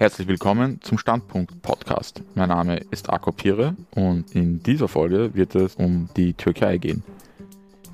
[0.00, 2.22] Herzlich willkommen zum Standpunkt Podcast.
[2.34, 7.02] Mein Name ist Akko Pire und in dieser Folge wird es um die Türkei gehen.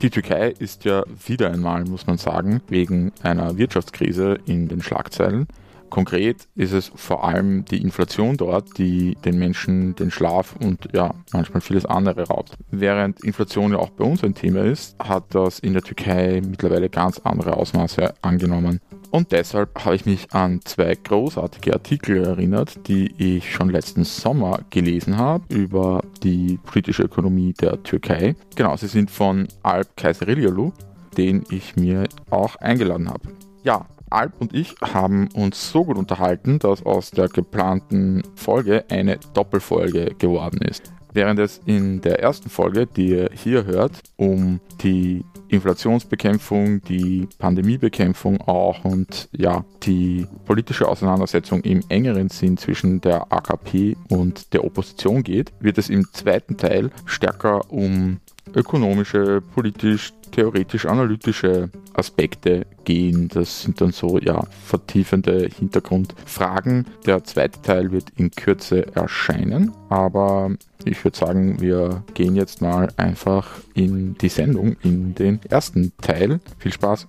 [0.02, 5.48] Die Türkei ist ja wieder einmal, muss man sagen, wegen einer Wirtschaftskrise in den Schlagzeilen.
[5.91, 11.14] Konkret ist es vor allem die Inflation dort, die den Menschen den Schlaf und ja,
[11.32, 12.52] manchmal vieles andere raubt.
[12.70, 16.88] Während Inflation ja auch bei uns ein Thema ist, hat das in der Türkei mittlerweile
[16.88, 18.80] ganz andere Ausmaße angenommen.
[19.10, 24.60] Und deshalb habe ich mich an zwei großartige Artikel erinnert, die ich schon letzten Sommer
[24.71, 28.34] gelesen habe über die politische Ökonomie der Türkei.
[28.57, 30.73] Genau, sie sind von Alp Kaiseriliolu,
[31.16, 33.29] den ich mir auch eingeladen habe.
[33.62, 39.19] Ja, Alp und ich haben uns so gut unterhalten, dass aus der geplanten Folge eine
[39.34, 40.92] Doppelfolge geworden ist.
[41.16, 48.41] Während es in der ersten Folge, die ihr hier hört, um die Inflationsbekämpfung, die Pandemiebekämpfung
[48.42, 55.23] auch und ja, die politische Auseinandersetzung im engeren Sinn zwischen der AKP und der Opposition
[55.23, 58.21] geht, wird es im zweiten Teil stärker um
[58.55, 63.29] ökonomische, politisch, theoretisch-analytische Aspekte gehen.
[63.29, 66.87] Das sind dann so ja vertiefende Hintergrundfragen.
[67.06, 70.50] Der zweite Teil wird in Kürze erscheinen, aber
[70.84, 76.41] ich würde sagen, wir gehen jetzt mal einfach in die Sendung, in den ersten Teil.
[76.59, 77.09] Viel Spaß!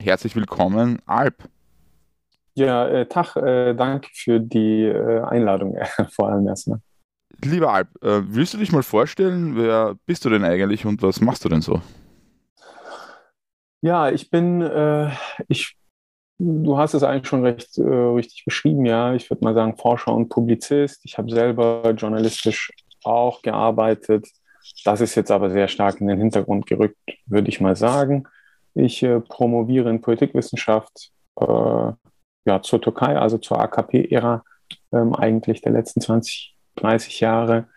[0.00, 1.48] Herzlich willkommen, Alp.
[2.54, 5.76] Ja, äh, Tag, äh, danke für die äh, Einladung,
[6.10, 6.80] vor allem erstmal.
[7.44, 11.20] Lieber Alp, äh, willst du dich mal vorstellen, wer bist du denn eigentlich und was
[11.20, 11.80] machst du denn so?
[13.82, 15.10] Ja, ich bin, äh,
[15.48, 15.76] ich,
[16.38, 19.14] du hast es eigentlich schon recht äh, richtig beschrieben, ja.
[19.14, 21.02] Ich würde mal sagen, Forscher und Publizist.
[21.04, 22.72] Ich habe selber journalistisch
[23.04, 24.26] auch gearbeitet.
[24.84, 28.24] Das ist jetzt aber sehr stark in den Hintergrund gerückt, würde ich mal sagen.
[28.74, 31.92] Ich äh, promoviere in Politikwissenschaft äh,
[32.46, 34.42] ja, zur Türkei, also zur AKP-Ära
[34.92, 37.68] ähm, eigentlich der letzten 20 30 Jahre.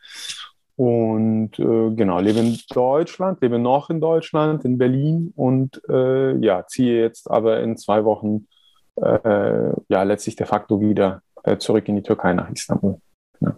[0.76, 6.66] Und äh, genau, lebe in Deutschland, lebe noch in Deutschland, in Berlin und äh, ja,
[6.68, 8.48] ziehe jetzt aber in zwei Wochen
[8.96, 13.02] äh, ja letztlich de facto wieder äh, zurück in die Türkei nach Istanbul.
[13.42, 13.58] Ja.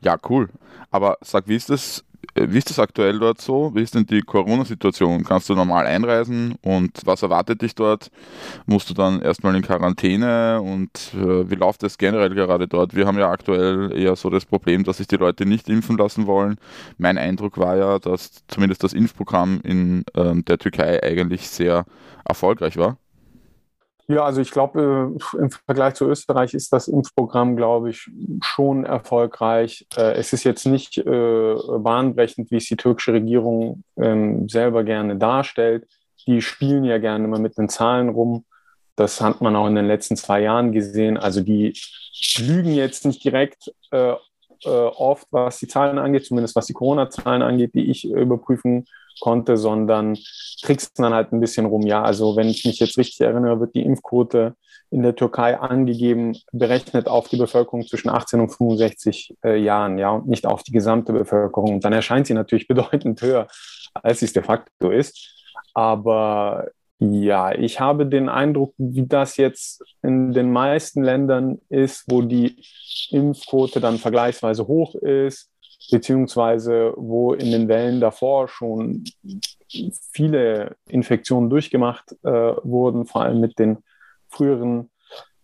[0.00, 0.48] ja, cool.
[0.90, 2.04] Aber sag, wie ist das
[2.34, 3.72] wie ist das aktuell dort so?
[3.74, 5.24] Wie ist denn die Corona-Situation?
[5.24, 8.10] Kannst du normal einreisen und was erwartet dich dort?
[8.66, 12.94] Musst du dann erstmal in Quarantäne und äh, wie läuft das generell gerade dort?
[12.94, 16.26] Wir haben ja aktuell eher so das Problem, dass sich die Leute nicht impfen lassen
[16.26, 16.56] wollen.
[16.98, 21.84] Mein Eindruck war ja, dass zumindest das Impfprogramm in ähm, der Türkei eigentlich sehr
[22.24, 22.98] erfolgreich war.
[24.06, 28.10] Ja, also ich glaube, äh, im Vergleich zu Österreich ist das Impfprogramm, glaube ich,
[28.42, 29.86] schon erfolgreich.
[29.96, 35.16] Äh, es ist jetzt nicht äh, bahnbrechend, wie es die türkische Regierung ähm, selber gerne
[35.16, 35.86] darstellt.
[36.26, 38.44] Die spielen ja gerne immer mit den Zahlen rum.
[38.96, 41.16] Das hat man auch in den letzten zwei Jahren gesehen.
[41.16, 41.72] Also die
[42.38, 43.72] lügen jetzt nicht direkt
[44.64, 48.86] oft, was die Zahlen angeht, zumindest was die Corona-Zahlen angeht, die ich überprüfen
[49.20, 50.16] konnte, sondern
[50.62, 51.82] trickst dann halt ein bisschen rum.
[51.82, 54.54] Ja, also wenn ich mich jetzt richtig erinnere, wird die Impfquote
[54.90, 60.10] in der Türkei angegeben, berechnet auf die Bevölkerung zwischen 18 und 65 äh, Jahren, ja,
[60.10, 61.74] und nicht auf die gesamte Bevölkerung.
[61.74, 63.48] Und dann erscheint sie natürlich bedeutend höher,
[63.94, 65.34] als sie es de facto ist.
[65.74, 66.68] Aber
[67.00, 72.62] ja, ich habe den Eindruck, wie das jetzt in den meisten Ländern ist, wo die
[73.10, 75.50] Impfquote dann vergleichsweise hoch ist,
[75.90, 79.04] beziehungsweise wo in den Wellen davor schon
[80.12, 83.78] viele Infektionen durchgemacht äh, wurden, vor allem mit den
[84.28, 84.90] früheren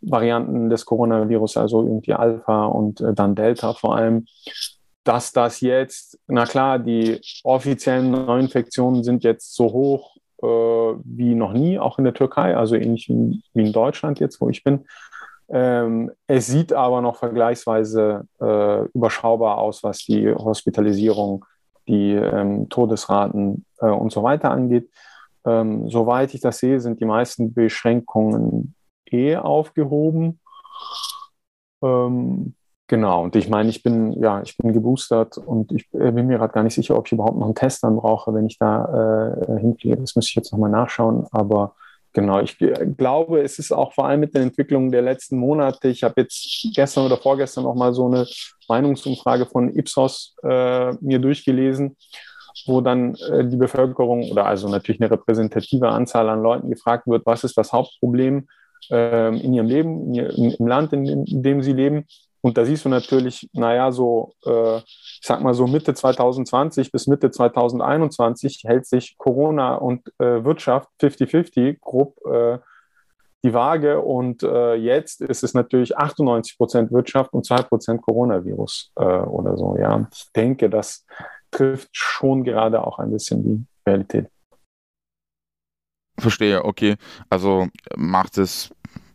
[0.00, 4.26] Varianten des Coronavirus, also irgendwie Alpha und äh, dann Delta vor allem,
[5.04, 11.52] dass das jetzt, na klar, die offiziellen Neuinfektionen sind jetzt so hoch äh, wie noch
[11.52, 14.84] nie, auch in der Türkei, also ähnlich wie, wie in Deutschland jetzt, wo ich bin.
[15.52, 21.44] Ähm, es sieht aber noch vergleichsweise äh, überschaubar aus, was die Hospitalisierung,
[21.88, 24.88] die ähm, Todesraten äh, und so weiter angeht.
[25.44, 28.74] Ähm, soweit ich das sehe, sind die meisten Beschränkungen
[29.06, 30.38] eh aufgehoben.
[31.82, 32.54] Ähm,
[32.86, 36.38] genau, und ich meine, ich bin, ja, ich bin geboostert und ich äh, bin mir
[36.38, 39.34] gerade gar nicht sicher, ob ich überhaupt noch einen Test dann brauche, wenn ich da
[39.48, 39.96] äh, hinfliege.
[39.96, 41.74] Das müsste ich jetzt nochmal nachschauen, aber
[42.12, 42.58] Genau, ich
[42.96, 45.88] glaube, es ist auch vor allem mit den Entwicklungen der letzten Monate.
[45.88, 48.26] Ich habe jetzt gestern oder vorgestern noch mal so eine
[48.68, 51.96] Meinungsumfrage von Ipsos äh, mir durchgelesen,
[52.66, 57.24] wo dann äh, die Bevölkerung oder also natürlich eine repräsentative Anzahl an Leuten gefragt wird,
[57.26, 58.48] was ist das Hauptproblem
[58.90, 62.06] äh, in ihrem Leben, in ihr, im Land, in dem, in dem sie leben.
[62.42, 67.06] Und da siehst du natürlich, naja, so, äh, ich sag mal so Mitte 2020 bis
[67.06, 72.58] Mitte 2021 hält sich Corona und äh, Wirtschaft 50-50 grob äh,
[73.42, 74.00] die Waage.
[74.00, 79.56] Und äh, jetzt ist es natürlich 98 Prozent Wirtschaft und 2 Prozent Coronavirus äh, oder
[79.56, 79.76] so.
[79.78, 81.04] Ja, ich denke, das
[81.50, 84.28] trifft schon gerade auch ein bisschen die Realität.
[86.18, 86.96] Verstehe, okay.
[87.28, 88.70] Also macht es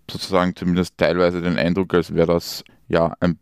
[0.09, 3.39] sozusagen zumindest teilweise den Eindruck, als wäre das ja ein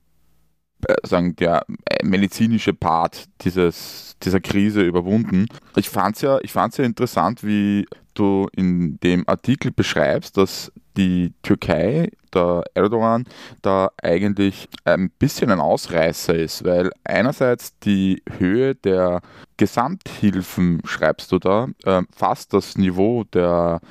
[0.87, 5.47] äh, sagen, der äh, medizinische Part dieses, dieser Krise überwunden.
[5.75, 6.39] Ich fand es ja,
[6.77, 13.25] ja interessant, wie du in dem Artikel beschreibst, dass die Türkei, der Erdogan,
[13.61, 19.21] da eigentlich ein bisschen ein Ausreißer ist, weil einerseits die Höhe der
[19.57, 23.81] Gesamthilfen, schreibst du da, äh, fast das Niveau der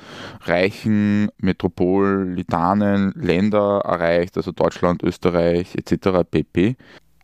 [0.41, 6.29] reichen metropolitanen Länder erreicht, also Deutschland, Österreich etc.
[6.29, 6.75] pp.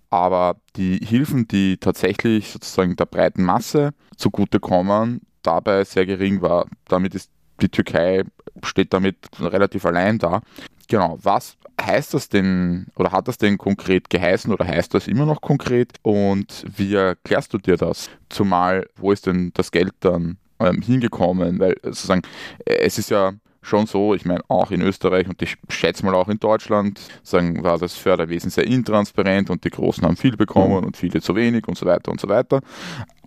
[0.10, 6.66] Aber die Hilfen, die tatsächlich sozusagen der breiten Masse zugutekommen, dabei sehr gering war.
[6.88, 8.24] Damit ist die Türkei
[8.64, 10.42] steht damit relativ allein da.
[10.88, 15.26] Genau, was heißt das denn oder hat das denn konkret geheißen oder heißt das immer
[15.26, 18.10] noch konkret und wie erklärst du dir das?
[18.30, 21.60] Zumal, wo ist denn das Geld dann ähm, hingekommen?
[21.60, 22.24] Weil sozusagen,
[22.66, 26.28] es ist ja schon so, ich meine, auch in Österreich und ich schätze mal auch
[26.28, 30.98] in Deutschland, sagen, war das Förderwesen sehr intransparent und die Großen haben viel bekommen und
[30.98, 32.62] viele zu wenig und so weiter und so weiter.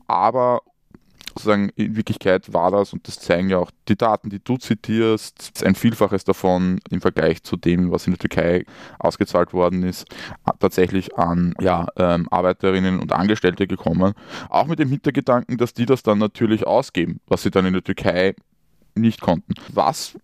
[0.09, 0.63] Aber
[1.29, 5.63] sozusagen in Wirklichkeit war das, und das zeigen ja auch die Daten, die du zitierst,
[5.65, 8.65] ein Vielfaches davon im Vergleich zu dem, was in der Türkei
[8.99, 10.07] ausgezahlt worden ist,
[10.61, 14.15] tatsächlich an ja, ähm, Arbeiterinnen und Angestellte gekommen.
[14.49, 17.85] Auch mit dem Hintergedanken, dass die das dann natürlich ausgeben, was sie dann in der
[17.85, 18.35] Türkei
[18.95, 19.55] nicht konnten.
[19.73, 20.19] Was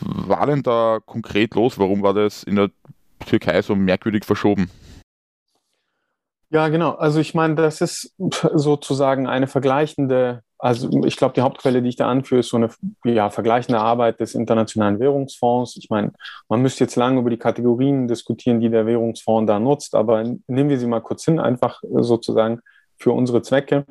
[0.00, 1.78] war denn da konkret los?
[1.78, 2.70] Warum war das in der
[3.26, 4.70] Türkei so merkwürdig verschoben?
[6.54, 6.92] Ja, genau.
[6.92, 8.14] Also ich meine, das ist
[8.54, 12.70] sozusagen eine vergleichende, also ich glaube, die Hauptquelle, die ich da anführe, ist so eine
[13.04, 15.76] ja, vergleichende Arbeit des Internationalen Währungsfonds.
[15.76, 16.12] Ich meine,
[16.48, 20.70] man müsste jetzt lange über die Kategorien diskutieren, die der Währungsfonds da nutzt, aber nehmen
[20.70, 22.60] wir sie mal kurz hin, einfach sozusagen
[22.98, 23.84] für unsere Zwecke.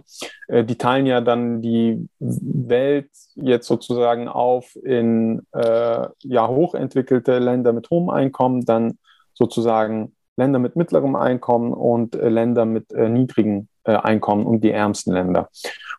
[0.47, 7.73] Äh, die teilen ja dann die Welt jetzt sozusagen auf in äh, ja, hochentwickelte Länder
[7.73, 8.99] mit hohem Einkommen, dann
[9.33, 14.71] sozusagen Länder mit mittlerem Einkommen und äh, Länder mit äh, niedrigem äh, Einkommen und die
[14.71, 15.49] ärmsten Länder.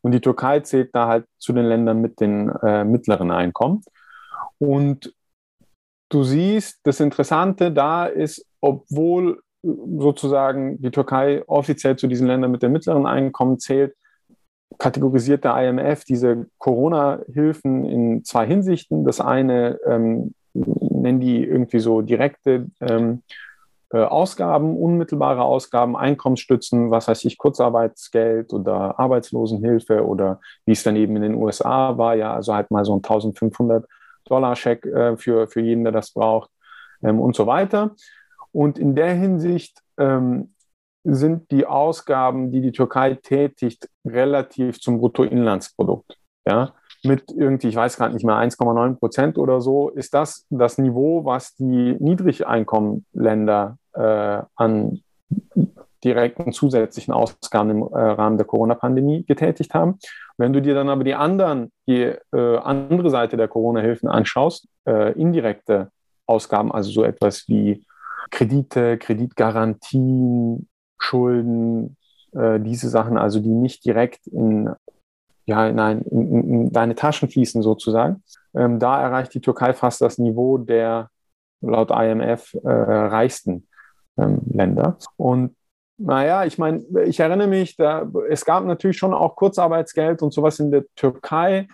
[0.02, 3.82] Und die Türkei zählt da halt zu den Ländern mit den äh, mittleren Einkommen.
[4.58, 5.14] Und
[6.08, 12.50] du siehst, das Interessante da ist, obwohl äh, sozusagen die Türkei offiziell zu diesen Ländern
[12.50, 13.94] mit dem mittleren Einkommen zählt,
[14.78, 19.04] kategorisiert der IMF diese Corona-Hilfen in zwei Hinsichten.
[19.04, 23.53] Das eine ähm, nennen die irgendwie so direkte ähm, äh,
[23.98, 31.16] Ausgaben, unmittelbare Ausgaben, Einkommensstützen, was heißt ich, Kurzarbeitsgeld oder Arbeitslosenhilfe oder wie es dann eben
[31.16, 33.86] in den USA war, ja, also halt mal so ein 1500
[34.24, 36.50] Dollar Scheck äh, für, für jeden, der das braucht
[37.02, 37.94] ähm, und so weiter.
[38.52, 40.54] Und in der Hinsicht ähm,
[41.04, 46.18] sind die Ausgaben, die die Türkei tätigt, relativ zum Bruttoinlandsprodukt.
[46.46, 46.74] Ja,
[47.04, 51.24] mit irgendwie, ich weiß gerade nicht mehr, 1,9 Prozent oder so, ist das das Niveau,
[51.24, 55.02] was die Niedrigeinkommenländer äh, an
[56.04, 59.98] direkten zusätzlichen Ausgaben im äh, Rahmen der Corona-Pandemie getätigt haben.
[60.36, 65.12] Wenn du dir dann aber die anderen, die äh, andere Seite der Corona-Hilfen anschaust, äh,
[65.12, 65.90] indirekte
[66.26, 67.84] Ausgaben, also so etwas wie
[68.30, 70.68] Kredite, Kreditgarantien,
[70.98, 71.96] Schulden,
[72.32, 74.70] äh, diese Sachen, also die nicht direkt in
[75.46, 78.22] ja, nein, in, in deine Taschen fließen sozusagen.
[78.54, 81.10] Ähm, da erreicht die Türkei fast das Niveau der
[81.60, 83.66] laut IMF äh, reichsten
[84.16, 84.98] ähm, Länder.
[85.16, 85.56] Und
[85.96, 90.58] naja, ich meine, ich erinnere mich, da, es gab natürlich schon auch Kurzarbeitsgeld und sowas
[90.58, 91.68] in der Türkei.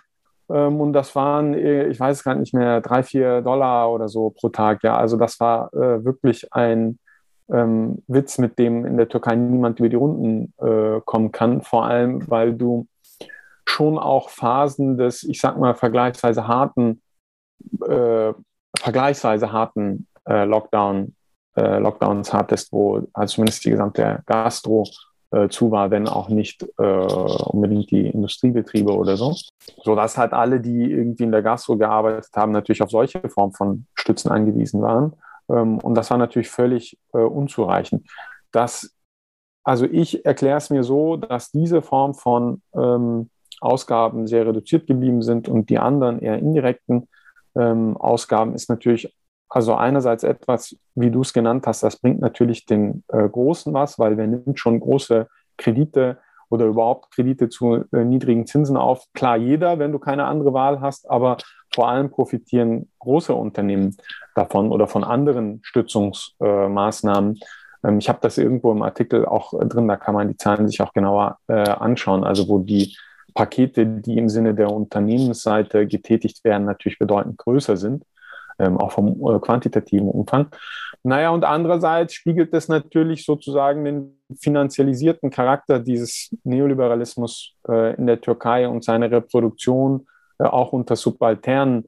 [0.49, 4.29] Ähm, und das waren, äh, ich weiß gar nicht mehr, drei, vier Dollar oder so
[4.29, 4.83] pro Tag.
[4.83, 6.99] Ja, also das war äh, wirklich ein
[7.51, 11.61] ähm, Witz, mit dem in der Türkei niemand über die Runden äh, kommen kann.
[11.61, 12.87] Vor allem, weil du
[13.65, 17.01] schon auch Phasen des, ich sag mal, vergleichsweise harten,
[17.87, 18.33] äh,
[18.77, 21.15] vergleichsweise harten äh, Lockdown
[21.55, 24.85] äh, Lockdowns hattest, wo also zumindest die gesamte Gastro
[25.31, 29.35] äh, zu war, wenn auch nicht äh, unbedingt die Industriebetriebe oder so.
[29.83, 33.85] Sodass halt alle, die irgendwie in der Gastro gearbeitet haben, natürlich auf solche Form von
[33.95, 35.13] Stützen angewiesen waren.
[35.49, 38.07] Ähm, und das war natürlich völlig äh, unzureichend.
[38.51, 38.93] Das,
[39.63, 43.29] also ich erkläre es mir so, dass diese Form von ähm,
[43.61, 47.07] Ausgaben sehr reduziert geblieben sind und die anderen eher indirekten
[47.55, 49.13] ähm, Ausgaben ist natürlich
[49.49, 53.99] also einerseits etwas, wie du es genannt hast, das bringt natürlich den äh, Großen was,
[53.99, 55.27] weil wer nimmt schon große
[55.57, 59.05] Kredite oder überhaupt Kredite zu äh, niedrigen Zinsen auf.
[59.13, 61.37] Klar, jeder, wenn du keine andere Wahl hast, aber
[61.73, 63.97] vor allem profitieren große Unternehmen
[64.35, 67.39] davon oder von anderen Stützungsmaßnahmen.
[67.83, 70.81] Ähm, ich habe das irgendwo im Artikel auch drin, da kann man die Zahlen sich
[70.81, 72.95] auch genauer äh, anschauen, also wo die
[73.33, 78.03] Pakete, die im Sinne der Unternehmensseite getätigt werden, natürlich bedeutend größer sind,
[78.59, 80.47] ähm, auch vom äh, quantitativen Umfang.
[81.03, 88.21] Naja, und andererseits spiegelt es natürlich sozusagen den finanzialisierten Charakter dieses Neoliberalismus äh, in der
[88.21, 90.07] Türkei und seine Reproduktion
[90.37, 91.85] äh, auch unter Subalternen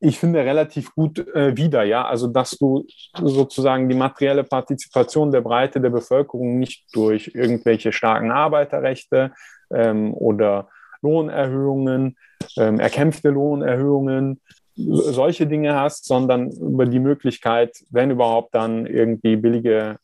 [0.00, 2.06] ich finde, relativ gut äh, wieder, ja.
[2.06, 8.30] Also, dass du sozusagen die materielle Partizipation der Breite der Bevölkerung nicht durch irgendwelche starken
[8.30, 9.32] Arbeiterrechte
[9.72, 10.68] ähm, oder
[11.02, 12.16] Lohnerhöhungen,
[12.56, 14.40] ähm, erkämpfte Lohnerhöhungen,
[14.76, 19.98] solche Dinge hast, sondern über die Möglichkeit, wenn überhaupt dann irgendwie billige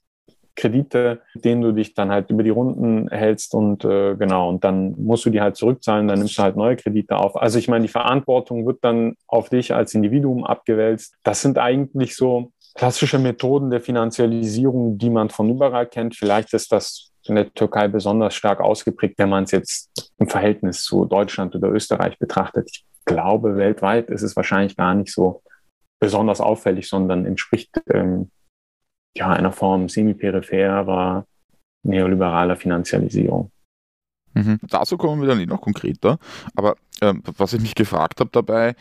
[0.56, 4.94] Kredite, denen du dich dann halt über die Runden hältst und äh, genau, und dann
[4.98, 7.36] musst du die halt zurückzahlen, dann nimmst du halt neue Kredite auf.
[7.36, 11.14] Also ich meine, die Verantwortung wird dann auf dich als Individuum abgewälzt.
[11.22, 16.16] Das sind eigentlich so klassische Methoden der Finanzialisierung, die man von überall kennt.
[16.16, 20.82] Vielleicht ist das in der Türkei besonders stark ausgeprägt, wenn man es jetzt im Verhältnis
[20.82, 22.68] zu Deutschland oder Österreich betrachtet.
[22.72, 25.42] Ich glaube, weltweit ist es wahrscheinlich gar nicht so
[25.98, 28.30] besonders auffällig, sondern entspricht ähm,
[29.16, 31.24] ja, einer Form semi-peripherer
[31.82, 33.50] neoliberaler Finanzialisierung.
[34.34, 34.58] Mhm.
[34.62, 36.18] Dazu kommen wir dann eh noch konkreter.
[36.54, 38.74] Aber ähm, was ich mich gefragt habe dabei,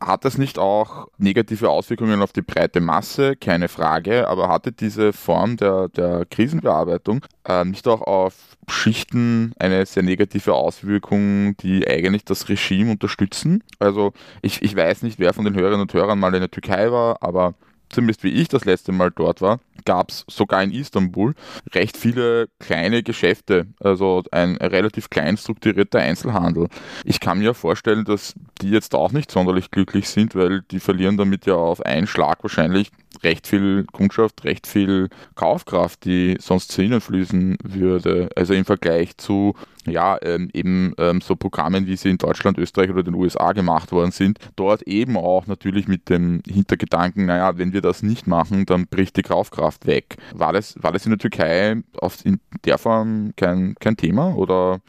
[0.00, 3.36] hat das nicht auch negative Auswirkungen auf die breite Masse?
[3.36, 9.86] Keine Frage, aber hatte diese Form der, der Krisenbearbeitung äh, nicht auch auf Schichten eine
[9.86, 13.62] sehr negative Auswirkung, die eigentlich das Regime unterstützen?
[13.78, 14.12] Also
[14.42, 17.22] ich, ich weiß nicht, wer von den Hörerinnen und Hörern mal in der Türkei war,
[17.22, 17.54] aber
[17.94, 21.34] zumindest wie ich das letzte Mal dort war, gab es sogar in Istanbul
[21.74, 26.68] recht viele kleine Geschäfte, also ein relativ klein strukturierter Einzelhandel.
[27.04, 31.16] Ich kann mir vorstellen, dass die jetzt auch nicht sonderlich glücklich sind, weil die verlieren
[31.16, 32.90] damit ja auf einen Schlag wahrscheinlich
[33.22, 38.28] recht viel Kundschaft, recht viel Kaufkraft, die sonst zu ihnen fließen würde.
[38.36, 39.54] Also im Vergleich zu
[39.86, 43.92] ja, ähm, eben ähm, so Programmen, wie sie in Deutschland, Österreich oder den USA gemacht
[43.92, 48.66] worden sind, dort eben auch natürlich mit dem Hintergedanken, naja, wenn wir das nicht machen,
[48.66, 50.16] dann bricht die Kaufkraft weg.
[50.32, 54.80] War das, war das in der Türkei auf, in der Form kein, kein Thema oder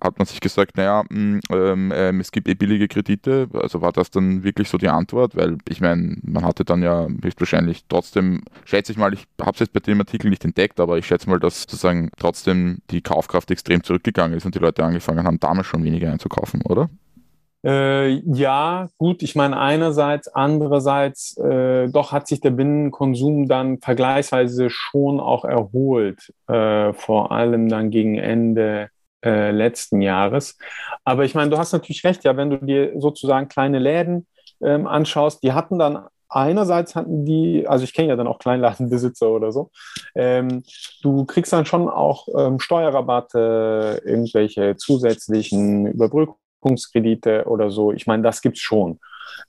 [0.00, 3.48] hat man sich gesagt, naja, mh, hm, ähm, ähm, es gibt eh billige Kredite.
[3.54, 5.36] Also war das dann wirklich so die Antwort?
[5.36, 9.60] Weil ich meine, man hatte dann ja höchstwahrscheinlich trotzdem, schätze ich mal, ich habe es
[9.60, 13.50] jetzt bei dem Artikel nicht entdeckt, aber ich schätze mal, dass sozusagen trotzdem die Kaufkraft
[13.50, 16.90] extrem zurückgegangen ist und die Leute angefangen haben, damals schon weniger einzukaufen, oder?
[17.62, 24.70] Äh, ja, gut, ich meine einerseits, andererseits, äh, doch hat sich der Binnenkonsum dann vergleichsweise
[24.70, 28.88] schon auch erholt, äh, vor allem dann gegen Ende
[29.24, 30.58] äh, letzten Jahres.
[31.04, 34.26] Aber ich meine, du hast natürlich recht, ja, wenn du dir sozusagen kleine Läden
[34.62, 39.28] ähm, anschaust, die hatten dann einerseits hatten die, also ich kenne ja dann auch Kleinladenbesitzer
[39.28, 39.70] oder so,
[40.14, 40.62] ähm,
[41.02, 47.92] du kriegst dann schon auch ähm, Steuerrabatte, irgendwelche zusätzlichen Überbrückungskredite oder so.
[47.92, 49.00] Ich meine, das gibt's schon.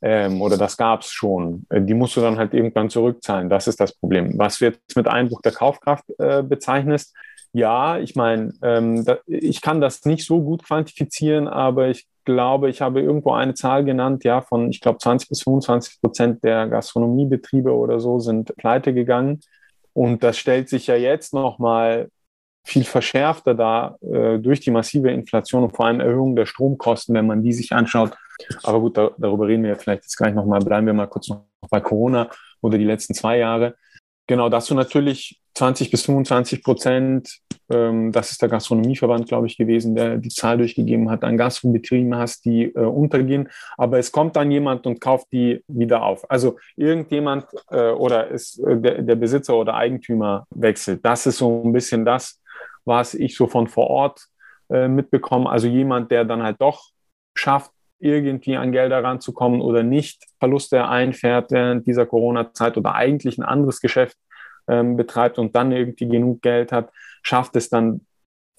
[0.02, 1.66] Ähm, oder das gab es schon.
[1.70, 3.50] Äh, die musst du dann halt irgendwann zurückzahlen.
[3.50, 4.38] Das ist das Problem.
[4.38, 7.16] Was du jetzt mit Einbruch der Kaufkraft äh, bezeichnest,
[7.54, 12.70] ja, ich meine, ähm, da, ich kann das nicht so gut quantifizieren, aber ich glaube,
[12.70, 16.68] ich habe irgendwo eine Zahl genannt, ja, von, ich glaube, 20 bis 25 Prozent der
[16.68, 19.42] Gastronomiebetriebe oder so sind pleite gegangen.
[19.94, 22.10] Und das stellt sich ja jetzt nochmal
[22.64, 27.26] viel verschärfter dar äh, durch die massive Inflation und vor allem Erhöhung der Stromkosten, wenn
[27.28, 28.12] man die sich anschaut.
[28.64, 30.60] Aber gut, da, darüber reden wir vielleicht jetzt gleich nochmal.
[30.60, 32.30] Bleiben wir mal kurz noch bei Corona
[32.62, 33.76] oder die letzten zwei Jahre.
[34.28, 39.58] Genau, dass du natürlich 20 bis 25 Prozent, ähm, das ist der Gastronomieverband, glaube ich,
[39.58, 43.50] gewesen, der die Zahl durchgegeben hat, an Gastrobetrieben hast, die äh, untergehen.
[43.78, 46.30] Aber es kommt dann jemand und kauft die wieder auf.
[46.30, 51.04] Also irgendjemand äh, oder ist äh, der, der Besitzer oder Eigentümer wechselt.
[51.04, 52.40] Das ist so ein bisschen das,
[52.86, 54.26] was ich so von vor Ort
[54.70, 55.50] äh, mitbekomme.
[55.50, 56.92] Also jemand, der dann halt doch
[57.36, 57.72] schafft,
[58.02, 63.82] irgendwie an Gelder ranzukommen oder nicht Verluste einfährt während dieser Corona-Zeit oder eigentlich ein anderes
[63.82, 64.18] Geschäft
[64.68, 66.92] ähm, betreibt und dann irgendwie genug Geld hat,
[67.24, 68.02] schafft es dann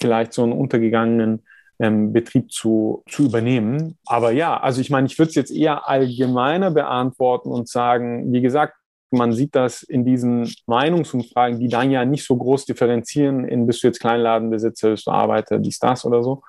[0.00, 1.44] vielleicht so einen untergegangenen
[1.78, 3.98] ähm, Betrieb zu, zu übernehmen.
[4.06, 8.40] Aber ja, also ich meine, ich würde es jetzt eher allgemeiner beantworten und sagen, wie
[8.40, 8.74] gesagt,
[9.10, 13.82] man sieht das in diesen Meinungsumfragen, die dann ja nicht so groß differenzieren in bist
[13.82, 16.42] du jetzt Kleinladenbesitzer, bist du Arbeiter, dies, das oder so.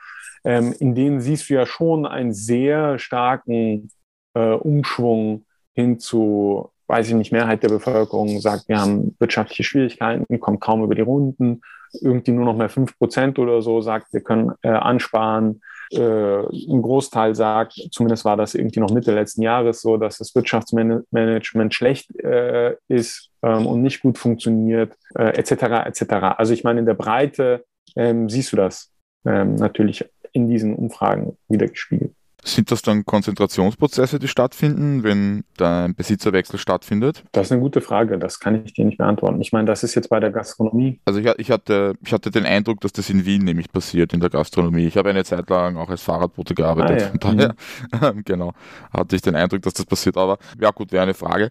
[0.44, 3.90] Ähm, in denen siehst du ja schon einen sehr starken
[4.34, 10.40] äh, Umschwung hin zu weiß ich nicht, Mehrheit der Bevölkerung sagt, wir haben wirtschaftliche Schwierigkeiten,
[10.40, 11.62] kommen kaum über die Runden,
[12.02, 15.62] irgendwie nur noch mehr fünf Prozent oder so sagt, wir können äh, ansparen.
[15.92, 20.34] Äh, ein Großteil sagt, zumindest war das irgendwie noch Mitte letzten Jahres so, dass das
[20.34, 25.52] Wirtschaftsmanagement schlecht äh, ist ähm, und nicht gut funktioniert, äh, etc.
[25.86, 26.14] etc.
[26.38, 27.64] Also ich meine, in der Breite
[27.96, 28.92] ähm, siehst du das
[29.26, 32.14] ähm, natürlich in diesen Umfragen wiedergespiegelt.
[32.46, 37.24] Sind das dann Konzentrationsprozesse, die stattfinden, wenn da ein Besitzerwechsel stattfindet?
[37.32, 39.40] Das ist eine gute Frage, das kann ich dir nicht beantworten.
[39.40, 41.00] Ich meine, das ist jetzt bei der Gastronomie.
[41.06, 44.20] Also ich, ich, hatte, ich hatte den Eindruck, dass das in Wien nämlich passiert, in
[44.20, 44.86] der Gastronomie.
[44.86, 47.12] Ich habe eine Zeit lang auch als Fahrradbote gearbeitet.
[47.24, 47.54] Ah, ja.
[47.92, 48.24] daher, mhm.
[48.26, 48.52] genau,
[48.92, 50.18] hatte ich den Eindruck, dass das passiert.
[50.18, 51.50] Aber ja gut, wäre eine Frage.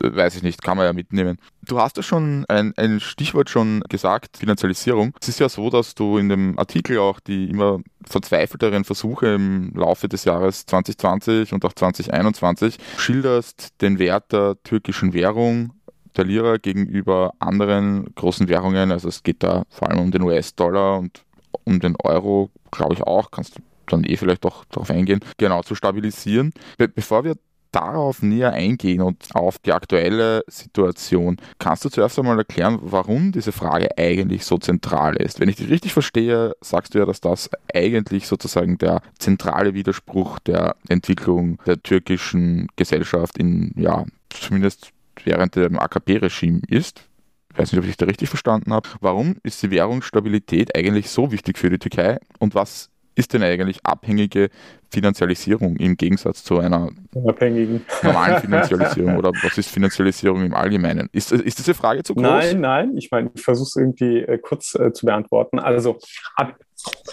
[0.00, 1.36] Weiß ich nicht, kann man ja mitnehmen.
[1.70, 5.14] Du hast ja schon ein, ein Stichwort schon gesagt, Finanzialisierung.
[5.20, 9.72] Es ist ja so, dass du in dem Artikel auch die immer verzweifelteren Versuche im
[9.76, 15.72] Laufe des Jahres 2020 und auch 2021 schilderst den Wert der türkischen Währung,
[16.16, 18.90] der Lira gegenüber anderen großen Währungen.
[18.90, 21.22] Also es geht da vor allem um den US-Dollar und
[21.62, 23.30] um den Euro, glaube ich auch.
[23.30, 26.52] Kannst du dann eh vielleicht auch darauf eingehen, genau zu stabilisieren.
[26.78, 27.36] Be bevor wir
[27.72, 33.52] darauf näher eingehen und auf die aktuelle Situation, kannst du zuerst einmal erklären, warum diese
[33.52, 35.40] Frage eigentlich so zentral ist?
[35.40, 40.38] Wenn ich dich richtig verstehe, sagst du ja, dass das eigentlich sozusagen der zentrale Widerspruch
[40.40, 44.90] der Entwicklung der türkischen Gesellschaft in, ja, zumindest
[45.24, 47.04] während dem AKP-Regime ist.
[47.52, 48.88] Ich weiß nicht, ob ich da richtig verstanden habe.
[49.00, 53.78] Warum ist die Währungsstabilität eigentlich so wichtig für die Türkei und was ist denn eigentlich
[53.84, 54.50] abhängige
[54.90, 57.84] Finanzialisierung im Gegensatz zu einer Unabhängigen.
[58.02, 59.16] normalen Finanzialisierung?
[59.16, 61.08] oder was ist Finanzialisierung im Allgemeinen?
[61.12, 62.22] Ist, ist diese Frage zu groß?
[62.22, 65.58] Nein, nein, ich meine, ich versuche es irgendwie äh, kurz äh, zu beantworten.
[65.58, 65.98] Also,
[66.36, 66.56] ab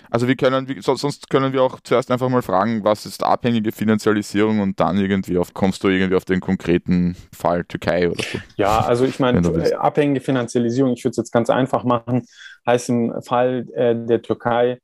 [0.09, 4.59] also wir können, sonst können wir auch zuerst einfach mal fragen, was ist abhängige Finanzialisierung
[4.61, 8.39] und dann irgendwie auf, kommst du irgendwie auf den konkreten Fall Türkei oder so.
[8.55, 9.41] Ja, also ich meine,
[9.77, 12.25] abhängige Finanzialisierung, ich würde es jetzt ganz einfach machen,
[12.65, 14.79] heißt im Fall äh, der Türkei,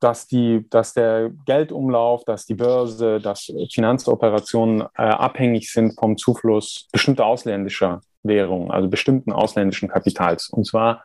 [0.00, 6.88] dass, die, dass der Geldumlauf, dass die Börse, dass Finanzoperationen äh, abhängig sind vom Zufluss
[6.92, 10.48] bestimmter ausländischer Währungen, also bestimmten ausländischen Kapitals.
[10.50, 11.02] Und zwar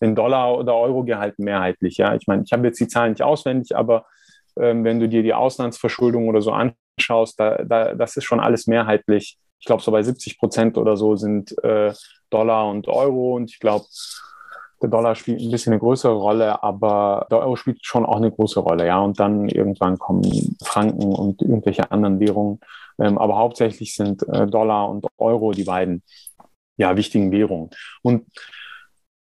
[0.00, 1.96] in Dollar oder Euro gehalten mehrheitlich.
[1.96, 4.06] Ja, ich meine, ich habe jetzt die Zahlen nicht auswendig, aber
[4.58, 8.66] ähm, wenn du dir die Auslandsverschuldung oder so anschaust, da, da, das ist schon alles
[8.66, 9.38] mehrheitlich.
[9.58, 11.92] Ich glaube, so bei 70 Prozent oder so sind äh,
[12.30, 13.86] Dollar und Euro und ich glaube,
[14.82, 18.30] der Dollar spielt ein bisschen eine größere Rolle, aber der Euro spielt schon auch eine
[18.30, 18.98] große Rolle, ja.
[19.00, 22.60] Und dann irgendwann kommen Franken und irgendwelche anderen Währungen.
[22.98, 26.02] Ähm, aber hauptsächlich sind äh, Dollar und Euro die beiden
[26.76, 27.70] ja, wichtigen Währungen.
[28.02, 28.26] Und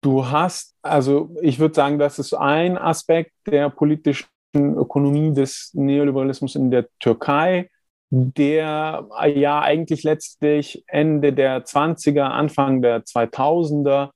[0.01, 6.55] du hast, also ich würde sagen, das ist ein Aspekt der politischen Ökonomie des Neoliberalismus
[6.55, 7.69] in der Türkei,
[8.09, 14.11] der ja eigentlich letztlich Ende der 20er, Anfang der 2000er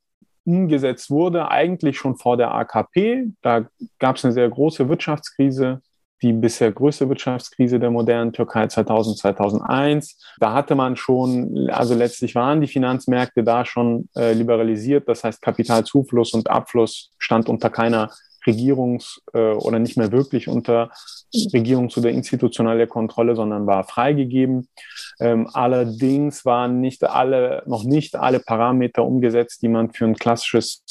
[0.45, 3.28] umgesetzt wurde, eigentlich schon vor der AKP.
[3.41, 3.65] Da
[3.99, 5.82] gab es eine sehr große Wirtschaftskrise,
[6.21, 10.17] die bisher größte Wirtschaftskrise der modernen Türkei 2000, 2001.
[10.39, 15.08] Da hatte man schon, also letztlich waren die Finanzmärkte da schon äh, liberalisiert.
[15.08, 18.10] Das heißt, Kapitalzufluss und Abfluss stand unter keiner
[18.45, 20.91] Regierungs- äh, oder nicht mehr wirklich unter
[21.34, 24.67] Regierungs- oder institutionelle Kontrolle, sondern war freigegeben.
[25.19, 30.84] Ähm, allerdings waren nicht alle, noch nicht alle Parameter umgesetzt, die man für ein klassisches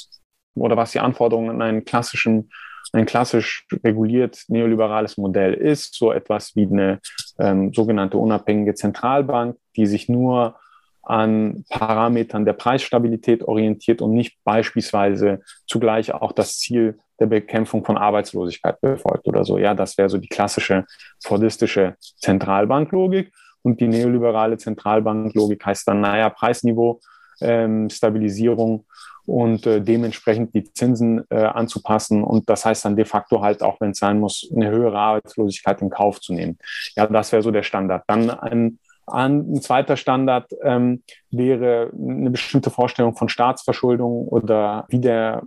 [0.55, 2.51] oder was die Anforderungen an einen klassischen
[2.93, 7.01] ein klassisch reguliert neoliberales Modell ist, so etwas wie eine
[7.39, 10.57] ähm, sogenannte unabhängige Zentralbank, die sich nur
[11.03, 17.97] an Parametern der Preisstabilität orientiert und nicht beispielsweise zugleich auch das Ziel der Bekämpfung von
[17.97, 19.59] Arbeitslosigkeit befolgt oder so.
[19.59, 20.85] Ja, das wäre so die klassische
[21.23, 23.33] fordistische Zentralbanklogik.
[23.63, 27.01] Und die neoliberale Zentralbanklogik heißt dann, naja, Preisniveau,
[27.41, 28.87] ähm, Stabilisierung
[29.27, 32.25] und äh, dementsprechend die Zinsen äh, anzupassen.
[32.25, 35.83] Und das heißt dann de facto halt auch, wenn es sein muss, eine höhere Arbeitslosigkeit
[35.83, 36.59] in Kauf zu nehmen.
[36.97, 38.05] Ja, das wäre so der Standard.
[38.07, 45.43] Dann ein, ein zweiter Standard ähm, wäre eine bestimmte Vorstellung von Staatsverschuldung oder wie der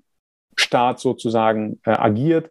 [0.62, 2.50] Staat sozusagen äh, agiert.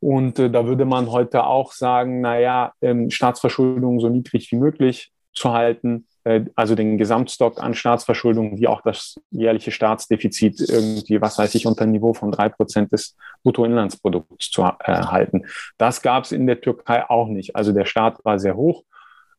[0.00, 5.12] Und äh, da würde man heute auch sagen, naja, ähm, Staatsverschuldung so niedrig wie möglich
[5.32, 11.38] zu halten, äh, also den Gesamtstock an Staatsverschuldung, wie auch das jährliche Staatsdefizit irgendwie, was
[11.38, 15.46] weiß ich, unter Niveau von drei Prozent des Bruttoinlandsprodukts zu äh, halten.
[15.78, 17.56] Das gab es in der Türkei auch nicht.
[17.56, 18.84] Also der Staat war sehr hoch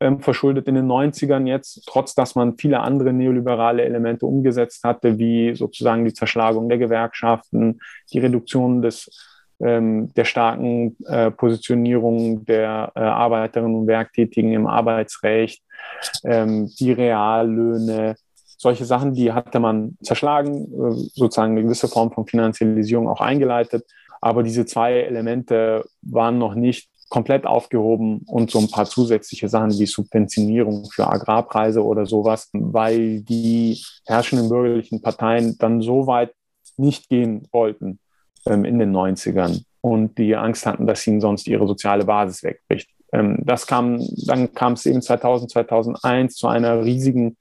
[0.03, 5.17] ähm, verschuldet in den 90ern jetzt, trotz dass man viele andere neoliberale Elemente umgesetzt hatte,
[5.17, 7.79] wie sozusagen die Zerschlagung der Gewerkschaften,
[8.11, 9.09] die Reduktion des
[9.59, 15.63] ähm, der starken äh, Positionierung der äh, Arbeiterinnen und Werktätigen im Arbeitsrecht,
[16.25, 18.15] ähm, die Reallöhne
[18.57, 23.85] solche Sachen, die hatte man zerschlagen, äh, sozusagen eine gewisse Form von Finanzialisierung auch eingeleitet.
[24.21, 29.69] Aber diese zwei Elemente waren noch nicht komplett aufgehoben und so ein paar zusätzliche Sachen
[29.77, 36.33] wie Subventionierung für Agrarpreise oder sowas, weil die herrschenden bürgerlichen Parteien dann so weit
[36.75, 37.99] nicht gehen wollten
[38.47, 42.89] ähm, in den 90ern und die Angst hatten, dass ihnen sonst ihre soziale Basis wegbricht.
[43.11, 47.37] Ähm, das kam, dann kam es eben 2000, 2001 zu einer riesigen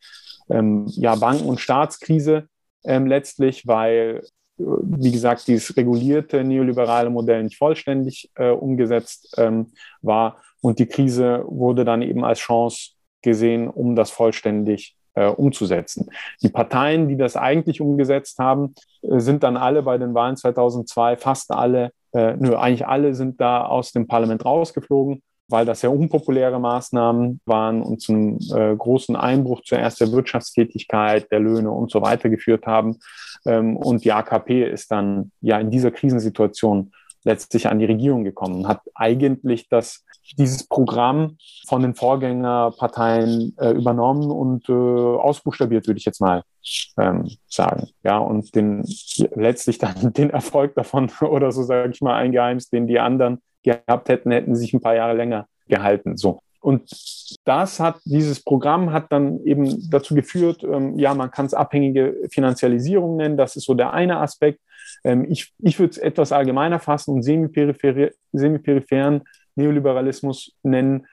[0.51, 2.47] ähm, ja, Banken- und Staatskrise
[2.85, 4.23] ähm, letztlich, weil,
[4.57, 10.37] wie gesagt, dieses regulierte neoliberale Modell nicht vollständig äh, umgesetzt ähm, war.
[10.61, 12.91] Und die Krise wurde dann eben als Chance
[13.23, 16.11] gesehen, um das vollständig äh, umzusetzen.
[16.43, 21.17] Die Parteien, die das eigentlich umgesetzt haben, äh, sind dann alle bei den Wahlen 2002,
[21.17, 25.93] fast alle, äh, nö, eigentlich alle sind da aus dem Parlament rausgeflogen weil das sehr
[25.93, 32.03] unpopuläre Maßnahmen waren und zum äh, großen Einbruch zuerst der Wirtschaftstätigkeit, der Löhne und so
[32.03, 32.99] weiter geführt haben.
[33.47, 36.93] Ähm, und die AKP ist dann ja in dieser Krisensituation
[37.25, 40.05] letztlich an die Regierung gekommen, hat eigentlich das,
[40.39, 41.37] dieses Programm
[41.69, 46.43] von den Vorgängerparteien äh, übernommen und äh, ausbuchstabiert, würde ich jetzt mal
[46.99, 47.89] ähm, sagen.
[48.03, 48.85] Ja, und den,
[49.35, 54.09] letztlich dann den Erfolg davon oder so sage ich mal eingeheimst, den die anderen gehabt
[54.09, 56.17] hätten, hätten sich ein paar Jahre länger gehalten.
[56.17, 56.41] So.
[56.61, 56.91] Und
[57.45, 62.17] das hat, dieses Programm hat dann eben dazu geführt, ähm, ja, man kann es abhängige
[62.31, 64.61] Finanzialisierung nennen, das ist so der eine Aspekt.
[65.03, 69.23] Ähm, ich ich würde es etwas allgemeiner fassen und semiperipheren
[69.57, 71.07] Neoliberalismus nennen,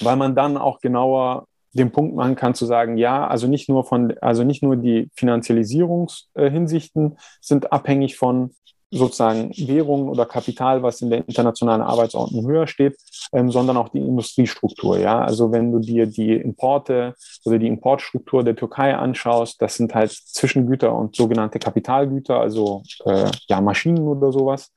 [0.00, 3.84] weil man dann auch genauer den Punkt machen kann zu sagen, ja, also nicht nur
[3.84, 8.52] von, also nicht nur die Finanzialisierungshinsichten sind abhängig von
[8.94, 12.96] sozusagen Währungen oder Kapital, was in der internationalen Arbeitsordnung höher steht,
[13.32, 14.98] ähm, sondern auch die Industriestruktur.
[14.98, 19.94] Ja, also wenn du dir die Importe oder die Importstruktur der Türkei anschaust, das sind
[19.94, 24.70] halt Zwischengüter und sogenannte Kapitalgüter, also äh, ja Maschinen oder sowas.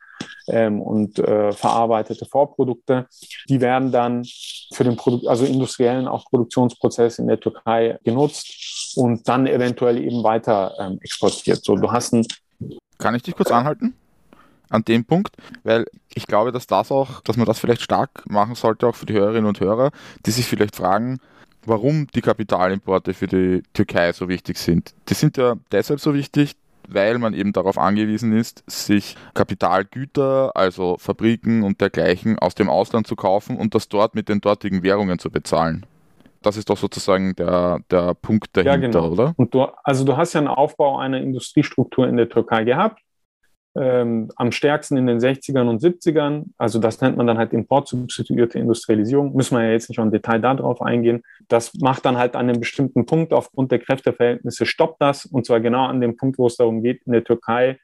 [0.48, 3.06] Ähm, und äh, verarbeitete Vorprodukte,
[3.50, 4.26] die werden dann
[4.74, 10.24] für den Produkt, also industriellen auch Produktionsprozess in der Türkei genutzt und dann eventuell eben
[10.24, 11.64] weiter ähm, exportiert.
[11.64, 12.26] So, du hast ein
[12.98, 13.94] kann ich dich kurz anhalten?
[14.70, 18.56] An dem Punkt, weil ich glaube, dass das auch, dass man das vielleicht stark machen
[18.56, 19.92] sollte, auch für die Hörerinnen und Hörer,
[20.26, 21.20] die sich vielleicht fragen,
[21.66, 24.94] warum die Kapitalimporte für die Türkei so wichtig sind.
[25.10, 26.56] Die sind ja deshalb so wichtig,
[26.88, 33.08] weil man eben darauf angewiesen ist, sich Kapitalgüter, also Fabriken und dergleichen aus dem Ausland
[33.08, 35.86] zu kaufen und das dort mit den dortigen Währungen zu bezahlen.
[36.42, 39.10] Das ist doch sozusagen der, der Punkt dahinter, ja, genau.
[39.10, 39.34] oder?
[39.36, 43.02] Und du, also du hast ja einen Aufbau einer Industriestruktur in der Türkei gehabt
[43.80, 46.46] ähm, am stärksten in den 60ern und 70ern.
[46.58, 49.36] Also das nennt man dann halt importsubstituierte Industrialisierung.
[49.36, 51.24] Müssen wir ja jetzt nicht im Detail darauf eingehen.
[51.48, 55.26] Das macht dann halt an einem bestimmten Punkt aufgrund der Kräfteverhältnisse stoppt das.
[55.26, 57.80] Und zwar genau an dem Punkt, wo es darum geht, in der Türkei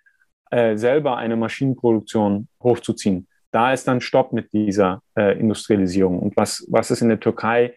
[0.49, 3.27] äh, selber eine Maschinenproduktion hochzuziehen.
[3.51, 6.19] Da ist dann Stopp mit dieser äh, Industrialisierung.
[6.19, 7.75] Und was, was es in der Türkei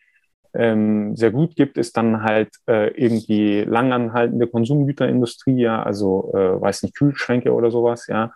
[0.56, 6.82] ähm, sehr gut gibt, ist dann halt äh, irgendwie langanhaltende Konsumgüterindustrie, ja, also äh, weiß
[6.82, 8.32] nicht, Kühlschränke oder sowas, ja,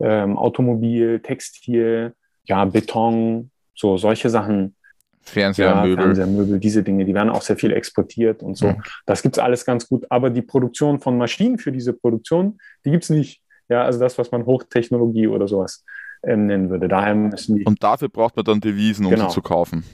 [0.00, 4.74] ähm, Automobil, Textil, ja, Beton, so solche Sachen.
[5.22, 6.04] Fernseher, ja, Möbel.
[6.04, 8.68] Fernseher, Möbel, diese Dinge, die werden auch sehr viel exportiert und so.
[8.68, 8.82] Mhm.
[9.04, 10.06] Das gibt's alles ganz gut.
[10.08, 13.42] Aber die Produktion von Maschinen für diese Produktion, die gibt's nicht.
[13.68, 15.84] Ja, also das, was man Hochtechnologie oder sowas
[16.22, 16.88] ähm, nennen würde.
[16.88, 17.64] Daher müssen die.
[17.64, 19.28] Und dafür braucht man dann Devisen, um genau.
[19.28, 19.84] sie zu kaufen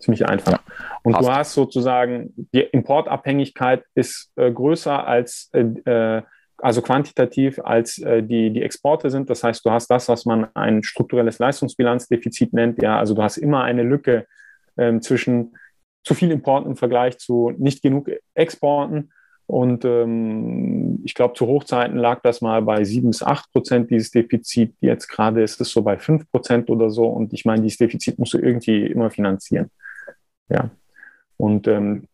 [0.00, 0.52] ziemlich einfach.
[0.52, 0.60] Ja,
[1.02, 6.22] und du hast sozusagen, die Importabhängigkeit ist äh, größer als, äh, äh,
[6.58, 9.30] also quantitativ als äh, die, die Exporte sind.
[9.30, 12.82] Das heißt, du hast das, was man ein strukturelles Leistungsbilanzdefizit nennt.
[12.82, 14.26] Ja, also du hast immer eine Lücke
[14.76, 15.54] ähm, zwischen
[16.02, 19.12] zu viel Importen im Vergleich zu nicht genug Exporten.
[19.46, 24.12] Und ähm, ich glaube, zu Hochzeiten lag das mal bei sieben bis acht Prozent, dieses
[24.12, 24.74] Defizit.
[24.80, 27.06] Jetzt gerade ist es so bei fünf Prozent oder so.
[27.06, 29.70] Und ich meine, dieses Defizit musst du irgendwie immer finanzieren.
[30.50, 30.70] Ja.
[31.36, 32.04] Und, ähm,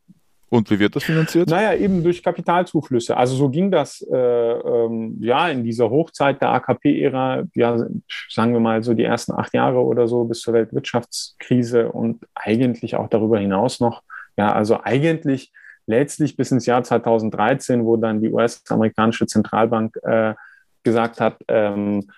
[0.48, 1.48] und wie wird das finanziert?
[1.48, 3.16] Naja, eben durch Kapitalzuflüsse.
[3.16, 7.84] Also so ging das äh, ähm, ja in dieser Hochzeit der AKP-Ära, ja,
[8.30, 12.94] sagen wir mal so die ersten acht Jahre oder so bis zur Weltwirtschaftskrise und eigentlich
[12.94, 14.02] auch darüber hinaus noch.
[14.36, 15.52] Ja, also eigentlich
[15.86, 20.34] letztlich bis ins Jahr 2013, wo dann die US-amerikanische Zentralbank äh,
[20.84, 22.12] gesagt hat, ähm, äh,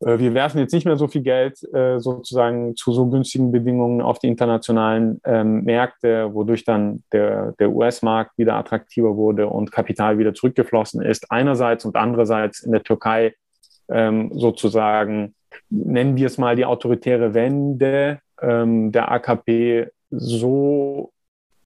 [0.00, 4.18] wir werfen jetzt nicht mehr so viel Geld äh, sozusagen zu so günstigen Bedingungen auf
[4.18, 10.34] die internationalen ähm, Märkte, wodurch dann der, der US-Markt wieder attraktiver wurde und Kapital wieder
[10.34, 11.30] zurückgeflossen ist.
[11.30, 13.34] Einerseits und andererseits in der Türkei
[13.88, 15.34] ähm, sozusagen,
[15.70, 21.12] nennen wir es mal die autoritäre Wende ähm, der AKP so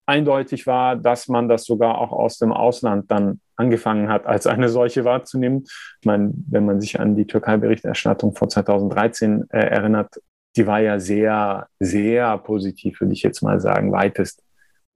[0.06, 4.68] eindeutig war, dass man das sogar auch aus dem Ausland dann angefangen hat, als eine
[4.68, 5.64] solche wahrzunehmen.
[6.04, 10.14] Meine, wenn man sich an die Türkei-Berichterstattung vor 2013 äh, erinnert,
[10.56, 14.42] die war ja sehr, sehr positiv, würde ich jetzt mal sagen, weitest,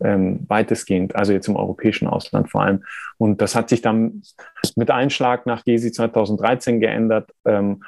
[0.02, 2.84] ähm, weitestgehend, also jetzt im europäischen Ausland vor allem.
[3.18, 4.22] Und das hat sich dann
[4.76, 7.82] mit Einschlag nach GESI 2013 geändert, ähm,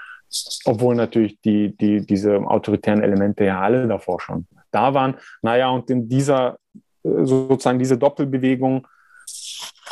[0.64, 5.14] obwohl natürlich die, die, diese autoritären Elemente ja alle davor schon da waren.
[5.42, 6.58] Naja, und in dieser
[7.04, 8.86] äh, sozusagen diese Doppelbewegung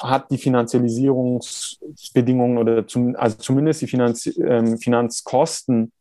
[0.02, 5.92] hat die Finanzialisierungsbedingungen oder zum, also zumindest die Finanz, ähm, Finanzkosten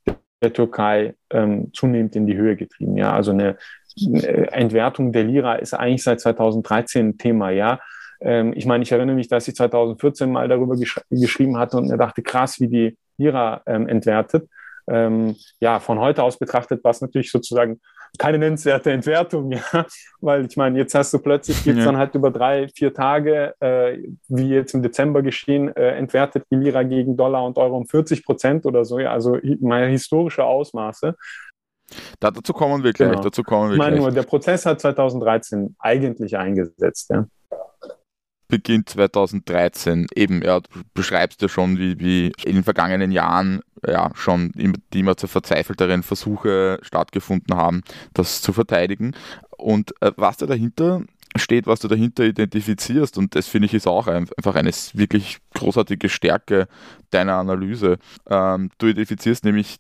[0.42, 2.98] der Türkei ähm, zunehmend in die Höhe getrieben.
[2.98, 3.58] Ja, also eine,
[4.06, 7.52] eine Entwertung der Lira ist eigentlich seit 2013 ein Thema.
[7.52, 7.80] Ja,
[8.22, 11.90] ähm, ich meine, ich erinnere mich, dass ich 2014 mal darüber gesch geschrieben hatte und
[11.90, 14.48] mir dachte, krass, wie die Lira ähm, entwertet.
[14.88, 17.82] Ähm, ja, von heute aus betrachtet war es natürlich sozusagen
[18.17, 19.86] keine nennenswerte Entwertung, ja,
[20.19, 21.91] weil ich meine, jetzt hast du plötzlich, gibt es ja.
[21.91, 26.56] dann halt über drei, vier Tage, äh, wie jetzt im Dezember geschehen, äh, entwertet die
[26.56, 31.15] Lira gegen Dollar und Euro um 40 Prozent oder so, ja, also meine historische Ausmaße.
[32.19, 33.21] Da, dazu kommen wir gleich, genau.
[33.21, 34.02] dazu kommen wir ich meine gleich.
[34.02, 37.26] nur, der Prozess hat 2013 eigentlich eingesetzt, ja
[38.52, 40.06] beginnt 2013.
[40.14, 44.76] Eben, ja, du beschreibst ja schon, wie, wie in den vergangenen Jahren ja schon immer,
[44.94, 47.82] die immer zu verzweifelteren Versuche stattgefunden haben,
[48.14, 49.16] das zu verteidigen.
[49.58, 51.02] Und äh, was da dahinter
[51.38, 55.38] steht, was du dahinter identifizierst, und das finde ich ist auch ein, einfach eine wirklich
[55.56, 56.68] großartige Stärke
[57.10, 57.98] deiner Analyse.
[58.30, 59.78] Ähm, du identifizierst nämlich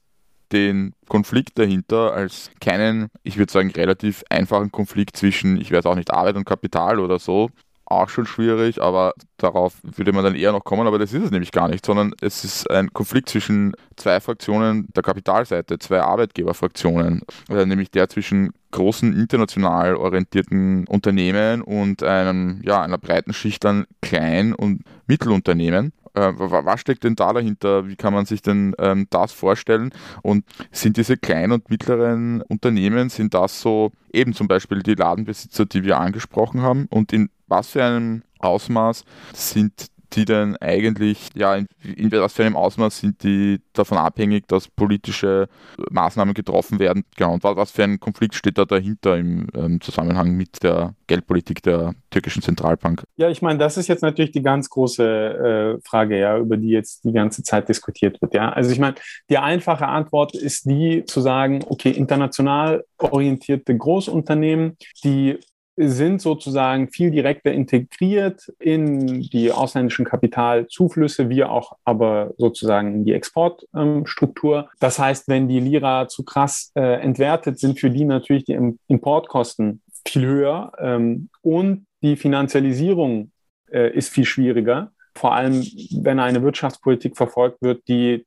[0.53, 5.95] den Konflikt dahinter als keinen, ich würde sagen, relativ einfachen Konflikt zwischen, ich weiß auch
[5.95, 7.49] nicht, Arbeit und Kapital oder so,
[7.91, 11.31] auch schon schwierig, aber darauf würde man dann eher noch kommen, aber das ist es
[11.31, 17.21] nämlich gar nicht, sondern es ist ein Konflikt zwischen zwei Fraktionen der Kapitalseite, zwei Arbeitgeberfraktionen,
[17.49, 23.85] äh, nämlich der zwischen großen international orientierten Unternehmen und einem, ja, einer breiten Schicht an
[24.01, 25.93] Klein- und Mittelunternehmen.
[26.13, 27.87] Äh, was steckt denn da dahinter?
[27.87, 29.91] Wie kann man sich denn ähm, das vorstellen?
[30.21, 35.65] Und sind diese kleinen und mittleren Unternehmen, sind das so eben zum Beispiel die Ladenbesitzer,
[35.65, 36.87] die wir angesprochen haben?
[36.89, 42.43] Und in was für einem Ausmaß sind die denn eigentlich, ja, in, in, was für
[42.43, 45.47] einem Ausmaß sind die davon abhängig, dass politische
[45.89, 47.03] Maßnahmen getroffen werden?
[47.15, 51.63] Genau, und was, für ein Konflikt steht da dahinter im ähm, Zusammenhang mit der Geldpolitik
[51.63, 53.03] der türkischen Zentralbank?
[53.15, 56.69] Ja, ich meine, das ist jetzt natürlich die ganz große äh, Frage, ja, über die
[56.69, 58.33] jetzt die ganze Zeit diskutiert wird.
[58.33, 58.95] Ja, also ich meine,
[59.29, 65.39] die einfache Antwort ist die zu sagen, okay, international orientierte Großunternehmen, die
[65.89, 73.13] sind sozusagen viel direkter integriert in die ausländischen Kapitalzuflüsse, wie auch aber sozusagen in die
[73.13, 74.69] Exportstruktur.
[74.79, 79.81] das heißt, wenn die Lira zu krass äh, entwertet, sind für die natürlich die Importkosten
[80.07, 83.31] viel höher ähm, und die Finanzialisierung
[83.71, 85.63] äh, ist viel schwieriger, vor allem
[86.01, 88.25] wenn eine Wirtschaftspolitik verfolgt wird, die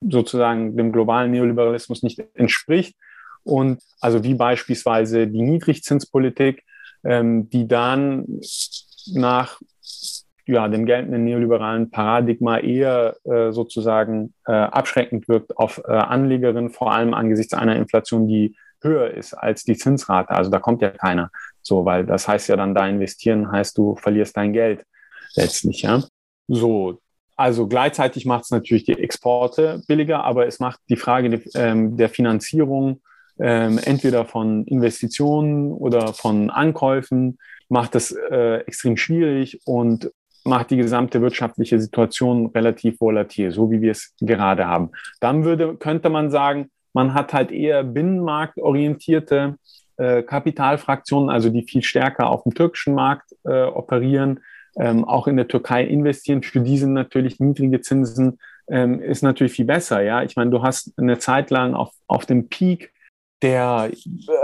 [0.00, 2.96] sozusagen dem globalen Neoliberalismus nicht entspricht.
[3.42, 6.62] Und also wie beispielsweise die Niedrigzinspolitik,
[7.04, 8.40] ähm, die dann
[9.12, 9.60] nach
[10.46, 16.92] ja, dem geltenden neoliberalen Paradigma eher äh, sozusagen äh, abschreckend wirkt auf äh, Anlegerinnen, vor
[16.92, 20.30] allem angesichts einer Inflation, die höher ist als die Zinsrate.
[20.30, 21.30] Also da kommt ja keiner
[21.62, 24.84] so, weil das heißt ja dann, da investieren heißt, du verlierst dein Geld
[25.34, 26.02] letztlich, ja.
[26.46, 26.98] So,
[27.36, 32.10] also gleichzeitig macht es natürlich die Exporte billiger, aber es macht die Frage ähm, der
[32.10, 33.00] Finanzierung
[33.38, 40.10] ähm, entweder von Investitionen oder von Ankäufen, macht das äh, extrem schwierig und
[40.44, 44.90] macht die gesamte wirtschaftliche Situation relativ volatil, so wie wir es gerade haben.
[45.20, 49.56] Dann würde, könnte man sagen, man hat halt eher binnenmarktorientierte
[49.96, 54.40] äh, Kapitalfraktionen, also die viel stärker auf dem türkischen Markt äh, operieren,
[54.76, 56.42] ähm, auch in der Türkei investieren.
[56.42, 60.02] Für die natürlich niedrige Zinsen ähm, ist natürlich viel besser.
[60.02, 62.92] Ja, ich meine, du hast eine Zeit lang auf, auf dem Peak
[63.44, 63.90] der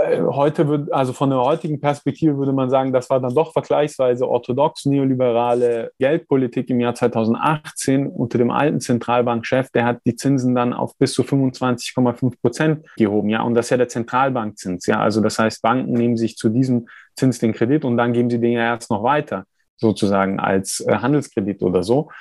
[0.05, 3.51] äh, heute wird, also von der heutigen Perspektive würde man sagen, das war dann doch
[3.51, 10.53] vergleichsweise orthodox neoliberale Geldpolitik im Jahr 2018 unter dem alten Zentralbankchef, der hat die Zinsen
[10.53, 14.99] dann auf bis zu 25,5 Prozent gehoben, ja, und das ist ja der Zentralbankzins, ja,
[14.99, 18.39] also das heißt, Banken nehmen sich zu diesem Zins den Kredit und dann geben sie
[18.39, 19.45] den ja erst noch weiter,
[19.77, 22.11] sozusagen als äh, Handelskredit oder so.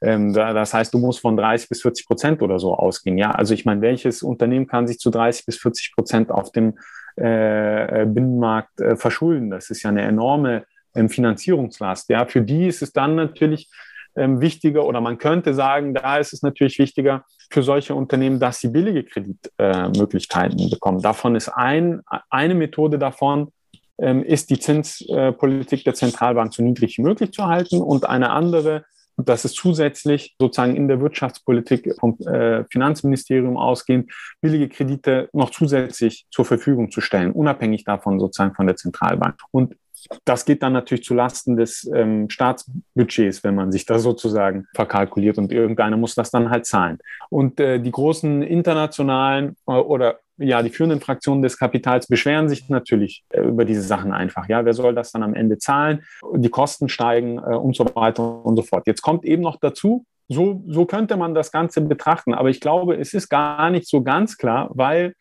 [0.00, 3.18] Ähm, das heißt, du musst von 30 bis 40 Prozent oder so ausgehen.
[3.18, 6.78] Ja, also ich meine, welches Unternehmen kann sich zu 30 bis 40 Prozent auf dem
[7.16, 9.50] äh, Binnenmarkt äh, verschulden?
[9.50, 12.08] Das ist ja eine enorme ähm, Finanzierungslast.
[12.08, 13.70] Ja, für die ist es dann natürlich
[14.16, 18.60] ähm, wichtiger oder man könnte sagen, da ist es natürlich wichtiger für solche Unternehmen, dass
[18.60, 21.02] sie billige Kreditmöglichkeiten äh, bekommen.
[21.02, 23.52] Davon ist ein, eine Methode davon,
[23.98, 28.86] ist die Zinspolitik der Zentralbank so niedrig wie möglich zu halten und eine andere,
[29.24, 36.26] dass es zusätzlich sozusagen in der Wirtschaftspolitik vom äh, Finanzministerium ausgehend billige Kredite noch zusätzlich
[36.30, 39.36] zur Verfügung zu stellen, unabhängig davon sozusagen von der Zentralbank.
[39.50, 39.74] Und
[40.24, 45.38] das geht dann natürlich zu Lasten des ähm, Staatsbudgets, wenn man sich da sozusagen verkalkuliert
[45.38, 46.98] und irgendeiner muss das dann halt zahlen.
[47.28, 52.68] Und äh, die großen internationalen äh, oder ja, die führenden Fraktionen des Kapitals beschweren sich
[52.68, 54.48] natürlich äh, über diese Sachen einfach.
[54.48, 56.02] Ja, wer soll das dann am Ende zahlen?
[56.34, 58.86] Die Kosten steigen äh, und so weiter und so fort.
[58.86, 62.34] Jetzt kommt eben noch dazu, so, so könnte man das Ganze betrachten.
[62.34, 65.14] Aber ich glaube, es ist gar nicht so ganz klar, weil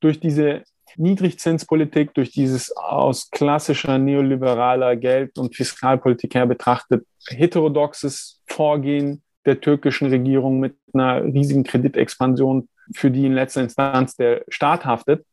[0.00, 0.62] durch diese
[0.96, 10.08] Niedrigzinspolitik, durch dieses aus klassischer neoliberaler Geld- und Fiskalpolitik her betrachtet heterodoxes Vorgehen der türkischen
[10.08, 15.24] Regierung mit einer riesigen Kreditexpansion für die in letzter Instanz der Staat haftet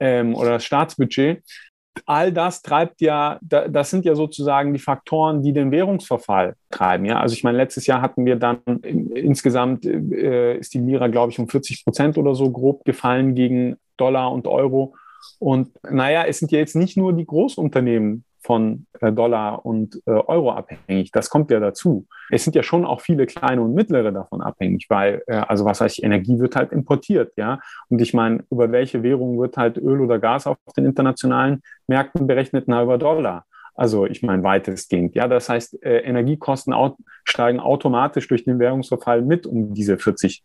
[0.00, 1.42] ähm, oder das Staatsbudget.
[2.06, 7.04] All das treibt ja, das sind ja sozusagen die Faktoren, die den Währungsverfall treiben.
[7.04, 11.30] Ja, also ich meine, letztes Jahr hatten wir dann insgesamt äh, ist die Lira, glaube
[11.30, 14.96] ich, um 40 Prozent oder so grob gefallen gegen Dollar und Euro.
[15.38, 20.10] Und naja, es sind ja jetzt nicht nur die Großunternehmen, von äh, Dollar und äh,
[20.10, 21.10] Euro abhängig.
[21.12, 22.06] Das kommt ja dazu.
[22.30, 25.80] Es sind ja schon auch viele kleine und mittlere davon abhängig, weil, äh, also was
[25.80, 27.60] heißt, Energie wird halt importiert, ja.
[27.88, 32.26] Und ich meine, über welche Währung wird halt Öl oder Gas auf den internationalen Märkten
[32.26, 32.64] berechnet?
[32.66, 33.46] Na, über Dollar.
[33.74, 35.16] Also ich meine weitestgehend.
[35.16, 36.72] Ja, das heißt, Energiekosten
[37.24, 40.44] steigen automatisch durch den Währungsverfall mit um diese 40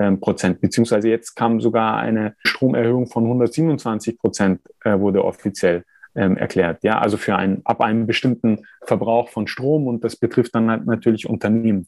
[0.00, 5.84] ähm, Prozent, beziehungsweise jetzt kam sogar eine Stromerhöhung von 127 Prozent, wurde offiziell
[6.16, 6.82] ähm, erklärt.
[6.82, 10.86] Ja, also für einen, ab einem bestimmten Verbrauch von Strom und das betrifft dann halt
[10.86, 11.86] natürlich Unternehmen.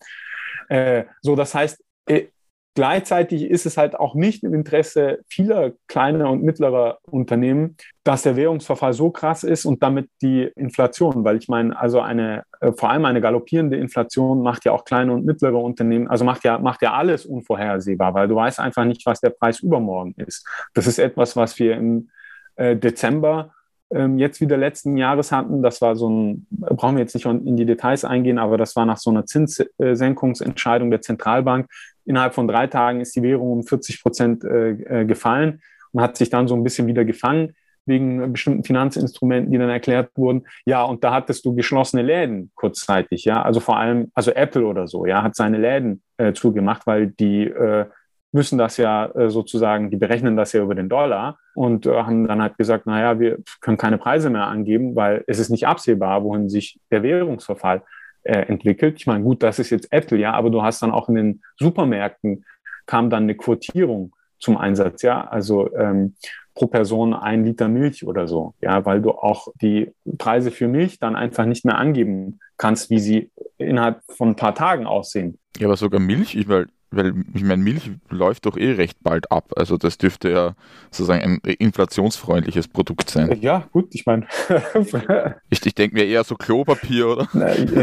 [0.69, 2.27] Äh, so, das heißt, äh,
[2.75, 8.37] gleichzeitig ist es halt auch nicht im Interesse vieler kleiner und mittlerer Unternehmen, dass der
[8.37, 12.91] Währungsverfall so krass ist und damit die Inflation, weil ich meine, also eine, äh, vor
[12.91, 16.83] allem eine galoppierende Inflation macht ja auch kleine und mittlere Unternehmen, also macht ja, macht
[16.83, 20.47] ja alles unvorhersehbar, weil du weißt einfach nicht, was der Preis übermorgen ist.
[20.75, 22.11] Das ist etwas, was wir im
[22.55, 23.55] äh, Dezember
[23.91, 25.63] jetzt wieder letzten Jahres hatten.
[25.63, 28.85] Das war so ein, brauchen wir jetzt nicht in die Details eingehen, aber das war
[28.85, 31.69] nach so einer Zinssenkungsentscheidung der Zentralbank.
[32.05, 36.17] Innerhalb von drei Tagen ist die Währung um 40 Prozent äh, äh, gefallen und hat
[36.17, 37.55] sich dann so ein bisschen wieder gefangen
[37.89, 40.47] wegen bestimmten Finanzinstrumenten, die dann erklärt wurden.
[40.67, 43.43] Ja, und da hattest du geschlossene Läden kurzzeitig, ja.
[43.43, 47.45] Also vor allem, also Apple oder so, ja, hat seine Läden äh, zugemacht, weil die
[47.45, 47.87] äh,
[48.33, 52.27] müssen das ja äh, sozusagen, die berechnen das ja über den Dollar und äh, haben
[52.27, 56.23] dann halt gesagt, naja, wir können keine Preise mehr angeben, weil es ist nicht absehbar,
[56.25, 57.83] wohin sich der Währungsverfall
[58.23, 58.97] äh, entwickelt.
[58.99, 61.43] Ich meine, gut, das ist jetzt Apple, ja, aber du hast dann auch in den
[61.59, 62.45] Supermärkten
[62.87, 66.15] kam dann eine Quotierung zum Einsatz, ja, also ähm,
[66.55, 70.99] pro Person ein Liter Milch oder so, ja, weil du auch die Preise für Milch
[70.99, 75.39] dann einfach nicht mehr angeben kannst, wie sie innerhalb von ein paar Tagen aussehen.
[75.59, 79.31] Ja, aber sogar Milch, ich, weil weil ich meine, Milch läuft doch eh recht bald
[79.31, 79.53] ab.
[79.57, 80.55] Also das dürfte ja
[80.91, 83.39] sozusagen ein inflationsfreundliches Produkt sein.
[83.41, 84.27] Ja, gut, ich meine.
[85.51, 87.29] ich ich denke mir eher so Klopapier, oder?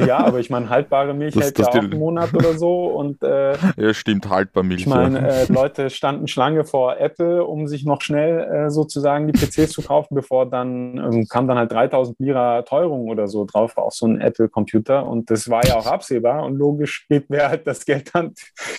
[0.06, 2.86] ja, aber ich meine, haltbare Milch das, hält das ja auch einen Monat oder so.
[2.88, 4.82] Und, äh, ja, stimmt, haltbar Milch.
[4.82, 5.28] Ich meine, ja.
[5.28, 9.84] äh, Leute standen Schlange vor Apple, um sich noch schnell äh, sozusagen die PCs zu
[9.84, 14.08] kaufen, bevor dann ähm, kam dann halt 3000 Lira Teuerung oder so drauf auf so
[14.08, 15.06] einen Apple-Computer.
[15.06, 16.44] Und das war ja auch absehbar.
[16.44, 18.34] Und logisch geht wer halt das Geld dann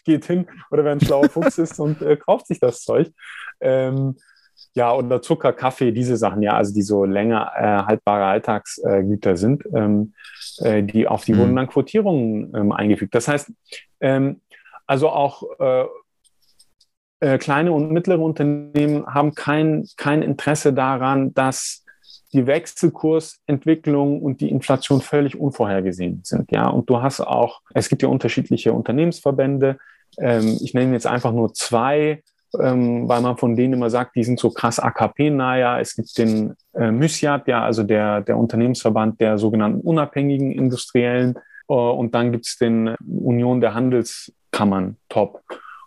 [0.04, 3.10] geht geht hin oder wer ein schlauer Fuchs ist und äh, kauft sich das Zeug.
[3.60, 4.16] Ähm,
[4.74, 9.64] ja, oder Zucker, Kaffee, diese Sachen, ja, also die so länger äh, haltbare Alltagsgüter sind,
[9.74, 10.12] ähm,
[10.58, 11.38] äh, die auf die mhm.
[11.38, 13.14] wurden dann Quotierungen ähm, eingefügt.
[13.14, 13.52] Das heißt,
[14.00, 14.40] ähm,
[14.86, 15.84] also auch äh,
[17.20, 21.84] äh, kleine und mittlere Unternehmen haben kein, kein Interesse daran, dass
[22.32, 26.50] die Wechselkursentwicklung und die Inflation völlig unvorhergesehen sind.
[26.52, 29.78] Ja, und du hast auch, es gibt ja unterschiedliche Unternehmensverbände,
[30.18, 32.22] ähm, ich nenne jetzt einfach nur zwei,
[32.60, 35.80] ähm, weil man von denen immer sagt, die sind so krass AKP-naja.
[35.80, 41.36] Es gibt den äh, Mysiat, ja, also der, der Unternehmensverband der sogenannten unabhängigen Industriellen.
[41.68, 45.42] Äh, und dann gibt es den Union der Handelskammern, Top.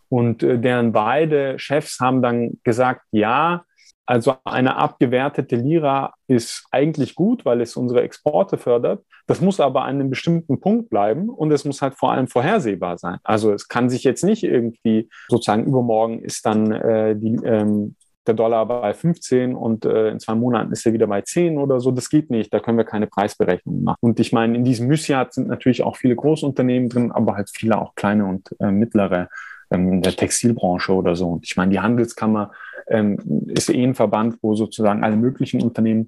[0.09, 3.63] Und äh, deren beide Chefs haben dann gesagt, ja,
[4.09, 9.05] also eine abgewertete Lira ist eigentlich gut, weil es unsere Exporte fördert.
[9.27, 12.97] Das muss aber an einem bestimmten Punkt bleiben und es muss halt vor allem vorhersehbar
[12.97, 13.19] sein.
[13.23, 17.95] Also es kann sich jetzt nicht irgendwie sozusagen übermorgen ist dann äh, die, ähm,
[18.25, 21.79] der Dollar bei 15 und äh, in zwei Monaten ist er wieder bei 10 oder
[21.79, 21.91] so.
[21.91, 22.51] Das geht nicht.
[22.51, 23.99] Da können wir keine Preisberechnung machen.
[24.01, 27.79] Und ich meine, in diesem Mysiat sind natürlich auch viele Großunternehmen drin, aber halt viele
[27.79, 29.29] auch kleine und äh, mittlere
[29.69, 31.27] ähm, in der Textilbranche oder so.
[31.27, 32.51] Und ich meine, die Handelskammer
[32.89, 33.17] ähm,
[33.47, 36.07] ist eh ein Verband, wo sozusagen alle möglichen Unternehmen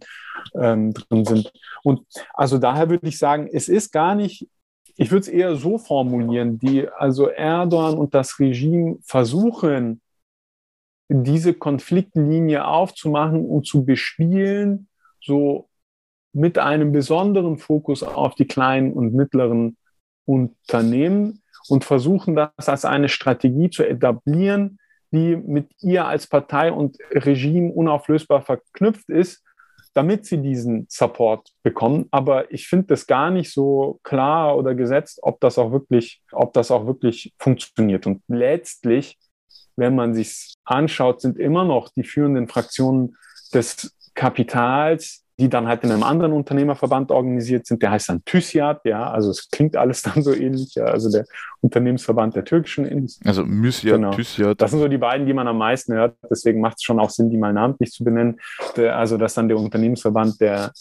[0.55, 1.53] ähm, drin sind.
[1.83, 2.01] Und
[2.33, 4.47] also daher würde ich sagen, es ist gar nicht,
[4.97, 10.01] ich würde es eher so formulieren, die, also Erdogan und das Regime versuchen,
[11.09, 14.87] diese Konfliktlinie aufzumachen und zu bespielen,
[15.21, 15.67] so
[16.33, 19.77] mit einem besonderen Fokus auf die kleinen und mittleren
[20.25, 24.79] Unternehmen und versuchen das als eine Strategie zu etablieren,
[25.11, 29.43] die mit ihr als Partei und Regime unauflösbar verknüpft ist,
[29.93, 32.07] damit sie diesen Support bekommen.
[32.11, 36.53] Aber ich finde das gar nicht so klar oder gesetzt, ob das auch wirklich, ob
[36.53, 38.07] das auch wirklich funktioniert.
[38.07, 39.17] Und letztlich,
[39.75, 43.17] wenn man sich anschaut, sind immer noch die führenden Fraktionen
[43.53, 47.81] des Kapitals die dann halt in einem anderen Unternehmerverband organisiert sind.
[47.81, 51.25] Der heißt dann TÜSIAD, ja, also es klingt alles dann so ähnlich, ja, also der
[51.61, 53.27] Unternehmensverband der türkischen Industrie.
[53.27, 54.11] Also MÜSIAD, genau.
[54.11, 54.61] TÜSIAD.
[54.61, 57.09] Das sind so die beiden, die man am meisten hört, deswegen macht es schon auch
[57.09, 58.39] Sinn, die mal namentlich zu benennen.
[58.75, 60.71] Der, also das ist dann der Unternehmensverband der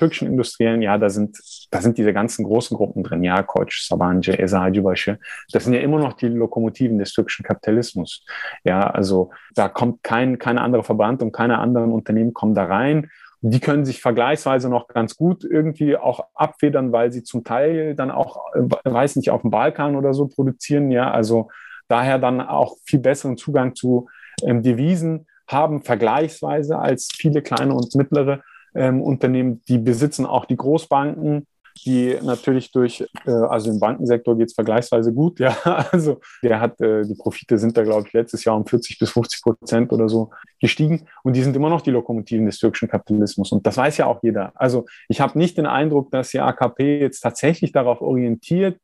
[0.00, 1.38] türkischen Industriellen, ja, da sind,
[1.70, 5.18] da sind diese ganzen großen Gruppen drin, ja, Koç, Sabancı, Eza Hacıbaşı.
[5.52, 8.24] Das sind ja immer noch die Lokomotiven des türkischen Kapitalismus.
[8.64, 13.10] Ja, also da kommt kein, kein anderer Verband und keine anderen Unternehmen kommen da rein
[13.42, 18.10] die können sich vergleichsweise noch ganz gut irgendwie auch abfedern, weil sie zum Teil dann
[18.10, 20.90] auch, äh, weiß nicht, auf dem Balkan oder so produzieren.
[20.90, 21.48] Ja, also
[21.88, 24.08] daher dann auch viel besseren Zugang zu
[24.42, 28.40] ähm, Devisen haben, vergleichsweise als viele kleine und mittlere
[28.74, 29.62] ähm, Unternehmen.
[29.68, 31.46] Die besitzen auch die Großbanken
[31.84, 35.56] die natürlich durch, äh, also im Bankensektor geht es vergleichsweise gut, ja,
[35.92, 39.10] also der hat, äh, die Profite sind da, glaube ich, letztes Jahr um 40 bis
[39.10, 43.52] 50 Prozent oder so gestiegen und die sind immer noch die Lokomotiven des türkischen Kapitalismus
[43.52, 44.52] und das weiß ja auch jeder.
[44.54, 48.78] Also ich habe nicht den Eindruck, dass die AKP jetzt tatsächlich darauf orientiert,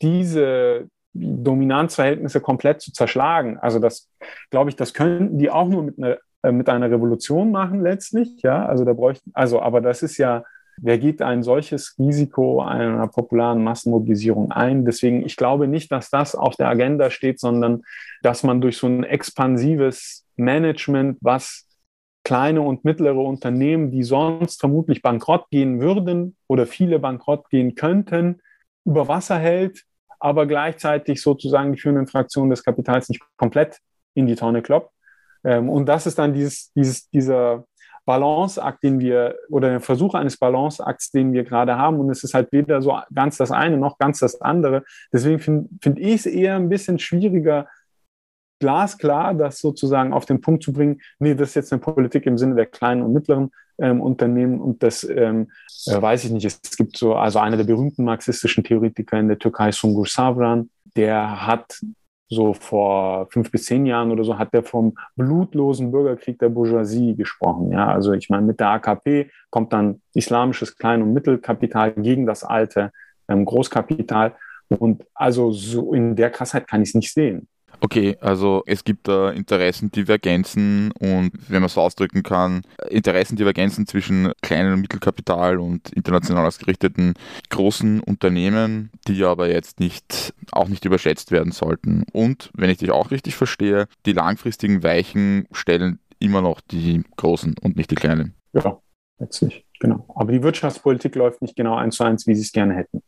[0.00, 3.58] diese Dominanzverhältnisse komplett zu zerschlagen.
[3.58, 4.08] Also das,
[4.50, 8.40] glaube ich, das könnten die auch nur mit einer, äh, mit einer Revolution machen letztlich,
[8.42, 10.44] ja, also da bräuchten, also aber das ist ja
[10.78, 14.84] Wer geht ein solches Risiko einer popularen Massenmobilisierung ein?
[14.84, 17.82] Deswegen, ich glaube nicht, dass das auf der Agenda steht, sondern
[18.22, 21.68] dass man durch so ein expansives Management, was
[22.24, 28.40] kleine und mittlere Unternehmen, die sonst vermutlich bankrott gehen würden oder viele bankrott gehen könnten,
[28.84, 29.84] über Wasser hält,
[30.20, 33.78] aber gleichzeitig sozusagen die führenden Fraktionen des Kapitals nicht komplett
[34.14, 34.92] in die Tonne kloppt.
[35.44, 37.64] Ähm, und das ist dann dieses, dieses, dieser
[38.04, 42.00] Balanceakt, den wir, oder der Versuch eines Balanceakts, den wir gerade haben.
[42.00, 44.84] Und es ist halt weder so ganz das eine noch ganz das andere.
[45.12, 47.68] Deswegen finde find ich es eher ein bisschen schwieriger,
[48.62, 52.38] glasklar das sozusagen auf den Punkt zu bringen, nee, das ist jetzt eine Politik im
[52.38, 55.50] Sinne der kleinen und mittleren ähm, Unternehmen und das ähm,
[55.86, 56.46] äh, weiß ich nicht.
[56.46, 61.44] Es gibt so, also einer der berühmten marxistischen Theoretiker in der Türkei, Sungur Savran, der
[61.44, 61.80] hat
[62.32, 67.14] so vor fünf bis zehn Jahren oder so, hat er vom blutlosen Bürgerkrieg der Bourgeoisie
[67.14, 67.72] gesprochen.
[67.72, 72.42] Ja, also ich meine, mit der AKP kommt dann islamisches Klein- und Mittelkapital gegen das
[72.42, 72.90] alte
[73.28, 74.34] ähm, Großkapital.
[74.68, 77.48] Und also so in der Krassheit kann ich es nicht sehen.
[77.84, 84.74] Okay, also es gibt da Interessendivergenzen und wenn man es ausdrücken kann, Interessendivergenzen zwischen kleinem
[84.74, 87.14] und Mittelkapital und international ausgerichteten
[87.50, 92.04] großen Unternehmen, die aber jetzt nicht auch nicht überschätzt werden sollten.
[92.12, 97.56] Und wenn ich dich auch richtig verstehe, die langfristigen Weichen stellen immer noch die großen
[97.62, 98.36] und nicht die kleinen.
[98.52, 98.80] Ja,
[99.18, 100.04] letztlich, genau.
[100.14, 103.02] Aber die Wirtschaftspolitik läuft nicht genau eins zu eins, wie sie es gerne hätten.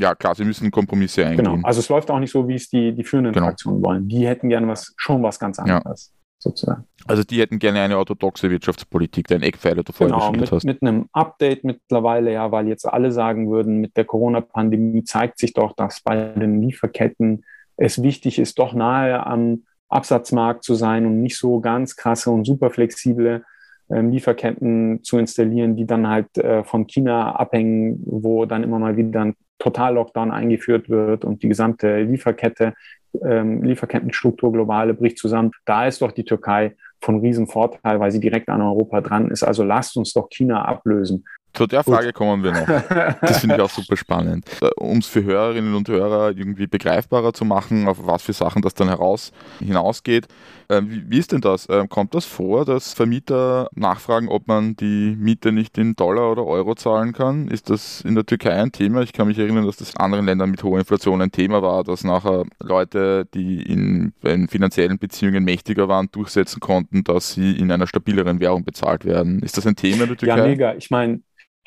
[0.00, 1.44] Ja, klar, sie müssen Kompromisse eingehen.
[1.44, 3.46] Genau, also es läuft auch nicht so, wie es die, die führenden genau.
[3.46, 4.08] Fraktionen wollen.
[4.08, 6.12] Die hätten gerne was, schon was ganz anderes.
[6.14, 6.20] Ja.
[6.42, 6.84] Sozusagen.
[7.06, 10.64] Also die hätten gerne eine orthodoxe Wirtschaftspolitik, den Eckpfeiler du vorher genau, mit, hast.
[10.64, 15.52] mit einem Update mittlerweile, ja, weil jetzt alle sagen würden, mit der Corona-Pandemie zeigt sich
[15.52, 17.44] doch, dass bei den Lieferketten
[17.76, 22.46] es wichtig ist, doch nahe am Absatzmarkt zu sein und nicht so ganz krasse und
[22.46, 23.44] super flexible
[23.90, 28.96] ähm, Lieferketten zu installieren, die dann halt äh, von China abhängen, wo dann immer mal
[28.96, 32.74] wieder ein Total-Lockdown eingeführt wird und die gesamte Lieferkette,
[33.22, 35.50] ähm, Lieferkettenstruktur globale bricht zusammen.
[35.64, 39.42] Da ist doch die Türkei von Riesenvorteil, weil sie direkt an Europa dran ist.
[39.42, 41.24] Also lasst uns doch China ablösen.
[41.52, 42.14] Zu der Frage Gut.
[42.14, 43.20] kommen wir noch.
[43.20, 44.46] Das finde ich auch super spannend.
[44.76, 48.74] Um es für Hörerinnen und Hörer irgendwie begreifbarer zu machen, auf was für Sachen das
[48.74, 50.28] dann heraus hinausgeht.
[50.68, 51.68] Ähm, wie, ist denn das?
[51.68, 56.46] Ähm, kommt das vor, dass Vermieter nachfragen, ob man die Miete nicht in Dollar oder
[56.46, 57.48] Euro zahlen kann?
[57.48, 59.02] Ist das in der Türkei ein Thema?
[59.02, 61.82] Ich kann mich erinnern, dass das in anderen Ländern mit hoher Inflation ein Thema war,
[61.82, 67.72] dass nachher Leute, die in, in finanziellen Beziehungen mächtiger waren, durchsetzen konnten, dass sie in
[67.72, 69.40] einer stabileren Währung bezahlt werden.
[69.40, 70.36] Ist das ein Thema in der Türkei?
[70.38, 70.74] Ja, mega.
[70.74, 71.20] Ich meine,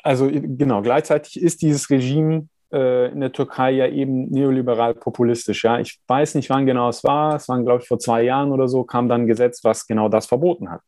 [0.04, 5.64] also genau, gleichzeitig ist dieses Regime äh, in der Türkei ja eben neoliberal populistisch.
[5.64, 7.36] Ja, ich weiß nicht, wann genau es war.
[7.36, 10.08] Es waren, glaube ich, vor zwei Jahren oder so kam dann ein Gesetz, was genau
[10.08, 10.82] das verboten hat.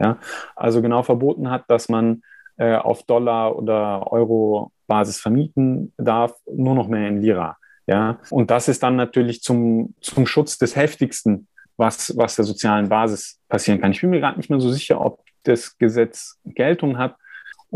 [0.00, 0.18] Ja,
[0.56, 2.22] also genau verboten hat, dass man
[2.58, 7.56] äh, auf Dollar oder Euro Basis vermieten darf, nur noch mehr in Lira.
[7.86, 11.46] Ja, und das ist dann natürlich zum, zum Schutz des heftigsten,
[11.76, 13.92] was, was der sozialen Basis passieren kann.
[13.92, 17.16] Ich bin mir gerade nicht mehr so sicher, ob das Gesetz Geltung hat.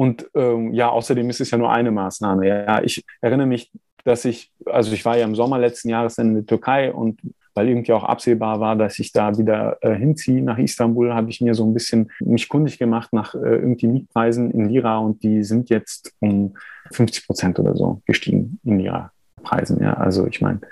[0.01, 2.49] Und ähm, ja, außerdem ist es ja nur eine Maßnahme.
[2.49, 3.71] Ja, ich erinnere mich,
[4.03, 7.21] dass ich, also ich war ja im Sommer letzten Jahres in der Türkei und
[7.55, 11.43] weil irgendwie auch absehbar war, dass ich da wieder äh, hinziehe nach Istanbul, habe ich
[11.43, 15.45] mir so ein bisschen mich kundig gemacht nach äh, irgendwie Mietpreisen in Lira und die
[15.45, 16.57] sind jetzt um
[16.93, 19.83] 50 Prozent oder so gestiegen in Lira-Preisen.
[19.83, 20.63] Ja, also ich meine.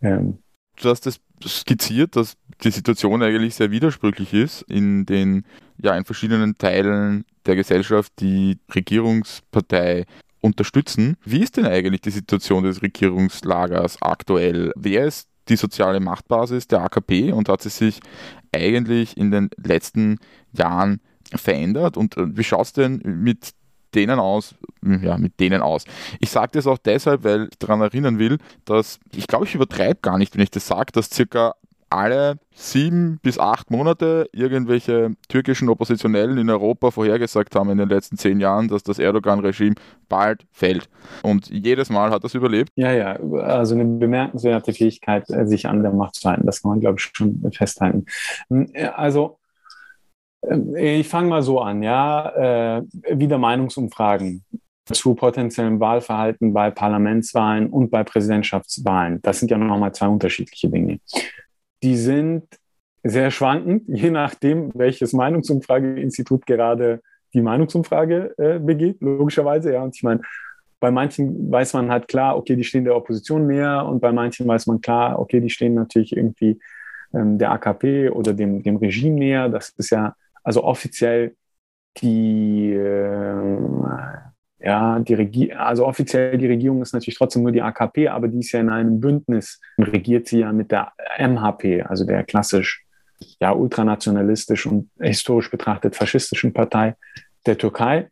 [0.00, 0.38] Ähm,
[0.80, 5.44] du hast das skizziert, dass die Situation eigentlich sehr widersprüchlich ist in den,
[5.78, 10.04] ja, in verschiedenen Teilen der Gesellschaft, die Regierungspartei
[10.40, 11.16] unterstützen.
[11.24, 14.72] Wie ist denn eigentlich die Situation des Regierungslagers aktuell?
[14.76, 18.00] Wer ist die soziale Machtbasis der AKP und hat sie sich
[18.52, 20.18] eigentlich in den letzten
[20.52, 21.00] Jahren
[21.34, 21.96] verändert?
[21.96, 23.50] Und äh, wie schaut es denn mit
[23.94, 25.84] denen aus, ja, mit denen aus.
[26.20, 30.00] Ich sage das auch deshalb, weil ich daran erinnern will, dass ich glaube, ich übertreibe
[30.00, 31.54] gar nicht, wenn ich das sage, dass circa
[31.90, 38.16] alle sieben bis acht Monate irgendwelche türkischen Oppositionellen in Europa vorhergesagt haben in den letzten
[38.16, 39.74] zehn Jahren, dass das Erdogan-Regime
[40.08, 40.88] bald fällt.
[41.22, 42.70] Und jedes Mal hat das überlebt.
[42.76, 46.46] Ja, ja, also eine bemerkenswerte Fähigkeit, äh, sich an der Macht zu halten.
[46.46, 48.06] Das kann man, glaube ich, schon festhalten.
[48.48, 49.39] Hm, also,
[50.76, 52.82] ich fange mal so an, ja, äh,
[53.12, 54.44] wieder Meinungsumfragen
[54.86, 59.20] zu potenziellem Wahlverhalten bei Parlamentswahlen und bei Präsidentschaftswahlen.
[59.22, 60.98] Das sind ja nochmal zwei unterschiedliche Dinge
[61.82, 62.44] die sind
[63.02, 67.00] sehr schwankend, je nachdem, welches Meinungsumfrageinstitut gerade
[67.32, 69.72] die Meinungsumfrage äh, begeht, logischerweise.
[69.72, 70.20] Ja, und ich meine,
[70.80, 74.46] bei manchen weiß man halt klar, okay, die stehen der Opposition näher und bei manchen
[74.46, 76.60] weiß man klar, okay, die stehen natürlich irgendwie
[77.14, 79.48] ähm, der AKP oder dem, dem Regime näher.
[79.48, 81.36] Das ist ja also offiziell
[81.98, 83.58] die, äh,
[84.58, 88.40] ja, die Regierung, also offiziell die Regierung ist natürlich trotzdem nur die AKP, aber die
[88.40, 92.84] ist ja in einem Bündnis und regiert sie ja mit der MHP, also der klassisch
[93.40, 96.96] ja ultranationalistisch und historisch betrachtet faschistischen Partei
[97.46, 98.08] der Türkei.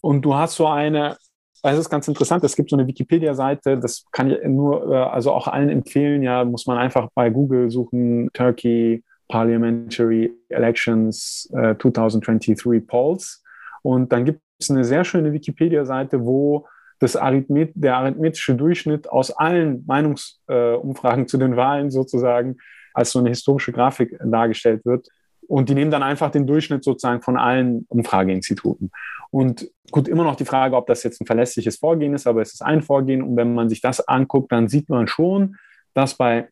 [0.00, 1.16] Und du hast so eine,
[1.62, 5.32] das ist ganz interessant, es gibt so eine Wikipedia-Seite, das kann ich nur, äh, also
[5.32, 12.86] auch allen empfehlen, ja, muss man einfach bei Google suchen, Turkey Parliamentary Elections äh, 2023
[12.86, 13.42] Polls.
[13.82, 16.66] Und dann gibt ist eine sehr schöne Wikipedia-Seite, wo
[16.98, 22.56] das Arithmet der arithmetische Durchschnitt aus allen Meinungsumfragen äh, zu den Wahlen sozusagen
[22.94, 25.08] als so eine historische Grafik dargestellt wird.
[25.46, 28.90] Und die nehmen dann einfach den Durchschnitt sozusagen von allen Umfrageinstituten.
[29.30, 32.54] Und gut, immer noch die Frage, ob das jetzt ein verlässliches Vorgehen ist, aber es
[32.54, 33.22] ist ein Vorgehen.
[33.22, 35.56] Und wenn man sich das anguckt, dann sieht man schon,
[35.92, 36.48] dass bei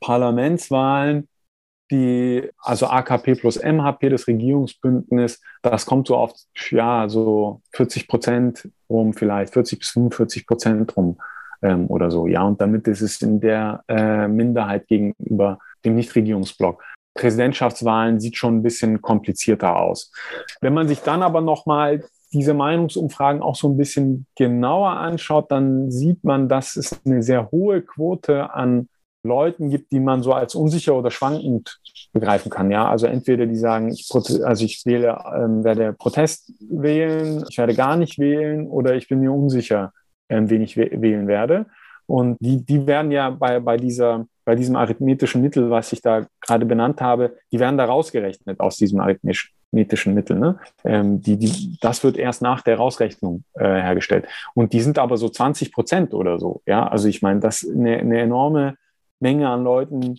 [0.00, 1.28] Parlamentswahlen
[1.90, 6.32] die, also AKP plus MHP, das Regierungsbündnis, das kommt so auf,
[6.70, 11.18] ja, so 40 Prozent rum, vielleicht 40 bis 45 Prozent rum
[11.62, 12.26] ähm, oder so.
[12.26, 16.82] Ja, und damit ist es in der äh, Minderheit gegenüber dem Nichtregierungsblock.
[17.14, 20.10] Präsidentschaftswahlen sieht schon ein bisschen komplizierter aus.
[20.60, 25.92] Wenn man sich dann aber nochmal diese Meinungsumfragen auch so ein bisschen genauer anschaut, dann
[25.92, 28.88] sieht man, dass es eine sehr hohe Quote an
[29.24, 31.80] Leuten gibt, die man so als unsicher oder schwankend
[32.12, 32.70] begreifen kann.
[32.70, 34.08] Ja, also entweder die sagen, ich,
[34.44, 39.20] also ich wähle, ähm, werde Protest wählen, ich werde gar nicht wählen oder ich bin
[39.20, 39.92] mir unsicher,
[40.28, 41.66] ähm, wen ich wählen werde.
[42.06, 46.26] Und die, die werden ja bei, bei dieser, bei diesem arithmetischen Mittel, was ich da
[46.40, 50.38] gerade benannt habe, die werden da rausgerechnet aus diesem arithmetischen Mittel.
[50.38, 50.58] Ne?
[50.84, 54.26] Ähm, die, die, das wird erst nach der Rausrechnung äh, hergestellt.
[54.54, 56.60] Und die sind aber so 20 Prozent oder so.
[56.66, 58.76] Ja, also ich meine, das ist eine, eine enorme
[59.24, 60.18] Menge an Leuten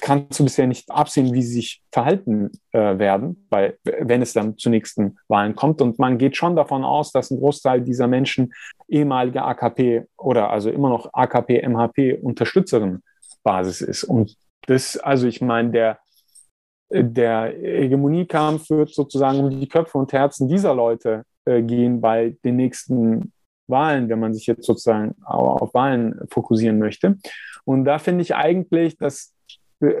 [0.00, 4.56] kannst du bisher nicht absehen, wie sie sich verhalten äh, werden, weil wenn es dann
[4.56, 5.82] zu nächsten Wahlen kommt.
[5.82, 8.54] Und man geht schon davon aus, dass ein Großteil dieser Menschen
[8.88, 13.02] ehemalige AKP oder also immer noch AKP, MHP Unterstützerin
[13.42, 14.04] Basis ist.
[14.04, 14.34] Und
[14.66, 15.98] das, also ich meine, der,
[16.90, 22.56] der Hegemoniekampf wird sozusagen um die Köpfe und Herzen dieser Leute äh, gehen bei den
[22.56, 23.32] nächsten
[23.68, 27.18] Wahlen, wenn man sich jetzt sozusagen auf Wahlen fokussieren möchte.
[27.64, 29.34] Und da finde ich eigentlich, dass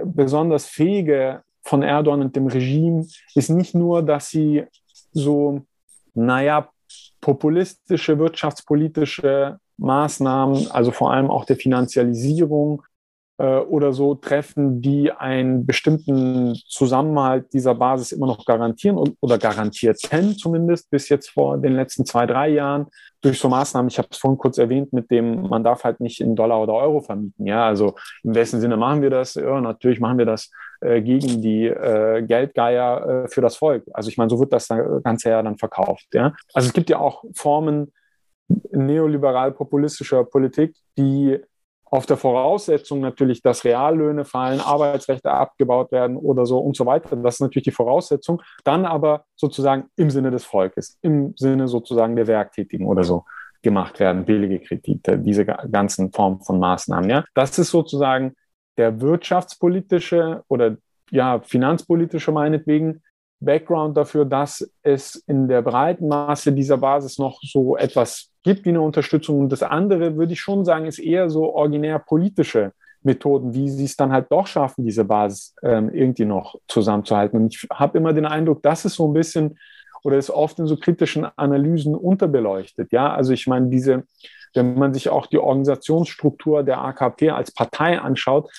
[0.04, 4.64] besonders fähige von Erdogan und dem Regime ist nicht nur, dass sie
[5.12, 5.62] so,
[6.14, 6.68] naja,
[7.20, 12.82] populistische, wirtschaftspolitische Maßnahmen, also vor allem auch der Finanzialisierung
[13.38, 20.36] oder so treffen, die einen bestimmten Zusammenhalt dieser Basis immer noch garantieren und, oder garantierten
[20.36, 22.86] zumindest bis jetzt vor den letzten zwei, drei Jahren
[23.20, 26.20] durch so Maßnahmen, ich habe es vorhin kurz erwähnt, mit dem man darf halt nicht
[26.20, 27.46] in Dollar oder Euro vermieten.
[27.46, 29.34] Ja, also in wessen Sinne machen wir das?
[29.34, 33.84] Ja, natürlich machen wir das äh, gegen die äh, Geldgeier äh, für das Volk.
[33.92, 36.06] Also ich meine, so wird das Ganze ja dann verkauft.
[36.12, 37.92] Ja, also es gibt ja auch Formen
[38.70, 41.38] neoliberal-populistischer Politik, die
[41.90, 47.16] auf der Voraussetzung natürlich, dass Reallöhne fallen, Arbeitsrechte abgebaut werden oder so und so weiter.
[47.16, 48.42] Das ist natürlich die Voraussetzung.
[48.64, 53.24] Dann aber sozusagen im Sinne des Volkes, im Sinne sozusagen der Werktätigen oder so
[53.62, 57.10] gemacht werden, billige Kredite, diese ganzen Formen von Maßnahmen.
[57.10, 58.34] Ja, das ist sozusagen
[58.76, 60.76] der wirtschaftspolitische oder
[61.10, 63.02] ja finanzpolitische meinetwegen
[63.40, 68.70] Background dafür, dass es in der breiten Masse dieser Basis noch so etwas gibt wie
[68.70, 69.40] eine Unterstützung.
[69.40, 72.72] Und das andere, würde ich schon sagen, ist eher so originär politische
[73.02, 77.40] Methoden, wie sie es dann halt doch schaffen, diese Basis ähm, irgendwie noch zusammenzuhalten.
[77.40, 79.58] Und ich habe immer den Eindruck, dass es so ein bisschen
[80.04, 82.92] oder ist oft in so kritischen Analysen unterbeleuchtet.
[82.92, 84.04] Ja, also ich meine, diese
[84.58, 88.50] wenn man sich auch die Organisationsstruktur der AKP als Partei anschaut,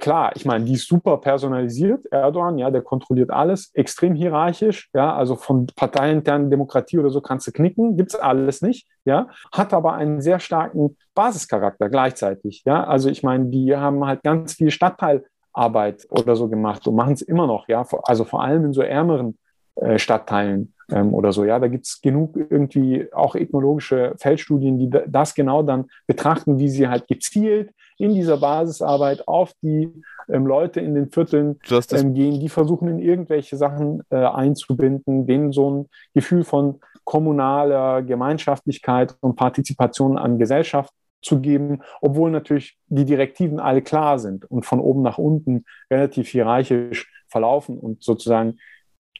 [0.00, 5.14] klar, ich meine, die ist super personalisiert, Erdogan, ja, der kontrolliert alles, extrem hierarchisch, ja,
[5.14, 9.74] also von parteiinternen Demokratie oder so kannst du knicken, gibt es alles nicht, ja, hat
[9.74, 14.70] aber einen sehr starken Basischarakter gleichzeitig, ja, also ich meine, die haben halt ganz viel
[14.70, 18.82] Stadtteilarbeit oder so gemacht und machen es immer noch, ja, also vor allem in so
[18.82, 19.38] ärmeren
[19.76, 21.44] äh, Stadtteilen ähm, oder so.
[21.44, 26.68] Ja, da gibt es genug irgendwie auch ethnologische Feldstudien, die das genau dann betrachten, wie
[26.68, 29.90] sie halt gezielt in dieser Basisarbeit auf die
[30.28, 31.58] ähm, Leute in den Vierteln
[31.92, 38.02] ähm, gehen, die versuchen in irgendwelche Sachen äh, einzubinden, denen so ein Gefühl von kommunaler
[38.02, 44.64] Gemeinschaftlichkeit und Partizipation an Gesellschaft zu geben, obwohl natürlich die Direktiven alle klar sind und
[44.66, 48.58] von oben nach unten relativ hierarchisch verlaufen und sozusagen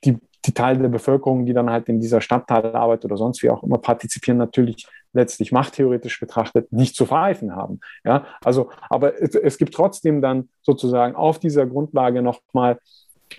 [0.04, 3.62] die die Teile der Bevölkerung, die dann halt in dieser Stadtteilarbeit oder sonst wie auch
[3.62, 7.80] immer partizipieren, natürlich letztlich machttheoretisch betrachtet nicht zu pfeifen haben.
[8.04, 12.78] Ja, also, aber es, es gibt trotzdem dann sozusagen auf dieser Grundlage nochmal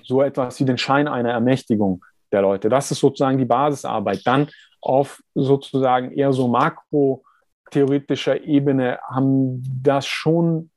[0.04, 2.70] so etwas wie den Schein einer Ermächtigung der Leute.
[2.70, 4.22] Das ist sozusagen die Basisarbeit.
[4.26, 4.48] Dann
[4.82, 10.70] auf sozusagen eher so makrotheoretischer Ebene haben das schon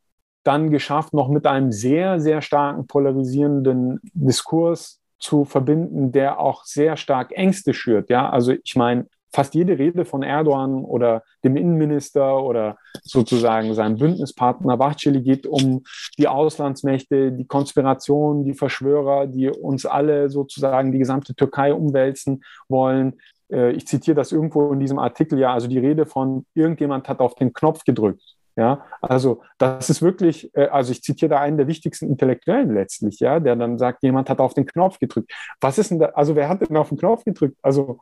[0.45, 6.97] dann geschafft, noch mit einem sehr, sehr starken polarisierenden Diskurs zu verbinden, der auch sehr
[6.97, 8.11] stark Ängste schürt.
[8.11, 13.99] Ja, also ich meine, fast jede Rede von Erdogan oder dem Innenminister oder sozusagen seinem
[13.99, 15.83] Bündnispartner Bachcheli geht um
[16.19, 23.21] die Auslandsmächte, die Konspiration, die Verschwörer, die uns alle sozusagen die gesamte Türkei umwälzen wollen.
[23.53, 27.21] Äh, ich zitiere das irgendwo in diesem Artikel ja, also die Rede von irgendjemand hat
[27.21, 28.38] auf den Knopf gedrückt.
[28.59, 33.21] Ja, also das ist wirklich, äh, also ich zitiere da einen der wichtigsten Intellektuellen letztlich,
[33.21, 35.31] ja, der dann sagt, jemand hat auf den Knopf gedrückt.
[35.61, 37.57] Was ist denn da, also wer hat denn auf den Knopf gedrückt?
[37.63, 38.01] Also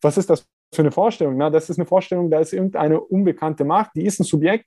[0.00, 1.36] was ist das für eine Vorstellung?
[1.36, 4.66] Na, das ist eine Vorstellung, da ist irgendeine unbekannte Macht, die ist ein Subjekt,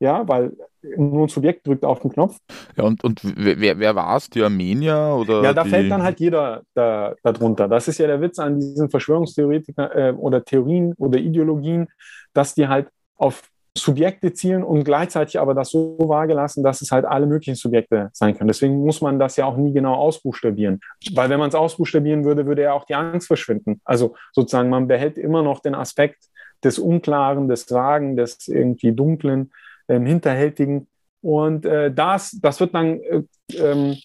[0.00, 0.56] ja, weil
[0.96, 2.38] nur ein Subjekt drückt auf den Knopf.
[2.74, 4.30] Ja, und, und wer, wer war es?
[4.30, 5.18] Die Armenier?
[5.20, 5.70] Oder ja, da die...
[5.70, 7.68] fällt dann halt jeder da, darunter.
[7.68, 11.88] Das ist ja der Witz an diesen Verschwörungstheoretikern äh, oder Theorien oder Ideologien,
[12.32, 13.42] dass die halt auf
[13.78, 18.10] Subjekte zielen und gleichzeitig aber das so vage lassen, dass es halt alle möglichen Subjekte
[18.12, 18.48] sein können.
[18.48, 20.80] Deswegen muss man das ja auch nie genau ausbuchstabieren.
[21.12, 23.80] Weil wenn man es ausbuchstabieren würde, würde ja auch die Angst verschwinden.
[23.84, 26.24] Also sozusagen, man behält immer noch den Aspekt
[26.64, 29.52] des Unklaren, des Vagen, des irgendwie Dunklen,
[29.88, 30.88] ähm, Hinterhältigen.
[31.20, 33.22] Und äh, das, das wird dann äh,
[33.56, 33.96] ähm,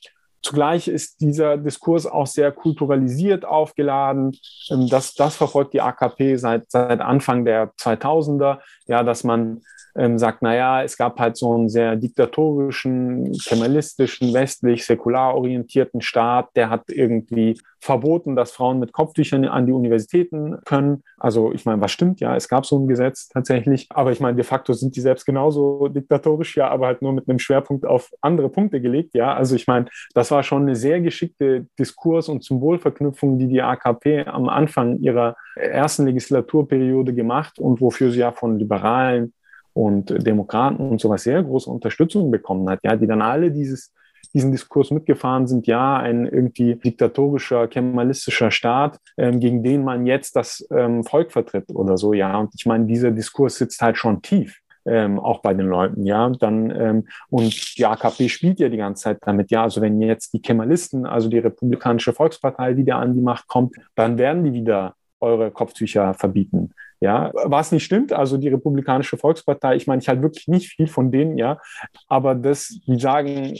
[0.43, 4.37] Zugleich ist dieser Diskurs auch sehr kulturalisiert aufgeladen.
[4.69, 9.61] Ähm, das, das verfolgt die AKP seit, seit Anfang der 2000er, ja, dass man
[9.95, 16.49] ähm, sagt, naja, es gab halt so einen sehr diktatorischen, kemalistischen, westlich, säkular orientierten Staat,
[16.55, 21.03] der hat irgendwie verboten, dass Frauen mit Kopftüchern an die Universitäten können.
[21.17, 24.35] Also ich meine, was stimmt ja, es gab so ein Gesetz tatsächlich, aber ich meine,
[24.35, 28.09] de facto sind die selbst genauso diktatorisch, ja, aber halt nur mit einem Schwerpunkt auf
[28.21, 29.33] andere Punkte gelegt, ja.
[29.33, 34.25] Also ich meine, das war schon eine sehr geschickte Diskurs- und Symbolverknüpfung, die die AKP
[34.27, 39.33] am Anfang ihrer ersten Legislaturperiode gemacht und wofür sie ja von Liberalen
[39.73, 43.93] und Demokraten und sowas sehr große Unterstützung bekommen hat, ja, die dann alle dieses,
[44.33, 50.35] diesen Diskurs mitgefahren sind, ja, ein irgendwie diktatorischer, kemalistischer Staat, ähm, gegen den man jetzt
[50.35, 52.37] das ähm, Volk vertritt oder so, ja.
[52.37, 54.59] Und ich meine, dieser Diskurs sitzt halt schon tief.
[54.85, 59.03] Ähm, auch bei den Leuten, ja, dann ähm, und die AKP spielt ja die ganze
[59.03, 63.21] Zeit damit, ja, also wenn jetzt die Kemalisten, also die Republikanische Volkspartei wieder an die
[63.21, 66.73] Macht kommt, dann werden die wieder eure Kopftücher verbieten.
[66.99, 70.87] Ja, was nicht stimmt, also die Republikanische Volkspartei, ich meine, ich halte wirklich nicht viel
[70.87, 71.59] von denen, ja,
[72.07, 73.53] aber das, die sagen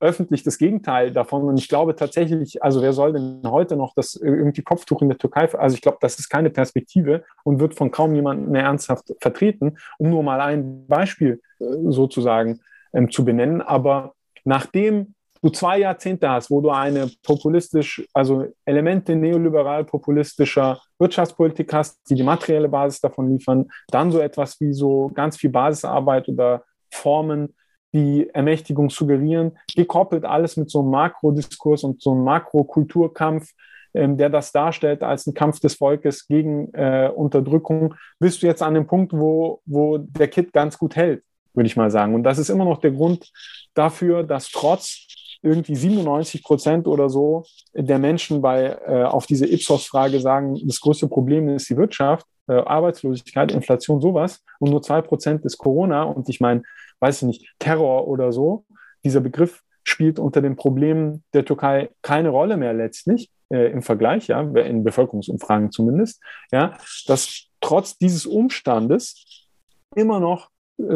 [0.00, 1.42] öffentlich das Gegenteil davon.
[1.44, 5.18] Und ich glaube tatsächlich, also wer soll denn heute noch das irgendwie Kopftuch in der
[5.18, 9.76] Türkei, also ich glaube, das ist keine Perspektive und wird von kaum jemandem ernsthaft vertreten,
[9.98, 12.58] um nur mal ein Beispiel äh, sozusagen
[12.92, 13.62] ähm, zu benennen.
[13.62, 21.72] Aber nachdem du zwei Jahrzehnte hast, wo du eine populistisch, also Elemente neoliberal populistischer Wirtschaftspolitik
[21.72, 26.28] hast, die die materielle Basis davon liefern, dann so etwas wie so ganz viel Basisarbeit
[26.28, 27.54] oder Formen,
[27.92, 33.50] die Ermächtigung suggerieren, gekoppelt alles mit so einem Makrodiskurs und so einem Makrokulturkampf,
[33.94, 38.62] ähm, der das darstellt als ein Kampf des Volkes gegen äh, Unterdrückung, bist du jetzt
[38.62, 41.24] an dem Punkt, wo, wo der Kit ganz gut hält,
[41.54, 42.14] würde ich mal sagen.
[42.14, 43.32] Und das ist immer noch der Grund
[43.74, 45.08] dafür, dass trotz
[45.42, 51.08] irgendwie 97 Prozent oder so der Menschen bei, äh, auf diese Ipsos-Frage sagen, das größte
[51.08, 54.42] Problem ist die Wirtschaft, äh, Arbeitslosigkeit, Inflation, sowas.
[54.58, 56.02] Und nur zwei Prozent ist Corona.
[56.02, 56.62] Und ich meine,
[56.98, 58.64] weiß ich nicht, Terror oder so.
[59.04, 64.28] Dieser Begriff spielt unter den Problemen der Türkei keine Rolle mehr letztlich äh, im Vergleich,
[64.28, 66.22] ja, in Bevölkerungsumfragen zumindest,
[66.52, 66.76] ja,
[67.06, 69.46] dass trotz dieses Umstandes
[69.94, 70.50] immer noch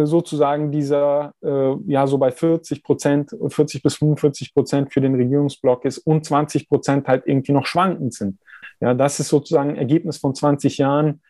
[0.04, 5.84] sozusagen dieser, äh, ja, so bei 40 Prozent, 40 bis 45 Prozent für den Regierungsblock
[5.84, 8.38] ist und 20 Prozent halt irgendwie noch schwankend sind.
[8.80, 11.20] Ja, das ist sozusagen ein Ergebnis von 20 Jahren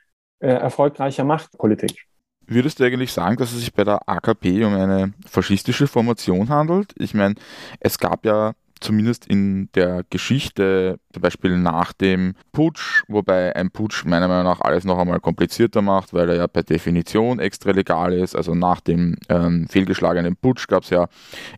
[0.41, 2.07] äh, erfolgreicher Machtpolitik.
[2.47, 6.93] Würdest du eigentlich sagen, dass es sich bei der AKP um eine faschistische Formation handelt?
[6.99, 7.37] Ich meine,
[7.81, 14.05] es gab ja zumindest in der Geschichte, zum Beispiel nach dem Putsch, wobei ein Putsch
[14.05, 18.13] meiner Meinung nach alles noch einmal komplizierter macht, weil er ja per Definition extra legal
[18.13, 18.35] ist.
[18.35, 21.07] Also nach dem ähm, fehlgeschlagenen Putsch gab es ja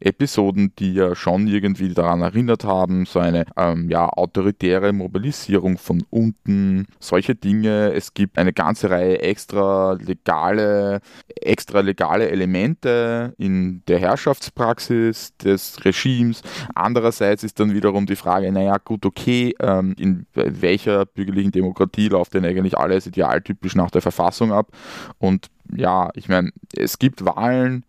[0.01, 6.05] Episoden, die ja schon irgendwie daran erinnert haben, so eine ähm, ja, autoritäre Mobilisierung von
[6.11, 7.93] unten, solche Dinge.
[7.95, 11.01] Es gibt eine ganze Reihe extra legale,
[11.41, 16.43] extra legale Elemente in der Herrschaftspraxis des Regimes.
[16.75, 22.35] Andererseits ist dann wiederum die Frage, naja, gut, okay, ähm, in welcher bürgerlichen Demokratie läuft
[22.35, 24.69] denn eigentlich alles idealtypisch nach der Verfassung ab?
[25.19, 27.85] Und ja, ich meine, es gibt Wahlen,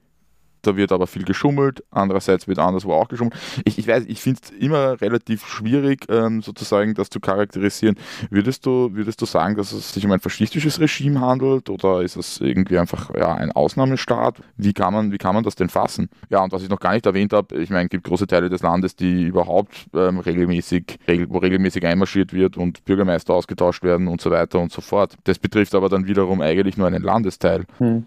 [0.68, 3.36] da wird aber viel geschummelt, andererseits wird anderswo auch geschummelt.
[3.66, 7.96] Ich, ich weiß, ich finde es immer relativ schwierig, ähm, sozusagen das zu charakterisieren.
[8.30, 12.18] Würdest du, würdest du sagen, dass es sich um ein faschistisches Regime handelt oder ist
[12.18, 14.42] es irgendwie einfach ja, ein Ausnahmestaat?
[14.58, 16.10] Wie kann, man, wie kann man das denn fassen?
[16.30, 18.50] Ja, und was ich noch gar nicht erwähnt habe, ich meine, es gibt große Teile
[18.50, 24.08] des Landes, die überhaupt ähm, regelmäßig, regel, wo regelmäßig einmarschiert wird und Bürgermeister ausgetauscht werden
[24.08, 25.16] und so weiter und so fort.
[25.24, 27.66] Das betrifft aber dann wiederum eigentlich nur einen Landesteil.
[27.78, 28.06] Hm.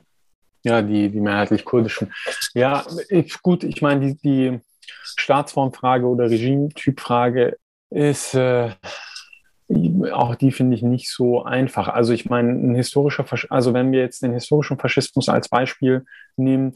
[0.62, 2.12] Ja, die, die mehrheitlich kurdischen.
[2.54, 4.60] Ja, ich, gut, ich meine, die, die
[5.16, 7.56] Staatsformfrage oder Regimetypfrage
[7.90, 8.70] ist, äh,
[10.12, 11.88] auch die finde ich nicht so einfach.
[11.88, 16.04] Also ich meine, ein historischer, Fasch also wenn wir jetzt den historischen Faschismus als Beispiel
[16.36, 16.74] nehmen,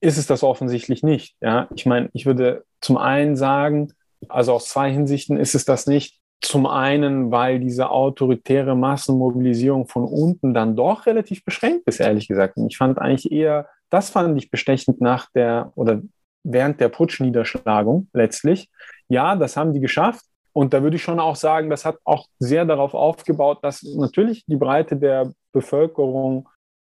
[0.00, 1.36] ist es das offensichtlich nicht.
[1.40, 3.92] Ja, ich meine, ich würde zum einen sagen,
[4.28, 6.20] also aus zwei Hinsichten ist es das nicht.
[6.40, 12.56] Zum einen, weil diese autoritäre Massenmobilisierung von unten dann doch relativ beschränkt ist, ehrlich gesagt.
[12.56, 16.02] Und ich fand eigentlich eher, das fand ich bestechend nach der oder
[16.44, 18.68] während der Putschniederschlagung letztlich.
[19.08, 20.24] Ja, das haben die geschafft.
[20.52, 24.44] Und da würde ich schon auch sagen, das hat auch sehr darauf aufgebaut, dass natürlich
[24.46, 26.48] die Breite der Bevölkerung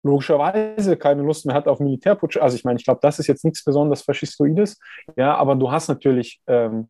[0.03, 2.39] logischerweise keine Lust mehr hat auf Militärputsch.
[2.39, 4.79] Also ich meine, ich glaube, das ist jetzt nichts besonders Faschistoides.
[5.17, 6.89] Ja, aber du hast natürlich ähm,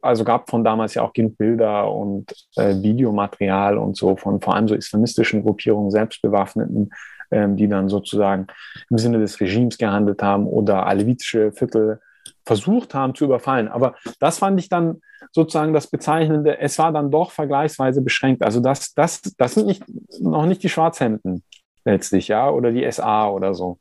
[0.00, 4.54] also gab von damals ja auch genug Bilder und äh, Videomaterial und so von vor
[4.54, 6.90] allem so islamistischen Gruppierungen, selbstbewaffneten,
[7.30, 8.46] ähm, die dann sozusagen
[8.90, 12.00] im Sinne des Regimes gehandelt haben oder alevitische Viertel
[12.44, 13.68] versucht haben zu überfallen.
[13.68, 15.00] Aber das fand ich dann
[15.30, 16.58] sozusagen das Bezeichnende.
[16.58, 18.42] Es war dann doch vergleichsweise beschränkt.
[18.42, 19.84] Also das, das, das sind nicht,
[20.20, 21.42] noch nicht die Schwarzhemden
[21.84, 23.78] letztlich, ja, oder die SA oder so.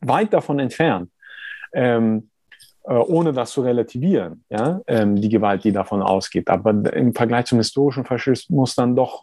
[0.00, 1.10] Weit davon entfernt.
[1.72, 2.31] Ähm, äh,
[2.84, 6.48] ohne das zu relativieren, ja, ähm, die Gewalt, die davon ausgeht.
[6.48, 9.22] Aber im Vergleich zum historischen Faschismus dann doch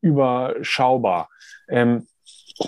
[0.00, 1.28] überschaubar.
[1.68, 2.06] Ähm,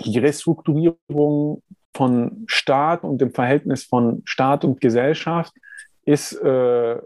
[0.05, 1.63] die Restrukturierung
[1.95, 5.53] von Staat und dem Verhältnis von Staat und Gesellschaft
[6.03, 6.97] ist äh,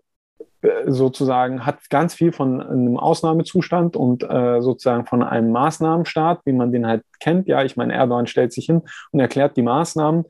[0.85, 6.71] sozusagen, hat ganz viel von einem Ausnahmezustand und äh, sozusagen von einem Maßnahmenstaat, wie man
[6.71, 7.47] den halt kennt.
[7.47, 10.25] Ja, ich meine, Erdogan stellt sich hin und erklärt die Maßnahmen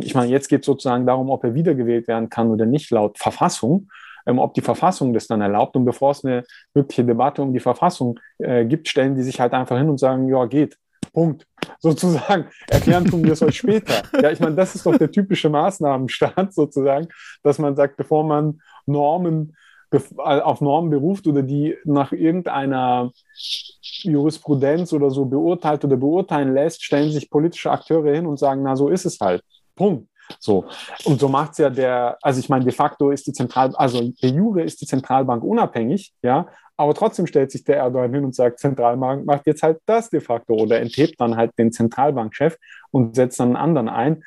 [0.00, 3.18] ich meine, jetzt geht es sozusagen darum, ob er wiedergewählt werden kann oder nicht laut
[3.18, 3.88] Verfassung.
[4.26, 5.74] Ähm, ob die Verfassung das dann erlaubt.
[5.76, 6.44] Und bevor es eine
[6.74, 10.28] wirkliche Debatte um die Verfassung äh, gibt, stellen die sich halt einfach hin und sagen,
[10.28, 10.78] ja, geht.
[11.12, 11.46] Punkt.
[11.80, 12.46] Sozusagen.
[12.68, 14.02] Erklären tun wir es euch später.
[14.20, 17.08] Ja, ich meine, das ist doch der typische Maßnahmenstaat sozusagen,
[17.42, 19.56] dass man sagt, bevor man Normen
[20.16, 23.10] auf Normen beruft oder die nach irgendeiner
[24.02, 28.74] Jurisprudenz oder so beurteilt oder beurteilen lässt, stellen sich politische Akteure hin und sagen, na,
[28.74, 29.42] so ist es halt.
[29.74, 30.08] Punkt.
[30.38, 30.66] So.
[31.04, 34.00] Und so macht es ja der, also ich meine, de facto ist die Zentral, also
[34.00, 36.46] de jure ist die Zentralbank unabhängig, ja,
[36.76, 40.20] aber trotzdem stellt sich der Erdogan hin und sagt, Zentralbank macht jetzt halt das de
[40.20, 42.56] facto oder enthebt dann halt den Zentralbankchef
[42.90, 44.24] und setzt dann einen anderen ein.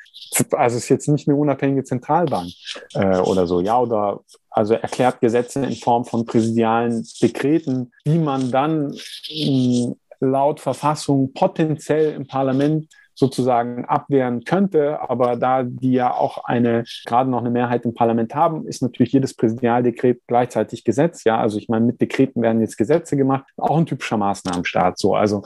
[0.52, 2.48] Also es ist jetzt nicht eine unabhängige Zentralbank
[2.94, 4.20] äh, oder so, ja, oder
[4.50, 8.94] also erklärt Gesetze in Form von präsidialen Dekreten, die man dann
[9.28, 15.00] mh, laut Verfassung potenziell im Parlament sozusagen abwehren könnte.
[15.00, 19.12] Aber da die ja auch eine, gerade noch eine Mehrheit im Parlament haben, ist natürlich
[19.12, 21.24] jedes Präsidialdekret gleichzeitig Gesetz.
[21.24, 24.98] Ja, also ich meine, mit Dekreten werden jetzt Gesetze gemacht, auch ein typischer Maßnahmenstaat.
[24.98, 25.42] So, also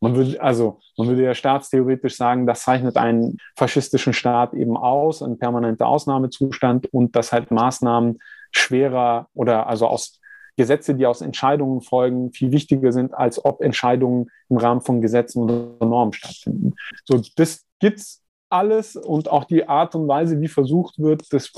[0.00, 5.22] man würde, also man würde ja staatstheoretisch sagen, das zeichnet einen faschistischen Staat eben aus,
[5.22, 8.18] ein permanenter Ausnahmezustand und dass halt Maßnahmen
[8.50, 10.20] schwerer oder also aus
[10.58, 15.44] Gesetze, die aus Entscheidungen folgen, viel wichtiger sind, als ob Entscheidungen im Rahmen von Gesetzen
[15.44, 16.74] oder Normen stattfinden.
[17.04, 21.52] So, das gibt's alles und auch die Art und Weise, wie versucht wird, das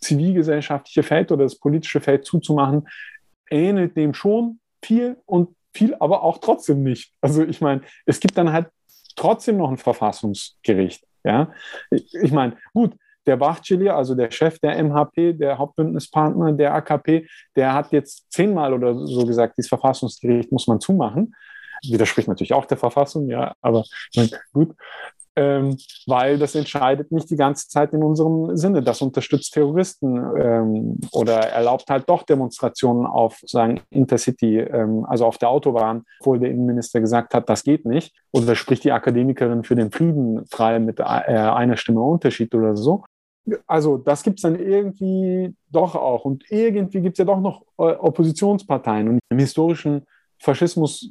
[0.00, 2.88] zivilgesellschaftliche Feld oder das politische Feld zuzumachen,
[3.50, 7.14] ähnelt dem schon viel und viel, aber auch trotzdem nicht.
[7.22, 8.66] Also ich meine, es gibt dann halt
[9.16, 11.06] trotzdem noch ein Verfassungsgericht.
[11.24, 11.52] Ja,
[11.90, 12.96] ich meine, gut,
[13.26, 18.74] der Bachchili, also der Chef der MHP, der Hauptbündnispartner der AKP, der hat jetzt zehnmal
[18.74, 21.34] oder so gesagt, dieses Verfassungsgericht muss man zumachen.
[21.84, 23.84] Widerspricht natürlich auch der Verfassung, ja, aber
[24.52, 24.74] gut
[25.36, 28.82] ähm, weil das entscheidet nicht die ganze Zeit in unserem Sinne.
[28.82, 35.38] Das unterstützt Terroristen ähm, oder erlaubt halt doch Demonstrationen auf sagen Intercity, ähm, also auf
[35.38, 38.14] der Autobahn, obwohl der Innenminister gesagt hat, das geht nicht.
[38.32, 43.04] Oder spricht die Akademikerin für den Frieden frei mit äh, einer Stimme Unterschied oder so.
[43.66, 46.24] Also das gibt es dann irgendwie doch auch.
[46.24, 49.08] Und irgendwie gibt es ja doch noch äh, Oppositionsparteien.
[49.08, 50.06] Und im historischen
[50.42, 51.08] Faschismus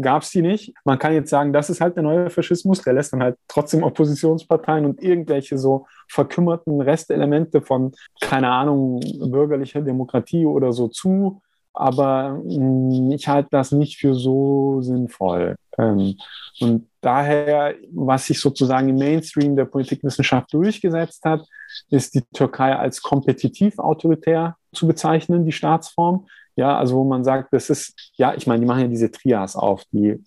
[0.00, 0.74] gab es die nicht.
[0.84, 3.84] Man kann jetzt sagen, das ist halt der neue Faschismus, der lässt dann halt trotzdem
[3.84, 11.40] Oppositionsparteien und irgendwelche so verkümmerten Restelemente von, keine Ahnung, bürgerlicher Demokratie oder so zu.
[11.74, 15.56] Aber mh, hm, ich halte das nicht für so sinnvoll.
[15.78, 16.16] Ähm,
[16.60, 21.46] und daher, was sich sozusagen im Mainstream der Politikwissenschaft durchgesetzt hat,
[21.90, 26.26] ist die Türkei als kompetitiv autoritär zu bezeichnen, die Staatsform.
[26.56, 29.56] Ja, also wo man sagt, das ist, ja, ich meine, die machen ja diese Trias
[29.56, 30.22] auf, die,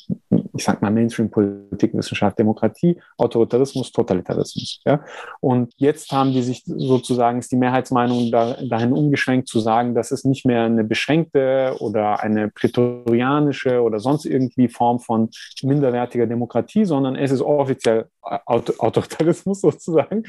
[0.56, 4.82] ich sag mal, Mainstream-Politik, Wissenschaft, Demokratie, Autoritarismus, Totalitarismus.
[4.86, 5.04] Ja.
[5.40, 10.12] Und jetzt haben die sich sozusagen, ist die Mehrheitsmeinung da, dahin umgeschwenkt zu sagen, das
[10.12, 15.30] ist nicht mehr eine beschränkte oder eine prätorianische oder sonst irgendwie Form von
[15.62, 20.24] minderwertiger Demokratie, sondern es ist offiziell Autoritarismus sozusagen.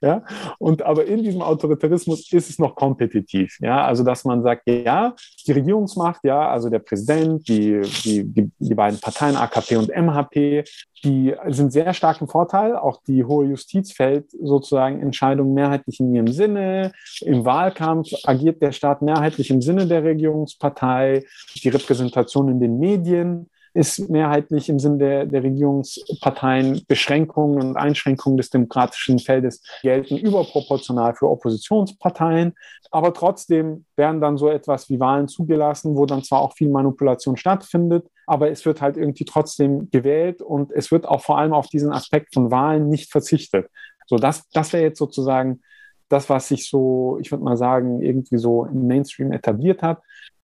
[0.00, 0.24] Ja.
[0.58, 3.58] Und aber in diesem Autoritarismus ist es noch kompetitiv.
[3.60, 3.84] Ja.
[3.84, 5.14] Also, dass man sagt, ja,
[5.44, 10.64] die Regierungsmacht, ja, also der Präsident, die, die, die, die beiden Parteien AKP und MHP,
[11.04, 12.76] die sind sehr stark im Vorteil.
[12.76, 16.92] Auch die hohe Justiz fällt sozusagen Entscheidungen mehrheitlich in ihrem Sinne.
[17.20, 21.24] Im Wahlkampf agiert der Staat mehrheitlich im Sinne der Regierungspartei.
[21.56, 28.36] Die Repräsentation in den Medien ist mehrheitlich im Sinne der, der Regierungsparteien Beschränkungen und Einschränkungen
[28.36, 32.54] des demokratischen Feldes gelten überproportional für Oppositionsparteien.
[32.90, 37.36] Aber trotzdem werden dann so etwas wie Wahlen zugelassen, wo dann zwar auch viel Manipulation
[37.36, 41.68] stattfindet, aber es wird halt irgendwie trotzdem gewählt und es wird auch vor allem auf
[41.68, 43.68] diesen Aspekt von Wahlen nicht verzichtet.
[44.06, 45.62] So, das, das wäre jetzt sozusagen
[46.10, 50.02] das, was sich so, ich würde mal sagen, irgendwie so im Mainstream etabliert hat.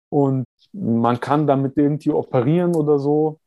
[0.10, 3.40] Und man kann damit irgendwie operieren oder so.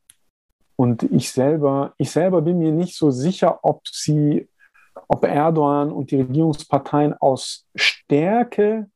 [0.76, 4.48] Und ich selber, ich selber bin mir nicht so sicher, ob sie,
[5.08, 8.88] ob Erdogan und die Regierungsparteien aus Stärke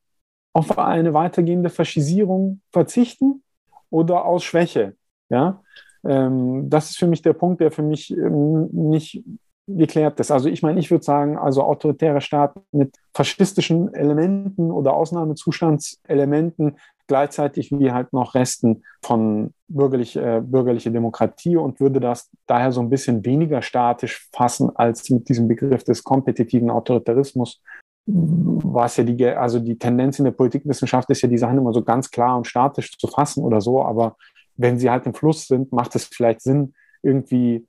[0.53, 3.43] auf eine weitergehende Faschisierung verzichten
[3.89, 4.95] oder aus Schwäche.
[5.29, 5.61] Ja,
[6.03, 9.23] ähm, das ist für mich der Punkt, der für mich ähm, nicht
[9.67, 10.31] geklärt ist.
[10.31, 17.71] Also ich meine, ich würde sagen, also autoritäre Staaten mit faschistischen Elementen oder Ausnahmezustandselementen gleichzeitig
[17.71, 22.89] wie halt noch Resten von bürgerlich, äh, bürgerliche Demokratie und würde das daher so ein
[22.89, 27.61] bisschen weniger statisch fassen als mit diesem Begriff des kompetitiven Autoritarismus,
[28.05, 31.83] was ja die, also die Tendenz in der Politikwissenschaft ist ja, die Sachen immer so
[31.83, 34.15] ganz klar und statisch zu fassen oder so, aber
[34.55, 37.67] wenn sie halt im Fluss sind, macht es vielleicht Sinn, irgendwie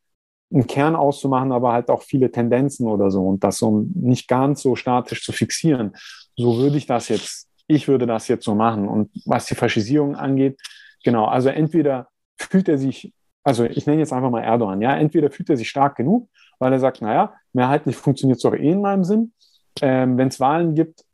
[0.50, 4.62] einen Kern auszumachen, aber halt auch viele Tendenzen oder so und das so nicht ganz
[4.62, 5.92] so statisch zu fixieren.
[6.36, 8.88] So würde ich das jetzt ich würde das jetzt so machen.
[8.88, 10.58] Und was die Faschisierung angeht,
[11.04, 13.12] genau, also entweder fühlt er sich,
[13.44, 16.72] also ich nenne jetzt einfach mal Erdogan, ja, entweder fühlt er sich stark genug, weil
[16.72, 19.32] er sagt, naja, mehrheitlich funktioniert es doch eh in meinem Sinn.
[19.80, 21.04] Ähm, Wenn es Wahlen gibt,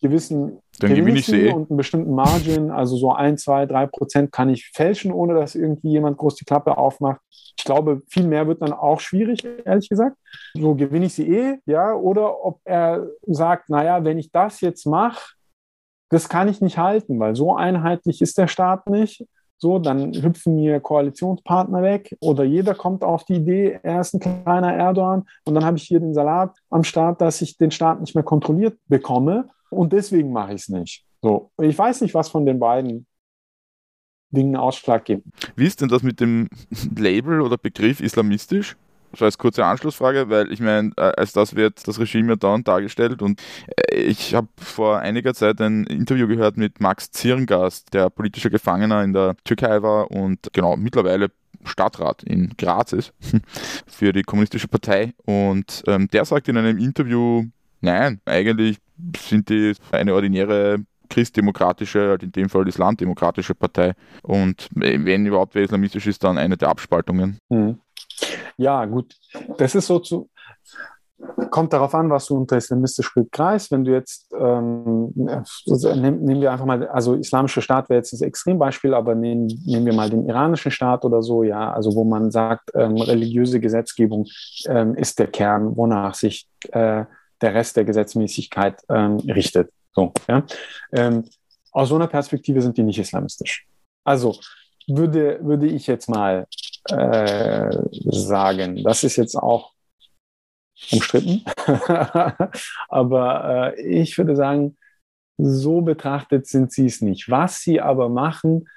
[0.00, 1.52] gewissen Dann gewinne ich sie eh.
[1.52, 5.54] und einen bestimmten Margin, also so ein, zwei, drei Prozent kann ich fälschen, ohne dass
[5.54, 7.20] irgendwie jemand groß die Klappe aufmacht.
[7.56, 10.16] Ich glaube, viel mehr wird dann auch schwierig, ehrlich gesagt.
[10.54, 14.86] So gewinne ich sie eh, ja, oder ob er sagt, naja, wenn ich das jetzt
[14.86, 15.34] mache,
[16.14, 19.26] das kann ich nicht halten, weil so einheitlich ist der Staat nicht.
[19.56, 24.20] So, dann hüpfen mir Koalitionspartner weg oder jeder kommt auf die Idee, er ist ein
[24.20, 28.00] kleiner Erdogan und dann habe ich hier den Salat am Start, dass ich den Staat
[28.00, 31.04] nicht mehr kontrolliert bekomme und deswegen mache ich es nicht.
[31.22, 33.06] So, ich weiß nicht, was von den beiden
[34.30, 35.26] Dingen Ausschlag gibt.
[35.56, 36.48] Wie ist denn das mit dem
[36.96, 38.76] Label oder Begriff islamistisch?
[39.16, 42.68] So als kurze Anschlussfrage, weil ich meine, äh, als das wird das Regime ja dauernd
[42.68, 43.40] dargestellt und
[43.90, 49.02] äh, ich habe vor einiger Zeit ein Interview gehört mit Max Zirngast, der politischer Gefangener
[49.02, 51.30] in der Türkei war und genau mittlerweile
[51.64, 53.12] Stadtrat in Graz ist
[53.86, 57.44] für die kommunistische Partei und ähm, der sagt in einem Interview,
[57.80, 58.78] nein, eigentlich
[59.16, 63.92] sind die eine ordinäre christdemokratische, halt in dem Fall islamdemokratische Partei
[64.22, 67.38] und äh, wenn überhaupt wer islamistisch ist, dann eine der Abspaltungen.
[67.48, 67.78] Mhm.
[68.56, 69.14] Ja, gut.
[69.58, 70.28] Das ist so zu.
[71.50, 73.70] Kommt darauf an, was du unter islamistisch begreifst.
[73.70, 78.92] Wenn du jetzt, ähm, nehmen wir einfach mal, also islamischer Staat wäre jetzt das Extrembeispiel,
[78.92, 82.70] aber nehmen, nehmen wir mal den iranischen Staat oder so, ja, also wo man sagt,
[82.74, 84.26] ähm, religiöse Gesetzgebung
[84.66, 87.04] ähm, ist der Kern, wonach sich äh,
[87.40, 89.70] der Rest der Gesetzmäßigkeit ähm, richtet.
[89.94, 90.44] So, ja.
[90.92, 91.24] Ähm,
[91.72, 93.66] aus so einer Perspektive sind die nicht islamistisch.
[94.04, 94.36] Also
[94.86, 96.46] würde, würde ich jetzt mal
[96.90, 97.70] äh,
[98.04, 98.82] sagen.
[98.82, 99.72] Das ist jetzt auch
[100.92, 101.44] umstritten.
[102.88, 104.76] aber äh, ich würde sagen,
[105.38, 107.30] so betrachtet sind sie es nicht.
[107.30, 108.68] Was sie aber machen,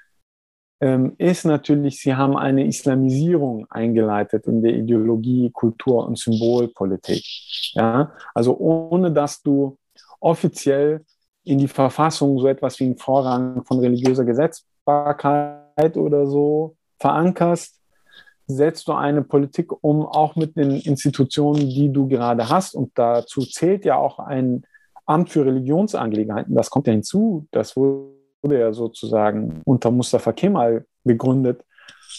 [0.80, 7.24] ähm, ist natürlich, sie haben eine Islamisierung eingeleitet in der Ideologie, Kultur und Symbolpolitik.
[7.72, 8.12] Ja?
[8.34, 9.76] Also ohne dass du
[10.20, 11.04] offiziell
[11.44, 17.77] in die Verfassung so etwas wie einen Vorrang von religiöser Gesetzbarkeit oder so verankerst,
[18.48, 22.74] setzt du eine Politik um, auch mit den Institutionen, die du gerade hast.
[22.74, 24.64] Und dazu zählt ja auch ein
[25.06, 26.54] Amt für Religionsangelegenheiten.
[26.54, 27.46] Das kommt ja hinzu.
[27.50, 31.62] Das wurde ja sozusagen unter Mustafa Kemal gegründet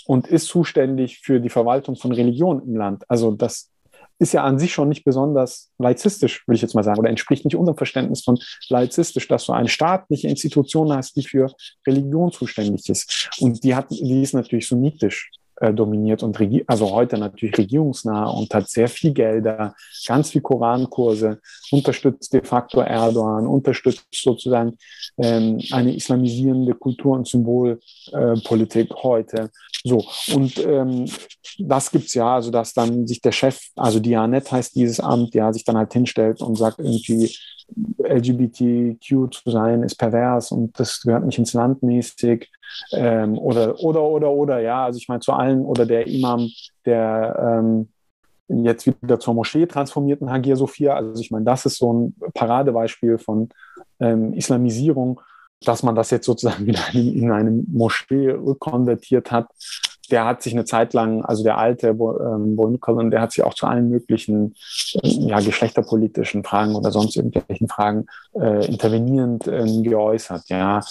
[0.05, 3.03] und ist zuständig für die Verwaltung von Religion im Land.
[3.09, 3.71] Also das
[4.19, 7.45] ist ja an sich schon nicht besonders laizistisch, würde ich jetzt mal sagen, oder entspricht
[7.45, 11.51] nicht unserem Verständnis von laizistisch, dass du eine staatliche Institution hast, die für
[11.88, 13.30] Religion zuständig ist.
[13.39, 16.38] Und die hat, die ist natürlich sunnitisch äh, dominiert und
[16.68, 19.76] also heute natürlich regierungsnah und hat sehr viel Gelder,
[20.07, 21.39] ganz viel Korankurse,
[21.72, 24.78] unterstützt de facto Erdogan, unterstützt sozusagen
[25.18, 29.49] ähm, eine islamisierende Kultur- und Symbolpolitik äh, heute.
[29.84, 31.05] So, und ähm,
[31.57, 35.51] das gibt's ja, also dass dann sich der Chef, also Dianet heißt dieses Amt, ja,
[35.53, 37.34] sich dann halt hinstellt und sagt irgendwie,
[38.03, 42.49] LGBTQ zu sein ist pervers und das gehört nicht ins Land mäßig.
[42.91, 46.47] Ähm, oder oder oder oder ja, also ich meine zu allen oder der Imam,
[46.86, 47.89] der ähm,
[48.47, 53.17] jetzt wieder zur Moschee transformierten Hagia Sophia, also ich meine, das ist so ein Paradebeispiel
[53.17, 53.49] von
[53.99, 55.22] ähm, Islamisierung,
[55.61, 59.47] dass man das jetzt sozusagen wieder in, in eine Moschee rückkonvertiert hat
[60.12, 63.66] der hat sich eine Zeit lang, also der alte ähm, der hat sich auch zu
[63.66, 64.55] allen möglichen
[65.01, 70.43] ja, geschlechterpolitischen Fragen oder sonst irgendwelchen Fragen äh, intervenierend äh, geäußert.
[70.49, 70.82] Ja,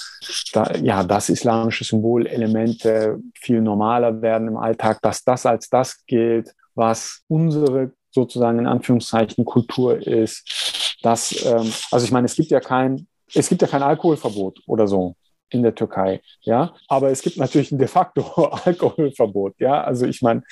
[0.53, 6.55] da, ja, dass islamische Symbolelemente viel normaler werden im Alltag, dass das als das gilt,
[6.75, 10.99] was unsere sozusagen in Anführungszeichen Kultur ist.
[11.03, 14.89] Dass, ähm, also ich meine, es gibt ja kein, es gibt ja kein Alkoholverbot oder
[14.89, 15.15] so
[15.51, 16.75] in der Türkei, ja.
[16.89, 18.23] Aber es gibt natürlich ein de facto
[18.65, 19.83] Alkoholverbot, ja.
[19.83, 20.43] Also ich meine.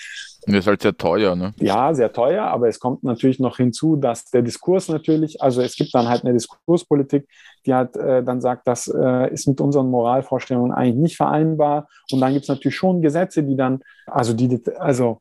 [0.47, 1.55] Das ist halt sehr teuer, ne?
[1.59, 5.75] Ja, sehr teuer, aber es kommt natürlich noch hinzu, dass der Diskurs natürlich, also es
[5.75, 7.29] gibt dann halt eine Diskurspolitik,
[7.67, 11.89] die halt äh, dann sagt, das äh, ist mit unseren Moralvorstellungen eigentlich nicht vereinbar.
[12.13, 15.21] Und dann gibt es natürlich schon Gesetze, die dann, also die, also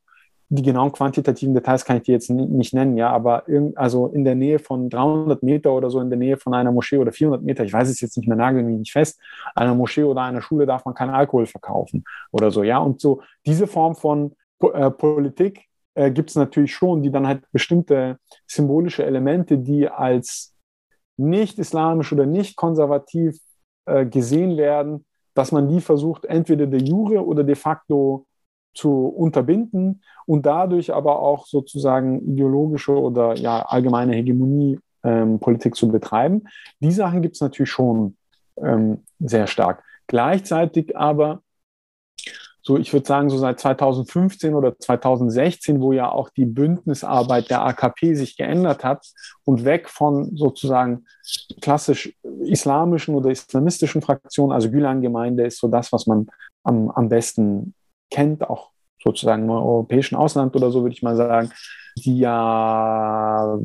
[0.50, 4.24] die genauen quantitativen Details kann ich dir jetzt nicht nennen, ja, aber irgend, also in
[4.24, 7.44] der Nähe von 300 Meter oder so in der Nähe von einer Moschee oder 400
[7.44, 9.20] Meter, ich weiß es jetzt nicht mehr, nagel mich nicht fest,
[9.56, 13.22] einer Moschee oder einer Schule darf man keinen Alkohol verkaufen oder so, ja, und so
[13.46, 15.66] diese Form von äh, Politik
[15.96, 20.54] äh, gibt es natürlich schon, die dann halt bestimmte symbolische Elemente, die als
[21.18, 23.40] nicht islamisch oder nicht konservativ
[23.86, 28.26] äh, gesehen werden, dass man die versucht, entweder de jure oder de facto
[28.76, 35.40] zu unterbinden und dadurch aber auch sozusagen ideologische oder ja allgemeine Hegemonie ähm,
[35.74, 36.44] zu betreiben.
[36.80, 38.18] Die Sachen gibt es natürlich schon
[38.58, 39.84] ähm, sehr stark.
[40.08, 41.42] Gleichzeitig aber
[42.66, 47.62] so ich würde sagen, so seit 2015 oder 2016, wo ja auch die Bündnisarbeit der
[47.64, 49.06] AKP sich geändert hat
[49.44, 51.06] und weg von sozusagen
[51.62, 56.26] klassisch islamischen oder islamistischen Fraktionen, also Gülen-Gemeinde ist so das, was man
[56.64, 57.76] am, am besten
[58.10, 58.72] kennt, auch
[59.04, 61.52] sozusagen im europäischen Ausland oder so, würde ich mal sagen,
[61.98, 63.58] die ja,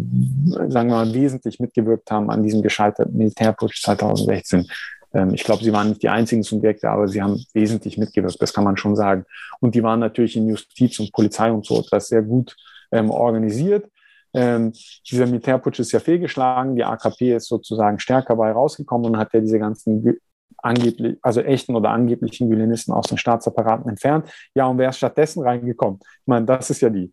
[0.68, 4.66] sagen wir mal, wesentlich mitgewirkt haben an diesem gescheiterten Militärputsch 2016.
[5.14, 8.52] Ähm, ich glaube, sie waren nicht die einzigen Subjekte, aber sie haben wesentlich mitgewirkt, das
[8.52, 9.24] kann man schon sagen.
[9.60, 12.56] Und die waren natürlich in Justiz und Polizei und so etwas sehr gut
[12.92, 13.90] ähm, organisiert.
[14.32, 14.72] Ähm,
[15.10, 16.76] dieser Militärputsch ist ja fehlgeschlagen.
[16.76, 20.20] Die AKP ist sozusagen stärker bei rausgekommen und hat ja diese ganzen
[20.62, 24.30] angeblich, also echten oder angeblichen Violinisten aus den Staatsapparaten entfernt.
[24.54, 26.00] Ja, und wer ist stattdessen reingekommen?
[26.02, 27.12] Ich meine, das ist ja die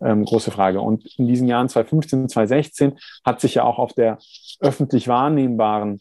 [0.00, 0.80] ähm, große Frage.
[0.80, 4.18] Und in diesen Jahren 2015, 2016 hat sich ja auch auf der
[4.60, 6.00] öffentlich wahrnehmbaren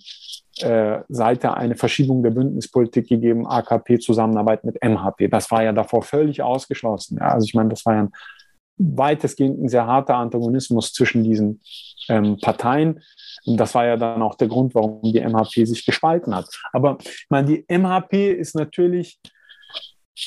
[0.60, 5.28] äh, Seite eine Verschiebung der Bündnispolitik gegeben, AKP-Zusammenarbeit mit MHP.
[5.30, 7.18] Das war ja davor völlig ausgeschlossen.
[7.20, 8.12] Ja, also ich meine, das war ja ein
[8.78, 11.62] weitestgehend ein sehr harter Antagonismus zwischen diesen
[12.10, 13.02] ähm, Parteien.
[13.46, 16.48] Und das war ja dann auch der Grund, warum die MHP sich gespalten hat.
[16.74, 19.20] Aber ich meine, die MHP ist natürlich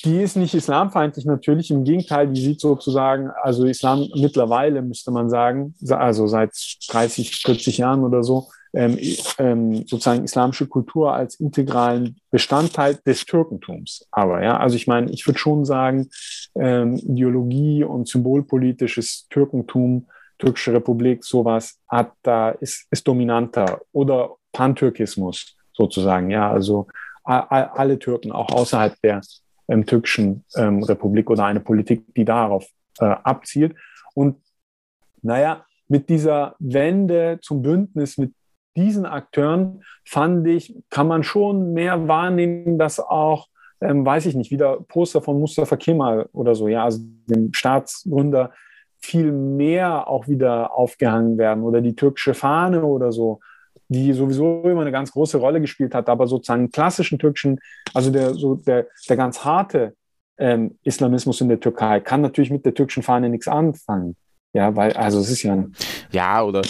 [0.05, 5.31] die ist nicht islamfeindlich natürlich, im Gegenteil, die sieht sozusagen, also Islam mittlerweile müsste man
[5.31, 6.51] sagen, also seit
[6.89, 8.49] 30, 40 Jahren oder so,
[8.79, 8.97] ähm,
[9.39, 14.07] ähm, sozusagen islamische Kultur als integralen Bestandteil des Türkentums.
[14.13, 16.09] Aber ja, also ich meine, ich würde schon sagen,
[16.55, 20.07] ähm, Ideologie und symbolpolitisches Türkentum,
[20.39, 26.31] türkische Republik, sowas hat da ist, ist dominanter oder Pantürkismus sozusagen.
[26.31, 26.87] Ja, also
[27.25, 29.23] alle Türken, auch außerhalb der
[29.67, 32.65] ähm, türkischen ähm, Republik oder eine Politik, die darauf
[33.01, 33.75] äh, abzielt.
[34.15, 34.37] Und
[35.21, 38.33] naja, mit dieser Wende zum Bündnis mit
[38.79, 43.49] diesen Akteuren fand ich, kann man schon mehr wahrnehmen, dass auch,
[43.81, 48.53] ähm, weiß ich nicht, wieder Poster von Mustafa Kemal oder so, ja, also dem Staatsgründer
[49.01, 53.41] viel mehr auch wieder aufgehangen werden oder die türkische Fahne oder so
[53.89, 57.59] die sowieso immer eine ganz große Rolle gespielt hat, aber sozusagen klassischen türkischen,
[57.95, 59.95] also der, so der, der ganz harte
[60.37, 64.17] ähm, Islamismus in der Türkei kann natürlich mit der türkischen Fahne nichts anfangen.
[64.53, 65.65] Ja, weil, also es ist ja.
[66.11, 66.63] Ja, oder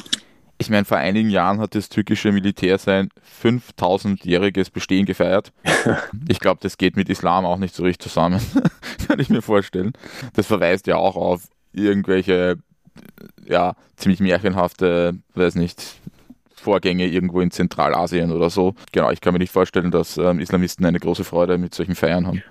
[0.58, 3.10] ich meine, vor einigen Jahren hat das türkische Militär sein
[3.42, 5.52] 5000-jähriges Bestehen gefeiert.
[6.28, 8.40] Ich glaube, das geht mit Islam auch nicht so richtig zusammen,
[9.08, 9.92] kann ich mir vorstellen.
[10.34, 12.58] Das verweist ja auch auf irgendwelche,
[13.46, 15.82] ja, ziemlich märchenhafte, weiß nicht,
[16.54, 18.74] Vorgänge irgendwo in Zentralasien oder so.
[18.92, 22.26] Genau, ich kann mir nicht vorstellen, dass ähm, Islamisten eine große Freude mit solchen Feiern
[22.26, 22.42] haben.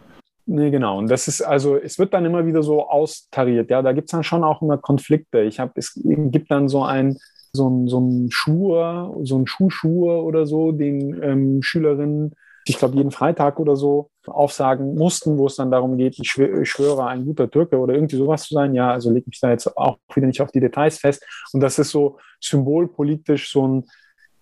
[0.45, 0.97] Nee, genau.
[0.97, 3.69] Und das ist also, es wird dann immer wieder so austariert.
[3.69, 5.41] Ja, da gibt es dann schon auch immer Konflikte.
[5.41, 7.17] Ich habe, es gibt dann so ein,
[7.57, 12.33] so ein, so ein Schuhe, so ein Schuhschuhe oder so, den ähm, Schülerinnen,
[12.65, 16.61] ich glaube, jeden Freitag oder so aufsagen mussten, wo es dann darum geht, ich, schwöre,
[16.61, 18.75] ich schwöre ein guter Türke oder irgendwie sowas zu sein.
[18.75, 21.25] Ja, also lege mich da jetzt auch wieder nicht auf die Details fest.
[21.53, 23.83] Und das ist so symbolpolitisch so ein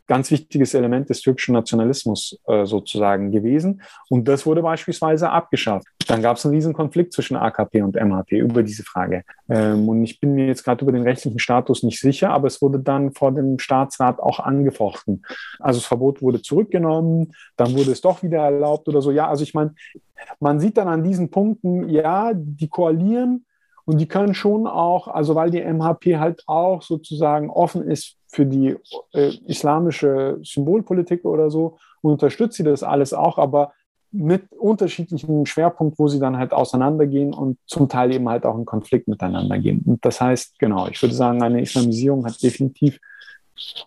[0.07, 3.81] ganz wichtiges Element des türkischen Nationalismus äh, sozusagen gewesen.
[4.09, 5.87] Und das wurde beispielsweise abgeschafft.
[6.07, 9.23] Dann gab es einen riesen Konflikt zwischen AKP und MHP über diese Frage.
[9.49, 12.61] Ähm, und ich bin mir jetzt gerade über den rechtlichen Status nicht sicher, aber es
[12.61, 15.25] wurde dann vor dem Staatsrat auch angefochten.
[15.59, 19.11] Also das Verbot wurde zurückgenommen, dann wurde es doch wieder erlaubt oder so.
[19.11, 19.73] Ja, also ich meine,
[20.39, 23.45] man sieht dann an diesen Punkten, ja, die koalieren,
[23.85, 28.45] und die können schon auch, also weil die MHP halt auch sozusagen offen ist für
[28.45, 28.75] die
[29.13, 33.71] äh, islamische Symbolpolitik oder so, unterstützt sie das alles auch, aber
[34.11, 38.65] mit unterschiedlichen Schwerpunkten, wo sie dann halt auseinandergehen und zum Teil eben halt auch in
[38.65, 39.81] Konflikt miteinander gehen.
[39.85, 42.99] Und das heißt, genau, ich würde sagen, eine Islamisierung hat definitiv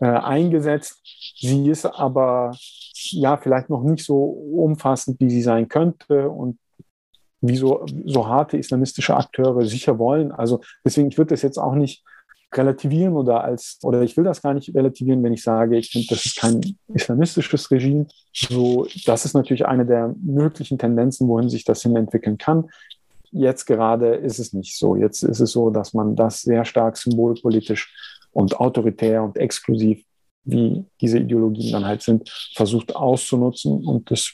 [0.00, 1.00] äh, eingesetzt.
[1.38, 2.54] Sie ist aber
[3.10, 6.28] ja vielleicht noch nicht so umfassend, wie sie sein könnte.
[6.28, 6.58] Und
[7.40, 10.32] wie so, so harte islamistische Akteure sicher wollen.
[10.32, 12.04] Also deswegen, ich würde das jetzt auch nicht
[12.54, 16.08] relativieren oder als, oder ich will das gar nicht relativieren, wenn ich sage, ich finde,
[16.08, 18.06] das ist kein islamistisches Regime.
[18.32, 22.68] So, das ist natürlich eine der möglichen Tendenzen, wohin sich das hin entwickeln kann.
[23.30, 24.96] Jetzt gerade ist es nicht so.
[24.96, 27.94] Jetzt ist es so, dass man das sehr stark symbolpolitisch
[28.32, 30.02] und autoritär und exklusiv,
[30.44, 33.84] wie diese Ideologien dann halt sind, versucht auszunutzen.
[33.84, 34.32] Und das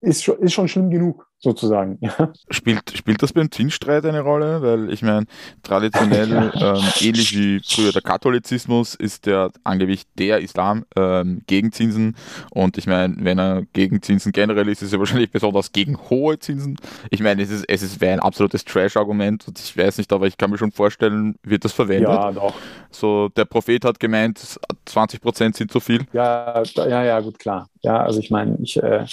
[0.00, 1.98] ist schon, ist schon schlimm genug sozusagen.
[2.00, 2.32] Ja.
[2.50, 4.60] Spielt, spielt das beim Zinsstreit eine Rolle?
[4.62, 5.26] Weil ich meine,
[5.62, 12.16] traditionell, ähm, ähnlich wie früher der Katholizismus, ist der angeblich der Islam ähm, gegen Zinsen.
[12.50, 16.38] Und ich meine, wenn er gegen Zinsen generell ist, ist er wahrscheinlich besonders gegen hohe
[16.38, 16.76] Zinsen.
[17.10, 20.36] Ich meine, es ist, es ist ein absolutes Trash-Argument und ich weiß nicht, aber ich
[20.36, 22.08] kann mir schon vorstellen, wird das verwendet.
[22.08, 22.54] Ja, doch.
[22.90, 26.04] So, der Prophet hat gemeint, 20 Prozent sind zu viel.
[26.12, 27.68] Ja, ja, ja, gut, klar.
[27.82, 29.04] Ja, also ich meine, ich, äh,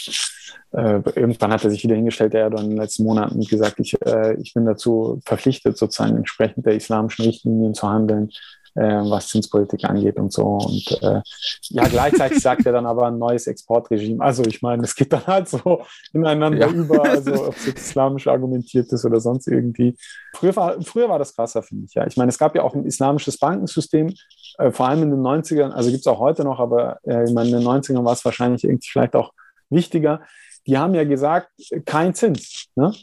[0.76, 3.96] äh, irgendwann hat er sich wieder hingestellt, der Erdogan in den letzten Monaten gesagt, ich,
[4.06, 8.30] äh, ich bin dazu verpflichtet, sozusagen entsprechend der islamischen Richtlinien zu handeln,
[8.74, 10.44] äh, was Zinspolitik angeht und so.
[10.44, 11.22] Und äh,
[11.70, 14.22] ja, gleichzeitig sagt er dann aber ein neues Exportregime.
[14.22, 16.74] Also ich meine, es geht dann halt so ineinander ja.
[16.74, 19.96] über, also ob es jetzt islamisch argumentiert ist oder sonst irgendwie.
[20.34, 21.94] Früher war, früher war das krasser, finde ich.
[21.94, 24.14] Ja, ich meine, es gab ja auch ein islamisches Bankensystem,
[24.58, 27.34] äh, vor allem in den 90ern, also gibt es auch heute noch, aber äh, ich
[27.34, 29.32] meine, in den 90ern war es wahrscheinlich irgendwie vielleicht auch
[29.70, 30.22] wichtiger
[30.68, 31.50] die haben ja gesagt,
[31.86, 32.68] kein Zins.
[32.76, 32.94] Ne?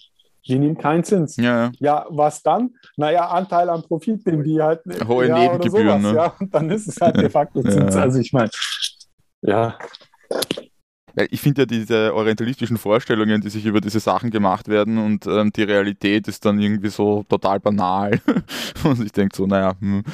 [0.46, 1.36] Die nehmen keinen Zins.
[1.36, 1.72] Ja, ja.
[1.78, 2.74] ja, was dann?
[2.96, 4.80] Naja, Anteil am Profit, den die halt.
[5.06, 6.02] Hohe ja, Nebengebühren.
[6.02, 6.18] Sowas, ne?
[6.18, 7.94] Ja, und dann ist es halt de facto Zins.
[7.94, 8.50] Also ich meine,
[9.42, 9.78] ja.
[11.30, 15.52] Ich finde ja diese orientalistischen Vorstellungen, die sich über diese Sachen gemacht werden und ähm,
[15.52, 18.18] die Realität ist dann irgendwie so total banal.
[18.84, 20.04] und ich denke so, naja, hm.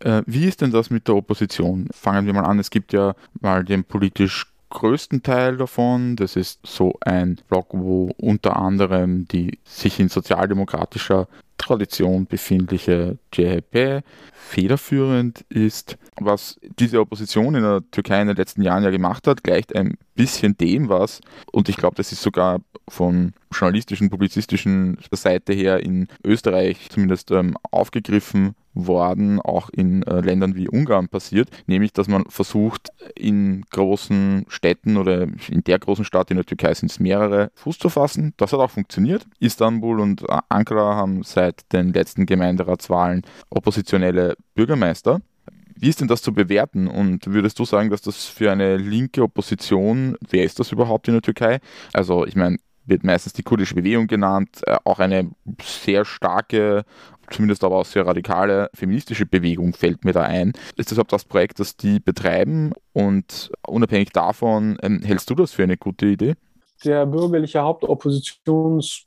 [0.00, 1.88] äh, wie ist denn das mit der Opposition?
[1.92, 2.58] Fangen wir mal an.
[2.58, 6.16] Es gibt ja mal den politisch größten Teil davon.
[6.16, 11.28] Das ist so ein Block, wo unter anderem die sich in sozialdemokratischer
[11.58, 14.02] Tradition befindliche JHP
[14.32, 15.98] federführend ist.
[16.18, 19.98] Was diese Opposition in der Türkei in den letzten Jahren ja gemacht hat, gleicht ein
[20.14, 21.20] bisschen dem was,
[21.52, 27.56] und ich glaube, das ist sogar von journalistischen, publizistischen Seite her in Österreich zumindest ähm,
[27.70, 34.46] aufgegriffen worden, auch in äh, Ländern wie Ungarn passiert, nämlich dass man versucht, in großen
[34.48, 38.34] Städten oder in der großen Stadt in der Türkei sind es mehrere, Fuß zu fassen.
[38.36, 39.26] Das hat auch funktioniert.
[39.40, 45.20] Istanbul und Ankara haben seit den letzten Gemeinderatswahlen oppositionelle Bürgermeister.
[45.74, 46.88] Wie ist denn das zu bewerten?
[46.88, 51.14] Und würdest du sagen, dass das für eine linke Opposition, wer ist das überhaupt in
[51.14, 51.60] der Türkei?
[51.92, 52.58] Also ich meine,
[52.88, 55.30] wird meistens die kurdische Bewegung genannt, äh, auch eine
[55.62, 56.84] sehr starke,
[57.30, 60.52] zumindest aber auch sehr radikale feministische Bewegung fällt mir da ein.
[60.76, 62.72] Ist das überhaupt das Projekt, das die betreiben?
[62.92, 66.34] Und unabhängig davon, ähm, hältst du das für eine gute Idee?
[66.84, 69.04] Der bürgerliche Hauptoppositions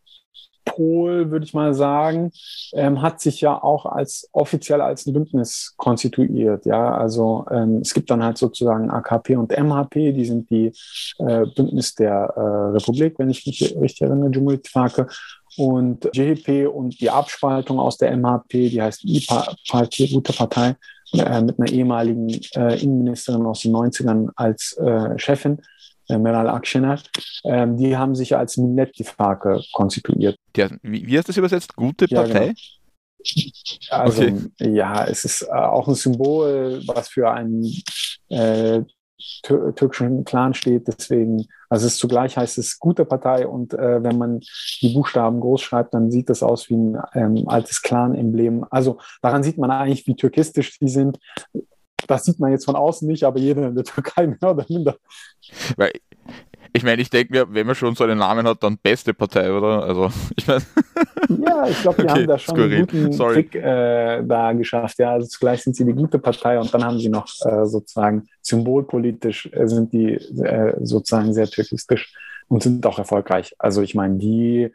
[0.65, 2.31] Pol, würde ich mal sagen,
[2.73, 6.65] ähm, hat sich ja auch als offiziell als ein Bündnis konstituiert.
[6.65, 10.71] Ja, also ähm, es gibt dann halt sozusagen AKP und MHP, die sind die
[11.19, 14.69] äh, Bündnis der äh, Republik, wenn ich mich richtig erinnere, Jumhuriyet
[15.57, 20.75] und JHP und die Abspaltung aus der MHP, die heißt I-Partei, gute Partei,
[21.13, 25.59] äh, mit einer ehemaligen äh, Innenministerin aus den 90ern als äh, Chefin.
[26.11, 26.99] Äh, Meral Akşener,
[27.43, 30.35] ähm, die haben sich als Millet-Fake konstituiert.
[30.55, 31.75] Der, wie, wie heißt das übersetzt?
[31.75, 32.47] Gute Partei?
[32.47, 32.53] Ja,
[33.23, 34.03] genau.
[34.03, 34.49] Also, okay.
[34.59, 37.65] ja, es ist äh, auch ein Symbol, was für einen
[38.29, 38.81] äh,
[39.43, 40.87] tür türkischen Clan steht.
[40.87, 44.41] Deswegen, also es zugleich heißt es gute Partei und äh, wenn man
[44.81, 48.65] die Buchstaben groß schreibt, dann sieht das aus wie ein ähm, altes Clan-Emblem.
[48.69, 51.19] Also daran sieht man eigentlich, wie türkistisch die sind.
[52.11, 54.97] Das sieht man jetzt von außen nicht, aber jeder in der Türkei mehr oder minder.
[55.77, 55.93] Weil,
[56.73, 59.49] ich meine, ich denke mir, wenn man schon so einen Namen hat, dann beste Partei,
[59.49, 59.83] oder?
[59.83, 60.61] Also, ich meine.
[61.29, 62.75] Ja, ich glaube, die okay, haben da schon skurril.
[62.75, 63.33] einen guten Sorry.
[63.35, 64.99] Trick äh, da geschafft.
[64.99, 68.27] Ja, also zugleich sind sie die gute Partei und dann haben sie noch äh, sozusagen
[68.41, 72.13] symbolpolitisch äh, sind die äh, sozusagen sehr türkistisch
[72.49, 73.55] und sind auch erfolgreich.
[73.57, 74.73] Also ich meine, die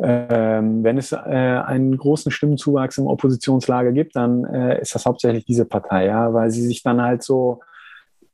[0.00, 5.44] ähm, wenn es äh, einen großen Stimmenzuwachs im Oppositionslager gibt, dann äh, ist das hauptsächlich
[5.44, 7.60] diese Partei, ja, weil sie sich dann halt so,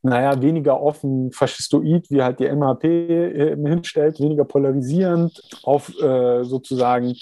[0.03, 7.15] naja, weniger offen faschistoid, wie halt die MHP äh, hinstellt, weniger polarisierend auf äh, sozusagen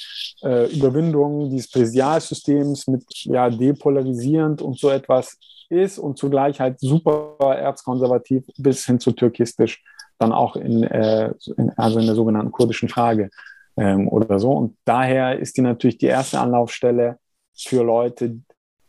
[0.44, 5.38] äh, Überwindung dieses Präsidialsystems mit ja, depolarisierend und so etwas
[5.70, 9.82] ist und zugleich halt super erzkonservativ bis hin zu türkistisch,
[10.20, 13.30] dann auch in, äh, in also in der sogenannten kurdischen Frage
[13.78, 14.52] ähm, oder so.
[14.52, 17.18] Und daher ist die natürlich die erste Anlaufstelle
[17.56, 18.40] für Leute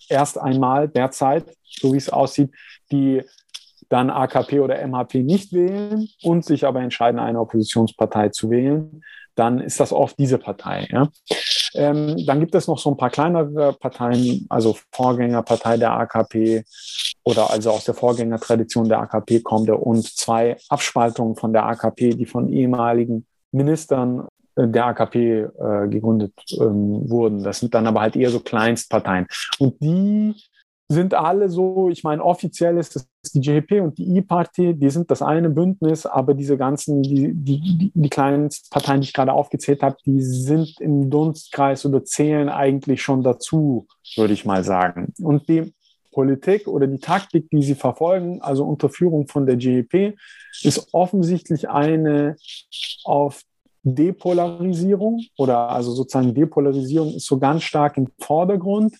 [0.09, 2.51] erst einmal derzeit, so wie es aussieht,
[2.93, 3.23] die
[3.89, 9.03] dann AKP oder MHP nicht wählen und sich aber entscheiden, eine Oppositionspartei zu wählen,
[9.35, 10.89] dann ist das oft diese Partei.
[10.91, 11.09] Ja.
[11.75, 16.65] Ähm, dann gibt es noch so ein paar kleinere Parteien, also Vorgängerpartei der AKP
[17.25, 22.27] oder also aus der Vorgängertradition der AKP kommt und zwei Abspaltungen von der AKP, die
[22.27, 27.43] von ehemaligen Ministern der AKP äh, gegründet ähm, wurden.
[27.43, 29.27] Das sind dann aber halt eher so Kleinstparteien.
[29.59, 30.35] Und die
[30.89, 35.11] sind alle so, ich meine, offiziell ist das die JP und die E-Party, die sind
[35.11, 39.83] das eine Bündnis, aber diese ganzen, die, die, die, kleinen Parteien, die ich gerade aufgezählt
[39.83, 43.87] habe, die sind im Dunstkreis oder zählen eigentlich schon dazu,
[44.17, 45.15] würde ich mal sagen.
[45.21, 45.75] Und die
[46.13, 50.17] Politik oder die Taktik, die sie verfolgen, also unter Führung von der JEP,
[50.63, 52.37] ist offensichtlich eine
[53.05, 53.43] auf
[53.85, 58.97] Depolarisierung oder also sozusagen Depolarisierung ist so ganz stark im Vordergrund.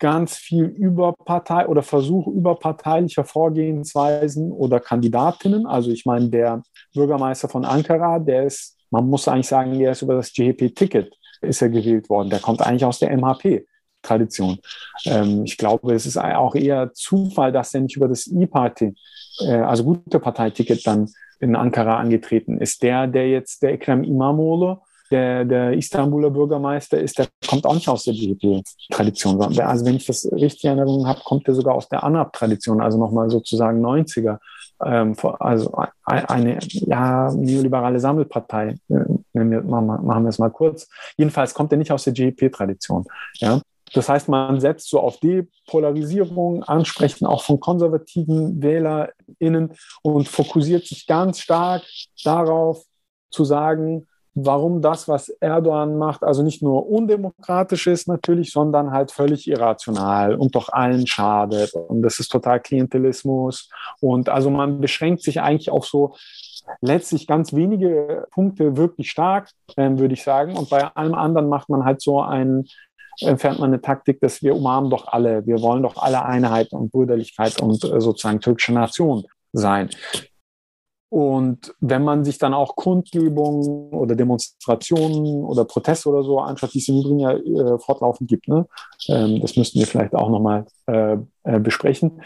[0.00, 5.66] ganz viel über Partei oder Versuch überparteilicher Vorgehensweisen oder Kandidatinnen.
[5.66, 6.62] Also ich meine, der
[6.94, 11.62] Bürgermeister von Ankara, der ist, man muss eigentlich sagen, der ist über das GHP-Ticket ist
[11.62, 12.30] er gewählt worden.
[12.30, 13.66] Der kommt eigentlich aus der MHP.
[14.00, 14.58] Tradition.
[15.06, 18.94] Ähm, ich glaube, es ist auch eher Zufall, dass er nicht über das E-Party,
[19.40, 21.10] äh, also gute Parteiticket dann
[21.40, 22.82] in Ankara angetreten ist.
[22.82, 24.76] Der, der jetzt, der Ekrem Imamoglu,
[25.10, 29.40] der, der Istanbuler Bürgermeister ist, der kommt auch nicht aus der BDP-Tradition.
[29.58, 32.98] Also wenn ich das richtig in Erinnerung habe, kommt der sogar aus der ANAP-Tradition, also
[32.98, 34.38] nochmal sozusagen 90er.
[34.84, 35.72] Ähm, also
[36.04, 38.94] eine ja, neoliberale Sammelpartei, äh,
[39.34, 40.88] machen wir es mal kurz.
[41.16, 43.04] Jedenfalls kommt er nicht aus der GEP-Tradition.
[43.34, 43.60] Ja?
[43.94, 51.06] Das heißt, man setzt so auf Depolarisierung, Ansprechen auch von konservativen WählerInnen und fokussiert sich
[51.06, 51.82] ganz stark
[52.24, 52.82] darauf
[53.30, 54.06] zu sagen,
[54.44, 60.34] warum das, was Erdogan macht, also nicht nur undemokratisch ist natürlich, sondern halt völlig irrational
[60.34, 61.74] und doch allen schadet.
[61.74, 63.68] Und das ist total Klientelismus.
[64.00, 66.14] Und also man beschränkt sich eigentlich auf so
[66.80, 70.56] letztlich ganz wenige Punkte wirklich stark, ähm, würde ich sagen.
[70.56, 72.68] Und bei allem anderen macht man halt so einen
[73.20, 76.90] entfernt man eine Taktik, dass wir umarmen doch alle, wir wollen doch alle Einheit und
[76.90, 79.90] Brüderlichkeit und äh, sozusagen türkische Nation sein.
[81.10, 86.80] Und wenn man sich dann auch Kundgebungen oder Demonstrationen oder Proteste oder so anschaut, die
[86.80, 88.66] es im Übrigen ja äh, fortlaufend gibt, ne?
[89.08, 92.20] Ähm, das müssten wir vielleicht auch nochmal äh, äh, besprechen,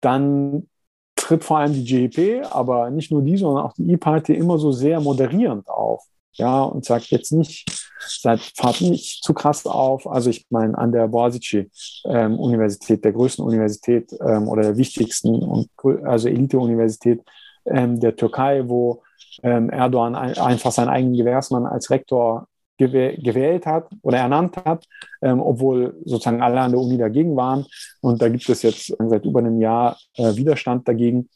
[0.00, 0.68] dann
[1.14, 4.72] tritt vor allem die GEP, aber nicht nur die, sondern auch die E-Party immer so
[4.72, 6.04] sehr moderierend auf.
[6.36, 7.66] Ja, und sagt jetzt nicht,
[8.06, 10.06] seid, fahrt nicht zu krass auf.
[10.06, 11.70] Also ich meine, an der Boğaziçi
[12.04, 15.70] ähm, Universität, der größten Universität ähm, oder der wichtigsten und
[16.04, 17.22] also Elite-Universität
[17.66, 19.02] ähm, der Türkei, wo
[19.42, 22.48] ähm, Erdogan ein, einfach seinen eigenen Gewährsmann als Rektor
[22.78, 24.84] gewählt hat oder ernannt hat,
[25.22, 27.64] ähm, obwohl sozusagen alle an der Uni dagegen waren.
[28.02, 31.30] Und da gibt es jetzt seit über einem Jahr äh, Widerstand dagegen.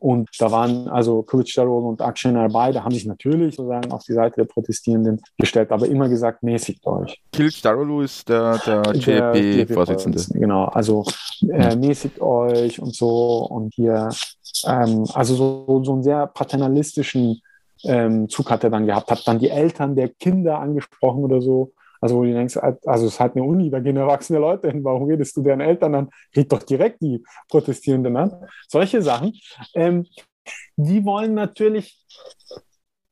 [0.00, 4.36] Und da waren also Kılıçdaroğlu und Akşener beide, haben sich natürlich sozusagen auf die Seite
[4.36, 7.22] der Protestierenden gestellt, aber immer gesagt, mäßigt euch.
[7.32, 10.20] Kılıçdaroğlu ist der, der GFB-Vorsitzende.
[10.34, 11.04] Genau, also
[11.48, 14.08] äh, mäßigt euch und so und hier,
[14.66, 17.40] ähm, also so, so einen sehr paternalistischen
[17.84, 21.72] ähm, Zug hat er dann gehabt, hat dann die Eltern der Kinder angesprochen oder so.
[22.00, 24.84] Also wo du denkst, also es ist halt eine Uni, da gehen erwachsene Leute hin,
[24.84, 26.10] warum redest du deren Eltern an?
[26.36, 28.32] Red doch direkt die Protestierenden an.
[28.68, 29.32] Solche Sachen.
[29.74, 30.06] Ähm,
[30.76, 31.98] die wollen natürlich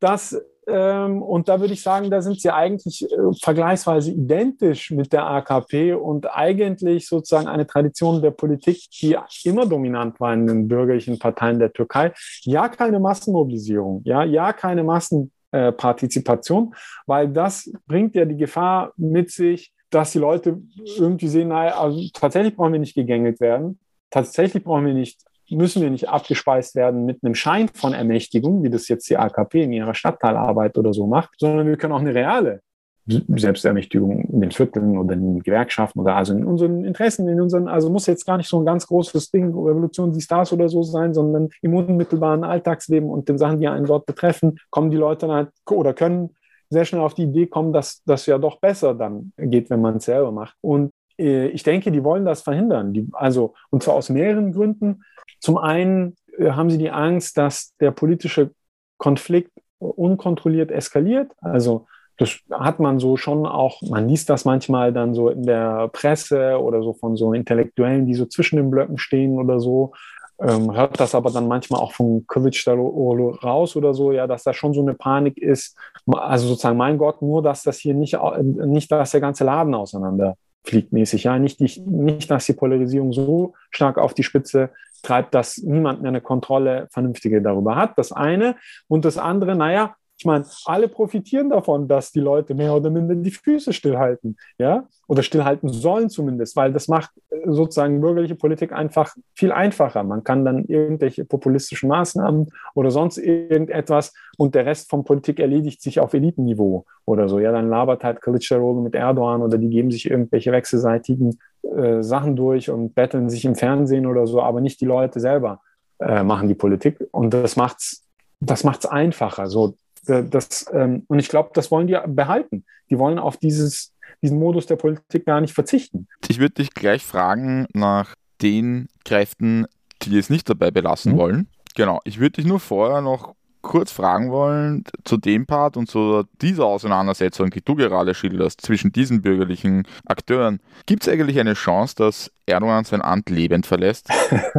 [0.00, 5.12] das, ähm, und da würde ich sagen, da sind sie eigentlich äh, vergleichsweise identisch mit
[5.12, 10.68] der AKP und eigentlich sozusagen eine Tradition der Politik, die immer dominant war in den
[10.68, 12.12] bürgerlichen Parteien der Türkei.
[12.42, 16.74] Ja, keine Massenmobilisierung, ja, ja, keine Massen äh, Partizipation,
[17.06, 20.60] weil das bringt ja die Gefahr mit sich, dass die Leute
[20.96, 23.78] irgendwie sehen, naja, also tatsächlich brauchen wir nicht gegängelt werden,
[24.10, 28.70] tatsächlich brauchen wir nicht, müssen wir nicht abgespeist werden mit einem Schein von Ermächtigung, wie
[28.70, 32.14] das jetzt die AKP in ihrer Stadtteilarbeit oder so macht, sondern wir können auch eine
[32.14, 32.60] reale
[33.06, 37.68] Selbstermächtigung in den Vierteln oder in den Gewerkschaften oder also in unseren Interessen, in unseren,
[37.68, 40.82] also muss jetzt gar nicht so ein ganz großes Ding, Revolution, die Stars oder so
[40.82, 45.26] sein, sondern im unmittelbaren Alltagsleben und den Sachen, die einen dort betreffen, kommen die Leute
[45.26, 46.30] dann halt oder können
[46.70, 49.96] sehr schnell auf die Idee kommen, dass das ja doch besser dann geht, wenn man
[49.96, 50.56] es selber macht.
[50.62, 52.92] Und äh, ich denke, die wollen das verhindern.
[52.92, 55.02] Die, also, und zwar aus mehreren Gründen.
[55.40, 58.50] Zum einen äh, haben sie die Angst, dass der politische
[58.96, 61.32] Konflikt unkontrolliert eskaliert.
[61.40, 65.88] Also das hat man so schon auch, man liest das manchmal dann so in der
[65.88, 69.92] Presse oder so von so Intellektuellen, die so zwischen den Blöcken stehen oder so.
[70.40, 74.52] Ähm, hört das aber dann manchmal auch von Kovic raus oder so, ja, dass da
[74.52, 75.76] schon so eine Panik ist.
[76.06, 80.36] Also sozusagen, mein Gott, nur dass das hier nicht, nicht dass der ganze Laden auseinander
[80.64, 84.70] fliegt mäßig, ja, nicht, die, nicht, dass die Polarisierung so stark auf die Spitze
[85.02, 87.98] treibt, dass niemand mehr eine Kontrolle vernünftige darüber hat.
[87.98, 88.56] Das eine.
[88.88, 93.14] Und das andere, naja, ich meine, alle profitieren davon, dass die Leute mehr oder minder
[93.14, 98.72] die Füße stillhalten, ja, oder stillhalten sollen zumindest, weil das macht äh, sozusagen bürgerliche Politik
[98.72, 100.04] einfach viel einfacher.
[100.04, 105.82] Man kann dann irgendwelche populistischen Maßnahmen oder sonst irgendetwas und der Rest von Politik erledigt
[105.82, 107.40] sich auf Elitenniveau oder so.
[107.40, 112.36] Ja, dann labert halt Kılıçdaroğlu mit Erdogan oder die geben sich irgendwelche wechselseitigen äh, Sachen
[112.36, 115.60] durch und betteln sich im Fernsehen oder so, aber nicht die Leute selber
[115.98, 118.04] äh, machen die Politik und das macht's
[118.40, 119.46] das macht's einfacher.
[119.46, 119.74] So,
[120.06, 122.64] das, ähm, und ich glaube, das wollen die behalten.
[122.90, 126.08] Die wollen auf dieses, diesen Modus der Politik gar nicht verzichten.
[126.28, 129.66] Ich würde dich gleich fragen nach den Kräften,
[130.02, 131.16] die es nicht dabei belassen mhm.
[131.16, 131.48] wollen.
[131.74, 136.22] Genau, ich würde dich nur vorher noch kurz fragen wollen zu dem Part und zu
[136.40, 140.60] dieser Auseinandersetzung, die du gerade schilderst, zwischen diesen bürgerlichen Akteuren.
[140.86, 144.08] Gibt es eigentlich eine Chance, dass Erdogan sein Amt lebend verlässt?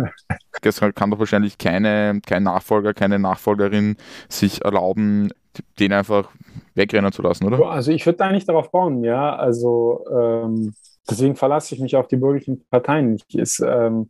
[0.61, 3.95] das kann doch wahrscheinlich keine, kein Nachfolger, keine Nachfolgerin
[4.27, 5.29] sich erlauben,
[5.79, 6.29] den einfach
[6.73, 7.69] wegrennen zu lassen, oder?
[7.69, 9.35] Also ich würde da nicht darauf bauen, ja.
[9.35, 10.73] Also ähm,
[11.09, 13.33] deswegen verlasse ich mich auf die bürgerlichen Parteien nicht.
[13.35, 14.09] Ist, ähm,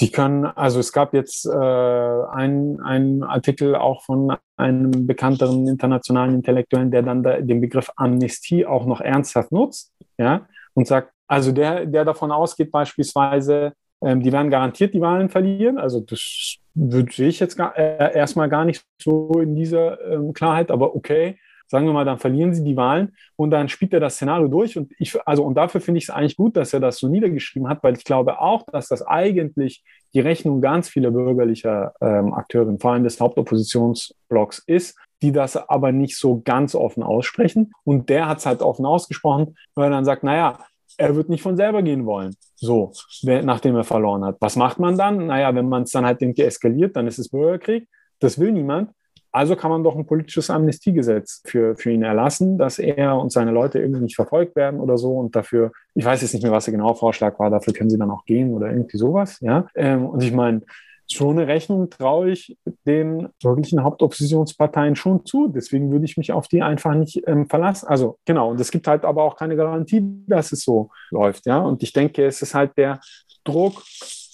[0.00, 6.90] die können, also es gab jetzt äh, einen Artikel auch von einem bekannteren internationalen Intellektuellen,
[6.90, 11.86] der dann da, den Begriff Amnestie auch noch ernsthaft nutzt, ja, und sagt, also der,
[11.86, 15.78] der davon ausgeht beispielsweise, ähm, die werden garantiert die Wahlen verlieren.
[15.78, 20.70] Also das sehe ich jetzt gar, äh, erstmal gar nicht so in dieser ähm, Klarheit,
[20.70, 21.38] aber okay,
[21.68, 24.76] sagen wir mal, dann verlieren sie die Wahlen und dann spielt er das Szenario durch.
[24.76, 27.68] Und ich, also, und dafür finde ich es eigentlich gut, dass er das so niedergeschrieben
[27.68, 29.84] hat, weil ich glaube auch, dass das eigentlich
[30.14, 35.92] die Rechnung ganz vieler bürgerlicher ähm, Akteure, vor allem des Hauptoppositionsblocks ist, die das aber
[35.92, 37.72] nicht so ganz offen aussprechen.
[37.84, 40.58] Und der hat es halt offen ausgesprochen, weil er dann sagt, naja,
[40.96, 42.92] er wird nicht von selber gehen wollen, so,
[43.22, 44.36] nachdem er verloren hat.
[44.40, 45.26] Was macht man dann?
[45.26, 47.88] Naja, wenn man es dann halt irgendwie eskaliert, dann ist es Bürgerkrieg.
[48.18, 48.90] Das will niemand.
[49.38, 53.52] Also kann man doch ein politisches Amnestiegesetz für, für ihn erlassen, dass er und seine
[53.52, 56.64] Leute irgendwie nicht verfolgt werden oder so und dafür, ich weiß jetzt nicht mehr, was
[56.64, 59.68] der genaue Vorschlag war, dafür können sie dann auch gehen oder irgendwie sowas, ja.
[59.76, 60.62] Ähm, und ich meine,
[61.06, 65.46] so eine Rechnung traue ich den wirklichen Hauptoppositionsparteien schon zu.
[65.46, 67.86] Deswegen würde ich mich auf die einfach nicht ähm, verlassen.
[67.86, 71.58] Also genau, und es gibt halt aber auch keine Garantie, dass es so läuft, ja.
[71.58, 72.98] Und ich denke, es ist halt der
[73.44, 73.84] Druck,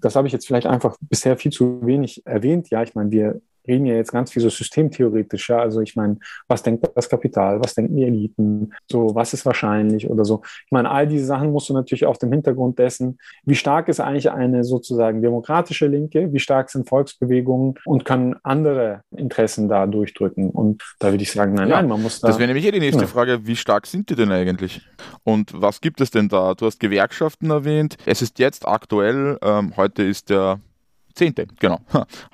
[0.00, 2.70] das habe ich jetzt vielleicht einfach bisher viel zu wenig erwähnt.
[2.70, 5.48] Ja, ich meine, wir reden ja jetzt ganz viel so systemtheoretisch.
[5.48, 5.58] Ja?
[5.58, 6.18] Also ich meine,
[6.48, 10.42] was denkt das Kapital, was denken die Eliten, so was ist wahrscheinlich oder so.
[10.66, 14.00] Ich meine, all diese Sachen musst du natürlich auf dem Hintergrund dessen, wie stark ist
[14.00, 20.50] eigentlich eine sozusagen demokratische Linke, wie stark sind Volksbewegungen und können andere Interessen da durchdrücken.
[20.50, 22.28] Und da würde ich sagen, nein, ja, nein, man muss da.
[22.28, 23.08] Das wäre nämlich eh die nächste ja.
[23.08, 24.82] Frage, wie stark sind die denn eigentlich?
[25.22, 26.54] Und was gibt es denn da?
[26.54, 27.96] Du hast Gewerkschaften erwähnt.
[28.06, 30.60] Es ist jetzt aktuell, ähm, heute ist der
[31.14, 31.34] 10.
[31.60, 31.78] Genau.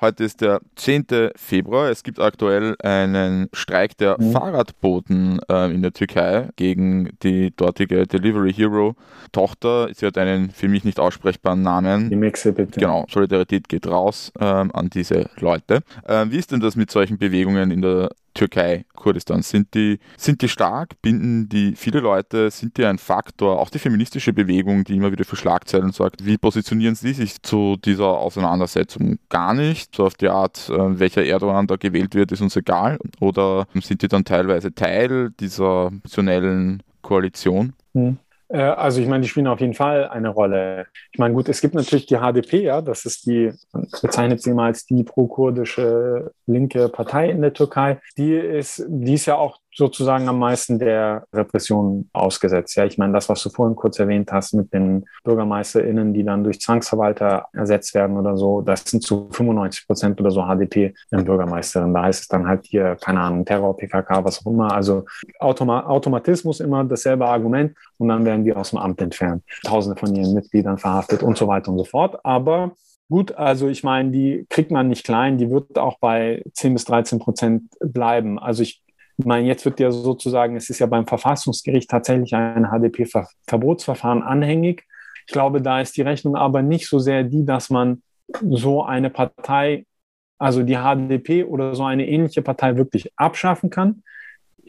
[0.01, 1.31] Heute ist der 10.
[1.35, 1.89] Februar.
[1.89, 4.31] Es gibt aktuell einen Streik der mhm.
[4.31, 8.95] Fahrradboten äh, in der Türkei gegen die dortige Delivery Hero
[9.31, 9.89] Tochter.
[9.93, 12.09] Sie hat einen für mich nicht aussprechbaren Namen.
[12.09, 12.79] Die Mixe, bitte.
[12.79, 13.05] Genau.
[13.09, 15.81] Solidarität geht raus ähm, an diese Leute.
[16.07, 20.41] Äh, wie ist denn das mit solchen Bewegungen in der Türkei, Kurdistan, sind die, sind
[20.41, 24.95] die stark, binden die viele Leute, sind die ein Faktor, auch die feministische Bewegung, die
[24.95, 29.19] immer wieder für Schlagzeilen sorgt, wie positionieren sie sich zu dieser Auseinandersetzung?
[29.29, 32.99] Gar nicht, so auf die Art, äh, welcher Erdogan da gewählt wird, ist uns egal,
[33.19, 37.73] oder sind die dann teilweise Teil dieser nationellen Koalition?
[37.93, 38.17] Hm.
[38.51, 40.87] Äh, also ich meine, die spielen auf jeden Fall eine Rolle.
[41.11, 43.51] Ich meine, gut, es gibt natürlich die HDP, ja, das ist die,
[44.01, 47.99] bezeichnet sie mal als die pro-kurdische linke Partei in der Türkei.
[48.17, 52.75] Die ist, die ist ja auch sozusagen am meisten der Repression ausgesetzt.
[52.75, 56.43] Ja, ich meine, das, was du vorhin kurz erwähnt hast mit den BürgermeisterInnen, die dann
[56.43, 61.93] durch Zwangsverwalter ersetzt werden oder so, das sind zu 95 Prozent oder so HDP Bürgermeisterinnen.
[61.93, 64.73] Da heißt es dann halt hier, keine Ahnung, Terror, PKK, was auch immer.
[64.73, 65.05] Also
[65.39, 69.43] Automa Automatismus immer dasselbe Argument und dann werden die aus dem Amt entfernt.
[69.63, 72.19] Tausende von ihren Mitgliedern verhaftet und so weiter und so fort.
[72.23, 72.71] Aber
[73.11, 76.85] Gut, also ich meine, die kriegt man nicht klein, die wird auch bei 10 bis
[76.85, 78.39] 13 Prozent bleiben.
[78.39, 78.80] Also ich
[79.25, 84.85] meine, jetzt wird ja sozusagen, es ist ja beim Verfassungsgericht tatsächlich ein HDP-Verbotsverfahren anhängig.
[85.27, 88.01] Ich glaube, da ist die Rechnung aber nicht so sehr die, dass man
[88.41, 89.85] so eine Partei,
[90.37, 94.03] also die HDP oder so eine ähnliche Partei wirklich abschaffen kann.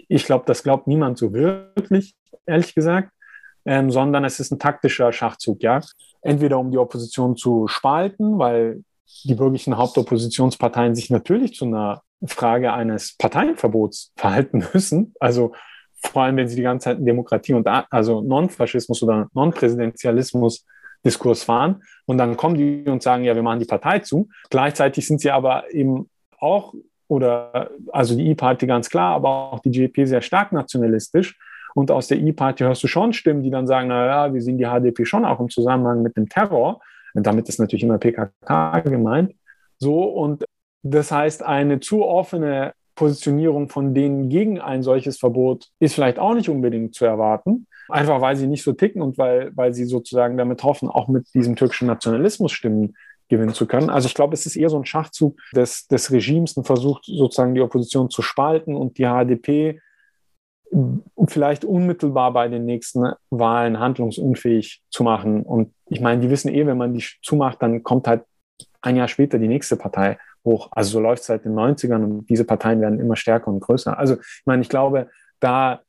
[0.08, 2.14] Ich glaube, das glaubt niemand so wirklich,
[2.46, 3.10] ehrlich gesagt,
[3.64, 5.80] ähm, sondern es ist ein taktischer Schachzug, ja.
[6.20, 8.82] Entweder um die Opposition zu spalten, weil
[9.24, 15.14] die bürgerlichen Hauptoppositionsparteien sich natürlich zu einer Frage eines Parteienverbots verhalten müssen.
[15.20, 15.52] Also
[15.94, 20.66] vor allem, wenn sie die ganze Zeit Demokratie und also Non-Faschismus oder Non-Präsidentialismus
[21.04, 24.28] Diskurs fahren und dann kommen die und sagen, ja, wir machen die Partei zu.
[24.50, 26.08] Gleichzeitig sind sie aber eben
[26.38, 26.74] auch
[27.08, 31.38] oder also die E-Party ganz klar, aber auch die GDP sehr stark nationalistisch.
[31.74, 34.66] Und aus der E-Party hörst du schon Stimmen, die dann sagen, naja, wir sehen die
[34.66, 36.80] HDP schon auch im Zusammenhang mit dem Terror.
[37.14, 39.34] Und damit ist natürlich immer PKK gemeint.
[39.78, 40.44] So, und
[40.82, 46.34] das heißt, eine zu offene Positionierung von denen gegen ein solches Verbot ist vielleicht auch
[46.34, 47.66] nicht unbedingt zu erwarten.
[47.88, 51.26] Einfach weil sie nicht so ticken und weil, weil sie sozusagen damit hoffen, auch mit
[51.34, 52.94] diesem türkischen Nationalismus Stimmen
[53.28, 53.90] gewinnen zu können.
[53.90, 57.54] Also ich glaube, es ist eher so ein Schachzug des, des Regimes und versucht sozusagen
[57.54, 59.80] die Opposition zu spalten und die HDP
[61.26, 65.42] vielleicht unmittelbar bei den nächsten Wahlen handlungsunfähig zu machen.
[65.42, 68.24] Und ich meine, die wissen eh, wenn man die zumacht, dann kommt halt
[68.80, 70.68] ein Jahr später die nächste Partei hoch.
[70.72, 73.98] Also so läuft es seit den 90ern und diese Parteien werden immer stärker und größer.
[73.98, 75.08] Also ich meine, ich glaube,
[75.40, 75.80] da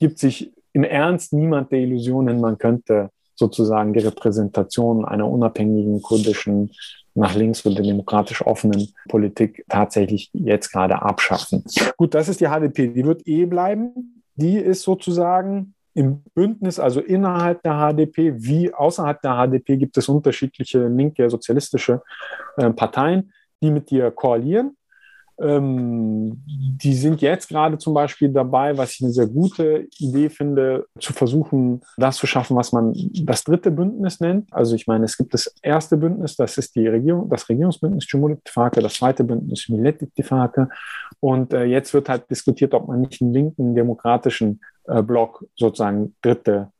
[0.00, 6.70] gibt sich im Ernst niemand der Illusionen, man könnte sozusagen die Repräsentation einer unabhängigen kurdischen,
[7.14, 11.62] nach links und demokratisch offenen Politik tatsächlich jetzt gerade abschaffen.
[11.96, 12.88] Gut, das ist die HDP.
[12.88, 14.22] Die wird eh bleiben.
[14.34, 20.08] Die ist sozusagen im Bündnis, also innerhalb der HDP wie außerhalb der HDP gibt es
[20.08, 22.00] unterschiedliche linke sozialistische
[22.56, 23.30] äh, Parteien,
[23.62, 24.76] die mit dir koalieren.
[25.40, 30.86] Ähm, die sind jetzt gerade zum Beispiel dabei, was ich eine sehr gute Idee finde,
[31.00, 32.92] zu versuchen, das zu schaffen, was man
[33.24, 34.52] das dritte Bündnis nennt.
[34.52, 38.40] Also ich meine, es gibt das erste Bündnis, das ist die Regierung, das Regierungsbündnis Cumhuriyet
[38.76, 40.00] das zweite Bündnis Millet
[41.20, 46.14] und äh, jetzt wird halt diskutiert, ob man nicht einen linken demokratischen äh, Block sozusagen
[46.20, 46.71] dritte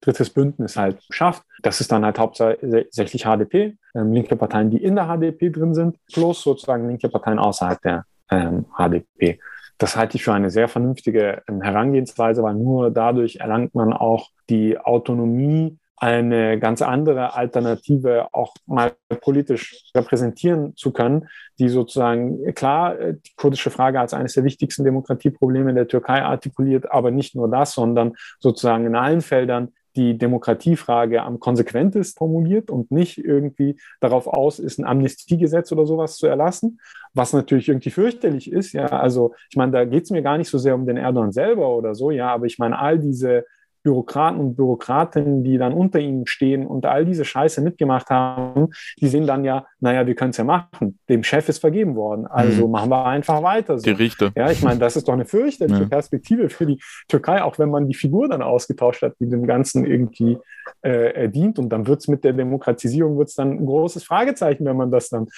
[0.00, 1.42] drittes Bündnis halt schafft.
[1.62, 5.96] Das ist dann halt hauptsächlich HDP, ähm, linke Parteien, die in der HDP drin sind,
[6.12, 9.38] plus sozusagen linke Parteien außerhalb der ähm, HDP.
[9.78, 14.28] Das halte ich für eine sehr vernünftige ähm, Herangehensweise, weil nur dadurch erlangt man auch
[14.48, 21.28] die Autonomie, eine ganz andere Alternative auch mal politisch repräsentieren zu können,
[21.58, 26.90] die sozusagen klar äh, die kurdische Frage als eines der wichtigsten Demokratieprobleme der Türkei artikuliert,
[26.90, 32.90] aber nicht nur das, sondern sozusagen in allen Feldern die Demokratiefrage am konsequentest formuliert und
[32.90, 36.80] nicht irgendwie darauf aus ist, ein Amnestiegesetz oder sowas zu erlassen,
[37.14, 38.72] was natürlich irgendwie fürchterlich ist.
[38.72, 41.32] Ja, also ich meine, da geht es mir gar nicht so sehr um den Erdogan
[41.32, 43.44] selber oder so, ja, aber ich meine, all diese
[43.82, 48.68] Bürokraten und Bürokratinnen, die dann unter ihnen stehen und all diese Scheiße mitgemacht haben,
[49.00, 50.98] die sehen dann ja, naja, wir können es ja machen.
[51.08, 52.26] Dem Chef ist vergeben worden.
[52.26, 52.72] Also mhm.
[52.72, 53.78] machen wir einfach weiter.
[53.78, 53.84] So.
[53.84, 54.32] Gerichte.
[54.36, 55.88] Ja, ich meine, das ist doch eine fürchterliche ja.
[55.88, 59.86] Perspektive für die Türkei, auch wenn man die Figur dann ausgetauscht hat, die dem Ganzen
[59.86, 60.38] irgendwie
[60.82, 61.58] äh, dient.
[61.58, 65.08] Und dann wird es mit der Demokratisierung wird's dann ein großes Fragezeichen, wenn man das
[65.08, 65.28] dann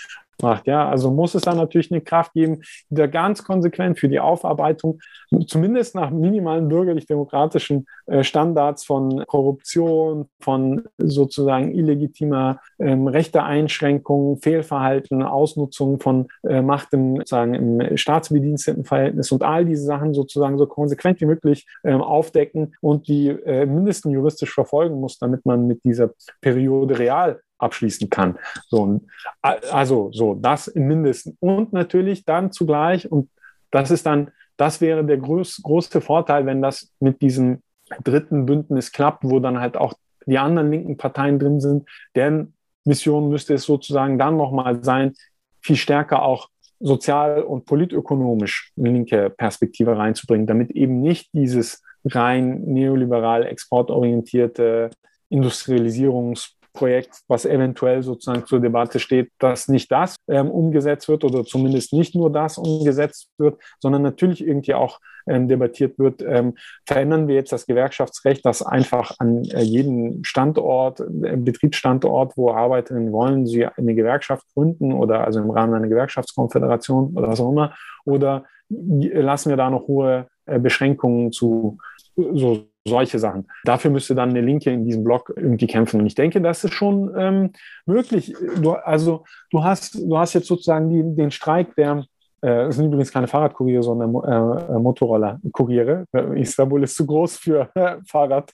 [0.43, 0.67] macht.
[0.67, 4.21] Ja, also muss es dann natürlich eine Kraft geben, die da ganz konsequent für die
[4.21, 5.01] Aufarbeitung,
[5.47, 16.01] zumindest nach minimalen bürgerlich-demokratischen äh, Standards von Korruption, von sozusagen illegitimer ähm, Rechteeinschränkungen, Fehlverhalten, Ausnutzung
[16.01, 21.27] von äh, Macht im, sozusagen im Staatsbedienstetenverhältnis und all diese Sachen sozusagen so konsequent wie
[21.27, 26.11] möglich ähm, aufdecken und die äh, mindestens juristisch verfolgen muss, damit man mit dieser
[26.41, 28.39] Periode real abschließen kann.
[28.69, 29.01] So,
[29.41, 31.37] also so, das im Mindesten.
[31.41, 33.31] Und natürlich dann zugleich, und
[33.71, 37.63] das ist dann, das wäre der groß, große Vorteil, wenn das mit diesem
[38.05, 39.95] dritten Bündnis klappt, wo dann halt auch
[40.27, 45.15] die anderen linken Parteien drin sind, deren Mission müsste es sozusagen dann nochmal sein,
[45.61, 46.49] viel stärker auch
[46.81, 54.91] sozial und politökonomisch eine linke Perspektive reinzubringen, damit eben nicht dieses rein neoliberal exportorientierte
[55.31, 61.45] Industrialisierungs- Projekt, was eventuell sozusagen zur Debatte steht, dass nicht das ähm, umgesetzt wird oder
[61.45, 66.23] zumindest nicht nur das umgesetzt wird, sondern natürlich irgendwie auch ähm, debattiert wird.
[66.23, 66.55] Ähm,
[66.87, 73.13] verändern wir jetzt das Gewerkschaftsrecht, das einfach an äh, jeden Standort, äh, Betriebsstandort, wo Arbeiterinnen
[73.13, 77.75] wollen, sie eine Gewerkschaft gründen oder also im Rahmen einer Gewerkschaftskonföderation oder was auch immer,
[78.05, 81.79] oder lassen wir da noch hohe äh, Beschränkungen zu
[82.17, 83.47] so solche Sachen.
[83.65, 86.01] Dafür müsste dann eine Linke in diesem Blog irgendwie kämpfen.
[86.01, 87.53] Und ich denke, das ist schon ähm,
[87.87, 88.35] möglich.
[88.61, 92.05] Du, also du hast, du hast jetzt sozusagen die, den Streik der
[92.43, 96.07] äh, das sind übrigens keine Fahrradkuriere, sondern äh, Motorroller-Kuriere.
[96.35, 98.53] Istanbul ist zu groß für äh, Fahrrad.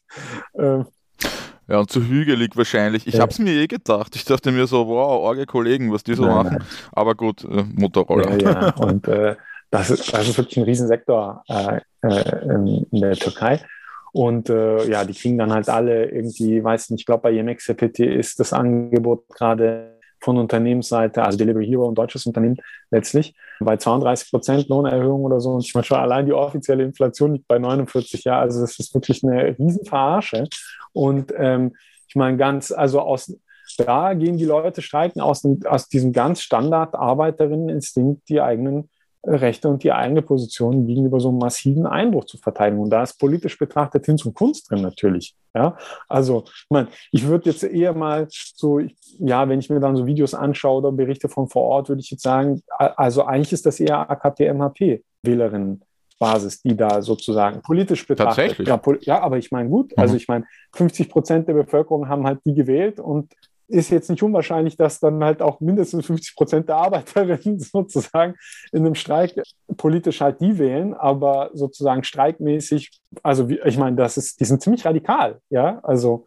[0.52, 0.84] Äh,
[1.68, 3.06] ja, und zu hügelig wahrscheinlich.
[3.06, 3.20] Ich ja.
[3.20, 4.16] habe es mir eh gedacht.
[4.16, 6.56] Ich dachte mir so, wow, arge Kollegen, was die so nein, machen.
[6.58, 6.68] Nein.
[6.92, 8.40] Aber gut, äh, Motorroller.
[8.40, 8.74] Ja, ja.
[8.76, 9.36] und äh,
[9.70, 13.60] das, ist, das ist wirklich ein Riesensektor äh, äh, in, der Türkei.
[14.12, 17.68] Und äh, ja, die kriegen dann halt alle irgendwie, weiß nicht, ich glaube bei Yemex
[17.68, 22.56] ist das Angebot gerade von Unternehmensseite, also Delivery Hero, ein deutsches Unternehmen
[22.90, 25.50] letztlich, bei 32 Prozent Lohnerhöhung oder so.
[25.50, 28.42] Und ich meine schon, allein die offizielle Inflation liegt bei 49 Jahren.
[28.42, 30.48] Also das ist wirklich eine Riesenverarsche.
[30.92, 31.76] Und ähm,
[32.08, 33.32] ich meine ganz, also aus,
[33.76, 38.88] da gehen die Leute streiken aus, dem, aus diesem ganz Standard Arbeiterinneninstinkt die eigenen
[39.24, 42.80] Rechte und die eigene Position gegenüber so einem massiven Einbruch zu verteidigen.
[42.82, 45.34] Und da ist politisch betrachtet Hinz und Kunst drin natürlich.
[45.54, 45.76] Ja,
[46.08, 48.80] also, ich meine, ich würde jetzt eher mal so,
[49.18, 52.10] ja, wenn ich mir dann so Videos anschaue oder Berichte von vor Ort, würde ich
[52.10, 55.82] jetzt sagen, also eigentlich ist das eher AKP-MHP-Wählerinnen.
[56.18, 58.58] Basis, die da sozusagen politisch betrachtet.
[58.58, 58.68] Tatsächlich.
[58.68, 60.16] Ja, ja aber ich meine, gut, also mhm.
[60.18, 63.32] ich meine, 50 Prozent der Bevölkerung haben halt die gewählt und
[63.68, 68.34] ist jetzt nicht unwahrscheinlich, dass dann halt auch mindestens 50 Prozent der Arbeiterinnen sozusagen
[68.72, 69.34] in einem Streik
[69.76, 72.90] politisch halt die wählen, aber sozusagen streikmäßig,
[73.22, 76.26] also ich meine, das ist, die sind ziemlich radikal, ja, also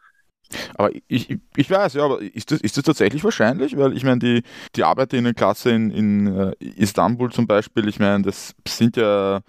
[0.75, 3.77] Aber ich, ich, weiß, ja, aber ist das, ist das tatsächlich wahrscheinlich?
[3.77, 4.43] Weil ich meine, die,
[4.75, 9.41] die Arbeiterinnenklasse in, in uh, Istanbul zum Beispiel, ich meine, das sind ja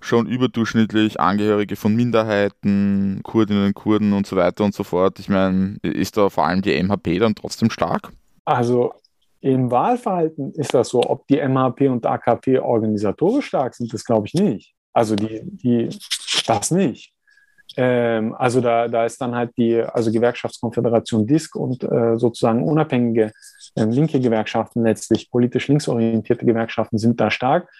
[0.00, 5.18] schon überdurchschnittlich Angehörige von Minderheiten, Kurdinnen, Kurden und so weiter und so fort.
[5.18, 8.12] Ich meine, ist da vor allem die MHP dann trotzdem stark?
[8.44, 8.94] Also
[9.40, 14.26] im Wahlverhalten ist das so, ob die MHP und AKP organisatorisch stark sind, das glaube
[14.26, 14.74] ich nicht.
[14.92, 15.88] Also die, die,
[16.46, 17.12] das nicht.
[17.76, 23.32] Ähm, also da, da ist dann halt die also Gewerkschaftskonföderation DISK und äh, sozusagen unabhängige
[23.76, 27.70] äh, linke Gewerkschaften, letztlich politisch linksorientierte Gewerkschaften sind da stark,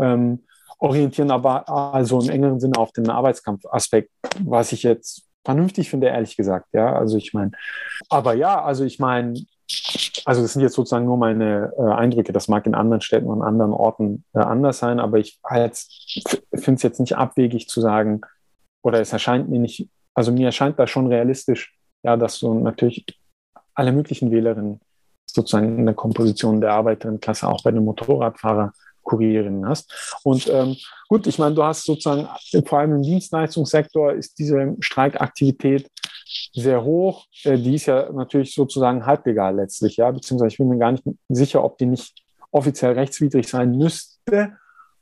[0.00, 0.44] ähm,
[0.78, 4.10] orientieren aber also im engeren Sinne auf den Arbeitskampfaspekt,
[4.44, 6.66] was ich jetzt vernünftig finde, ehrlich gesagt.
[6.72, 7.52] Ja, also ich meine,
[8.08, 9.34] aber ja, also ich meine,
[10.24, 12.32] also das sind jetzt sozusagen nur meine äh, Eindrücke.
[12.32, 16.82] Das mag in anderen Städten und anderen Orten äh, anders sein, aber ich finde es
[16.82, 18.20] jetzt nicht abwegig zu sagen,
[18.82, 23.04] oder es erscheint mir nicht, also mir erscheint da schon realistisch, ja, dass du natürlich
[23.74, 24.80] alle möglichen Wählerinnen
[25.26, 28.72] sozusagen in der Komposition der Arbeiterinnenklasse auch bei den Motorradfahrer
[29.08, 30.20] Kurierinnen hast.
[30.22, 30.76] Und ähm,
[31.08, 32.28] gut, ich meine, du hast sozusagen
[32.66, 35.90] vor allem im Dienstleistungssektor ist diese Streikaktivität
[36.52, 37.26] sehr hoch.
[37.44, 41.04] Äh, die ist ja natürlich sozusagen halblegal letztlich, ja, beziehungsweise ich bin mir gar nicht
[41.28, 44.52] sicher, ob die nicht offiziell rechtswidrig sein müsste,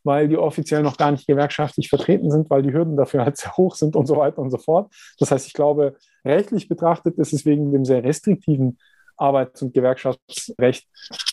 [0.04, 3.56] weil die offiziell noch gar nicht gewerkschaftlich vertreten sind, weil die Hürden dafür halt sehr
[3.56, 4.92] hoch sind und so weiter und so fort.
[5.18, 8.78] Das heißt, ich glaube, rechtlich betrachtet ist es wegen dem sehr restriktiven
[9.16, 10.86] Arbeits- und Gewerkschaftsrecht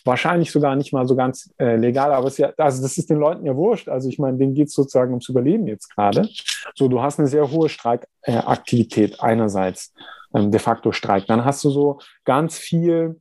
[0.04, 3.18] wahrscheinlich sogar nicht mal so ganz äh, legal, aber es ja, also das ist den
[3.18, 3.88] Leuten ja wurscht.
[3.88, 6.28] Also ich meine, denen geht es sozusagen ums Überleben jetzt gerade.
[6.74, 9.92] So, du hast eine sehr hohe Streikaktivität äh, einerseits,
[10.34, 11.26] ähm, de facto Streik.
[11.26, 13.20] Dann hast du so ganz viel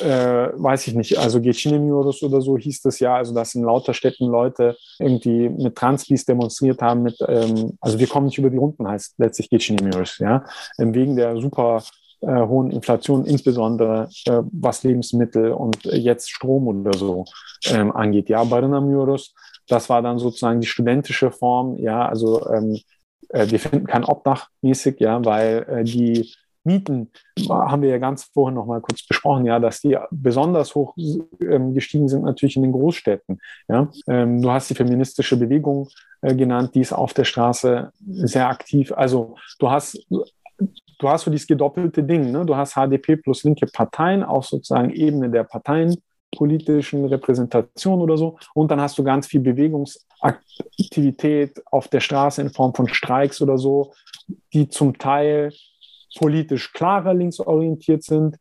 [0.00, 3.92] äh, weiß ich nicht, also Geçinemiyoruz oder so hieß das ja, also dass in lauter
[3.92, 8.56] Städten Leute irgendwie mit Transbis demonstriert haben, mit, ähm, also wir kommen nicht über die
[8.56, 10.44] Runden, heißt letztlich Geçinemiyoruz, ja,
[10.78, 11.82] ähm, wegen der super
[12.26, 17.24] hohen Inflation, insbesondere äh, was Lebensmittel und jetzt Strom oder so
[17.66, 18.28] ähm, angeht.
[18.28, 19.34] Ja, Barınamıyoruz,
[19.68, 22.78] das war dann sozusagen die studentische Form, ja, also ähm,
[23.30, 26.32] äh, wir finden kein Obdach mäßig, ja, weil äh, die
[26.64, 27.10] Mieten
[27.48, 30.96] haben wir ja ganz vorhin noch mal kurz besprochen, ja, dass die besonders hoch
[31.40, 33.38] ähm, gestiegen sind natürlich in den Großstädten.
[33.68, 35.88] Ja, ähm, du hast die feministische Bewegung
[36.22, 38.92] äh, genannt, die ist auf der Straße sehr aktiv.
[38.92, 40.06] Also du hast
[40.58, 42.30] du hast so dieses gedoppelte Ding.
[42.30, 42.44] Ne?
[42.44, 48.38] Du hast HDP plus linke Parteien auf sozusagen Ebene der parteienpolitischen Repräsentation oder so.
[48.54, 53.58] Und dann hast du ganz viel Bewegungsaktivität auf der Straße in Form von Streiks oder
[53.58, 53.92] so,
[54.52, 55.52] die zum Teil
[56.16, 58.36] politisch klarer linksorientiert sind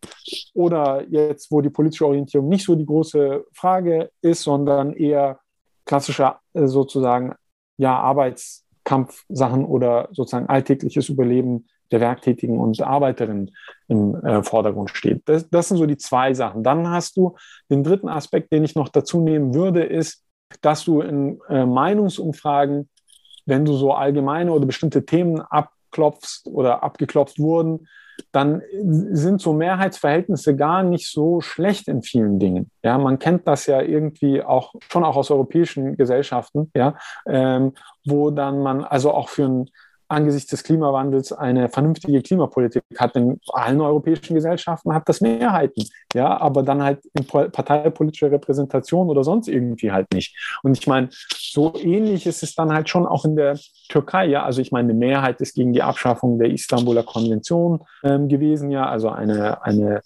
[0.54, 5.40] oder jetzt, wo die politische Orientierung nicht so die große Frage ist, sondern eher
[5.86, 7.34] klassischer äh, sozusagen
[7.78, 13.52] ja Arbeitskampfsachen oder sozusagen alltägliches Überleben der Werktätigen und Arbeiterinnen
[13.88, 15.22] im äh, Vordergrund steht.
[15.26, 16.64] Das, das sind so die zwei Sachen.
[16.64, 17.36] Dann hast du
[17.70, 20.24] den dritten Aspekt, den ich noch dazu nehmen würde, ist,
[20.62, 22.90] dass du in äh, Meinungsumfragen,
[23.46, 27.88] wenn du so allgemeine oder bestimmte Themen abklopfst oder abgeklopft wurden,
[28.32, 28.62] dann
[29.12, 32.70] sind so Mehrheitsverhältnisse gar nicht so schlecht in vielen Dingen.
[32.84, 36.96] Ja, man kennt das ja irgendwie auch schon auch aus europäischen Gesellschaften, ja,
[37.26, 37.74] ähm,
[38.06, 39.70] wo dann man also auch für ein
[40.14, 43.16] angesichts des Klimawandels eine vernünftige Klimapolitik hat.
[43.16, 45.84] In allen europäischen Gesellschaften hat das Mehrheiten,
[46.14, 50.36] ja, aber dann halt in parteipolitischer Repräsentation oder sonst irgendwie halt nicht.
[50.64, 53.60] Und ich meine, so ähnlich ist es dann halt schon auch in der
[53.90, 54.44] Türkei, ja.
[54.44, 58.88] Also ich meine, eine Mehrheit ist gegen die Abschaffung der Istanbuler Konvention ähm, gewesen, ja,
[58.88, 60.02] also eine, eine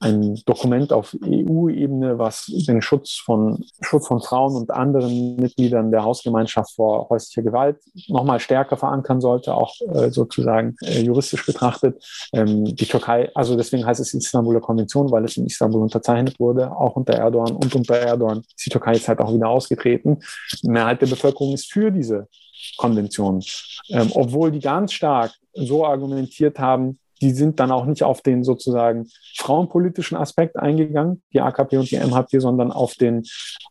[0.00, 6.04] ein Dokument auf EU-Ebene, was den Schutz von, Schutz von Frauen und anderen Mitgliedern der
[6.04, 7.78] Hausgemeinschaft vor häuslicher Gewalt
[8.08, 12.04] nochmal stärker verankern sollte, auch äh, sozusagen äh, juristisch betrachtet.
[12.32, 16.70] Ähm, die Türkei, also deswegen heißt es Istanbuler Konvention, weil es in Istanbul unterzeichnet wurde,
[16.70, 20.18] auch unter Erdogan und unter Erdogan ist die Türkei jetzt halt auch wieder ausgetreten.
[20.62, 22.28] Die Mehrheit der Bevölkerung ist für diese
[22.76, 23.42] Konvention,
[23.90, 28.42] ähm, obwohl die ganz stark so argumentiert haben, die sind dann auch nicht auf den
[28.42, 33.22] sozusagen frauenpolitischen Aspekt eingegangen, die AKP und die MHP, sondern auf, den,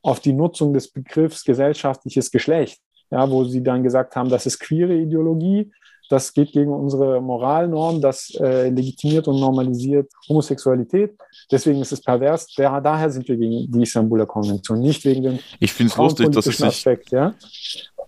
[0.02, 2.80] auf die Nutzung des Begriffs gesellschaftliches Geschlecht,
[3.12, 5.70] ja, wo sie dann gesagt haben, das ist queere Ideologie,
[6.10, 11.14] das geht gegen unsere Moralnorm, das äh, legitimiert und normalisiert Homosexualität.
[11.50, 12.48] Deswegen ist es pervers.
[12.58, 16.48] Der, daher sind wir gegen die Istanbuler Konvention, nicht wegen dem ich find's lustig, dass
[16.48, 17.12] es sich, Aspekt.
[17.12, 17.34] Ja?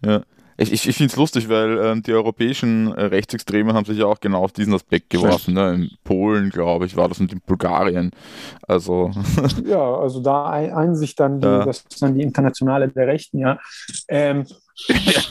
[0.04, 0.22] Ja.
[0.58, 4.06] Ich, ich, ich finde es lustig, weil ähm, die europäischen äh, Rechtsextremen haben sich ja
[4.06, 5.56] auch genau auf diesen Aspekt geworfen.
[5.56, 5.74] Ne?
[5.74, 8.12] In Polen, glaube ich, war das und in Bulgarien.
[8.68, 9.12] Also.
[9.66, 11.66] ja, also da ein, ein sich dann die, ja.
[11.66, 13.60] das ist dann die Internationale der Rechten, ja.
[14.08, 14.46] Ähm,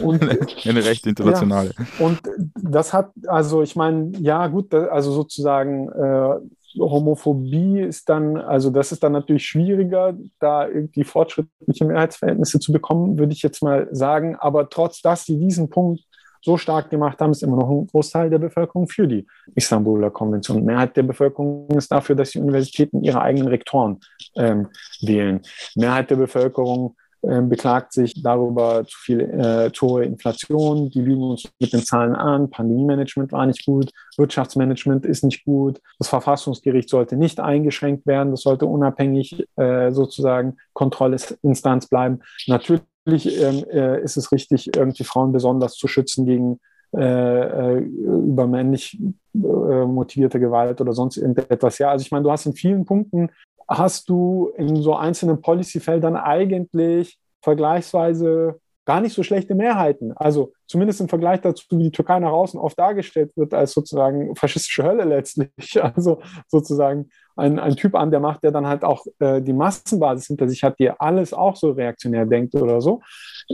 [0.01, 0.23] und,
[0.67, 1.73] eine recht internationale.
[1.77, 2.21] Ja, und
[2.55, 6.37] das hat, also ich meine, ja gut, also sozusagen äh,
[6.79, 13.19] Homophobie ist dann, also das ist dann natürlich schwieriger, da irgendwie fortschrittliche Mehrheitsverhältnisse zu bekommen,
[13.19, 14.37] würde ich jetzt mal sagen.
[14.37, 16.01] Aber trotz dass sie diesen Punkt
[16.45, 20.65] so stark gemacht haben, ist immer noch ein Großteil der Bevölkerung für die Istanbuler Konvention.
[20.65, 24.01] Mehrheit der Bevölkerung ist dafür, dass die Universitäten ihre eigenen Rektoren
[24.37, 24.69] ähm,
[25.01, 25.41] wählen.
[25.77, 31.73] Mehrheit der Bevölkerung beklagt sich darüber zu viel äh, hohe Inflation, die lügen uns mit
[31.73, 37.39] den Zahlen an, Pandemie-Management war nicht gut, Wirtschaftsmanagement ist nicht gut, das Verfassungsgericht sollte nicht
[37.39, 42.21] eingeschränkt werden, das sollte unabhängig äh, sozusagen Kontrollinstanz bleiben.
[42.49, 46.59] Natürlich ähm, äh, ist es richtig, irgendwie Frauen besonders zu schützen gegen
[46.95, 48.99] äh, äh übermännlich
[49.35, 49.39] äh,
[49.87, 51.79] motivierte Gewalt oder sonst irgendetwas.
[51.79, 53.31] Ja, also ich meine, du hast in vielen Punkten
[53.79, 60.13] hast du in so einzelnen Policyfeldern eigentlich vergleichsweise gar nicht so schlechte Mehrheiten.
[60.17, 64.35] Also zumindest im Vergleich dazu, wie die Türkei nach außen oft dargestellt wird, als sozusagen
[64.35, 65.51] faschistische Hölle letztlich.
[65.83, 70.27] Also sozusagen ein, ein Typ an der Macht, der dann halt auch äh, die Massenbasis
[70.27, 73.03] hinter sich hat, die alles auch so reaktionär denkt oder so.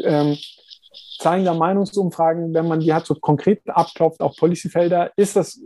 [0.02, 0.36] Ähm,
[1.18, 5.60] zeigen da Meinungsumfragen, wenn man die hat so konkret abklopft, auch Policyfelder, ist das,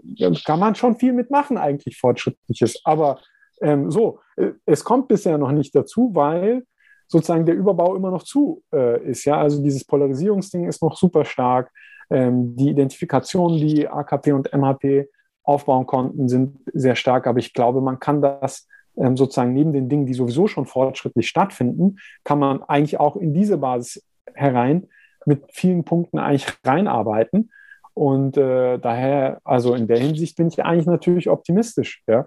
[0.45, 2.81] kann man schon viel mitmachen eigentlich Fortschrittliches.
[2.85, 3.21] Aber
[3.63, 6.65] ähm, so, äh, es kommt bisher noch nicht dazu, weil
[7.07, 9.25] sozusagen der Überbau immer noch zu äh, ist.
[9.25, 11.71] Ja, also dieses Polarisierungsding ist noch super stark.
[12.11, 15.09] Ähm, die Identifikation, die AKP und MHP
[15.45, 17.27] aufbauen konnten, sind sehr stark.
[17.27, 18.67] Aber ich glaube, man kann das
[18.97, 23.35] ähm, sozusagen neben den Dingen, die sowieso schon fortschrittlich stattfinden, kann man eigentlich auch in
[23.35, 24.89] diese Basis herein
[25.27, 27.51] mit vielen Punkten eigentlich reinarbeiten.
[27.95, 32.03] Und äh, daher, also in der Hinsicht bin ich eigentlich natürlich optimistisch.
[32.07, 32.27] Ja?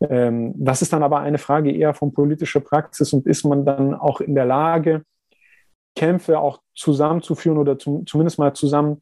[0.00, 3.94] Ähm, das ist dann aber eine Frage eher von politischer Praxis und ist man dann
[3.94, 5.02] auch in der Lage,
[5.96, 9.00] Kämpfe auch zusammenzuführen oder zum, zumindest mal zusammen,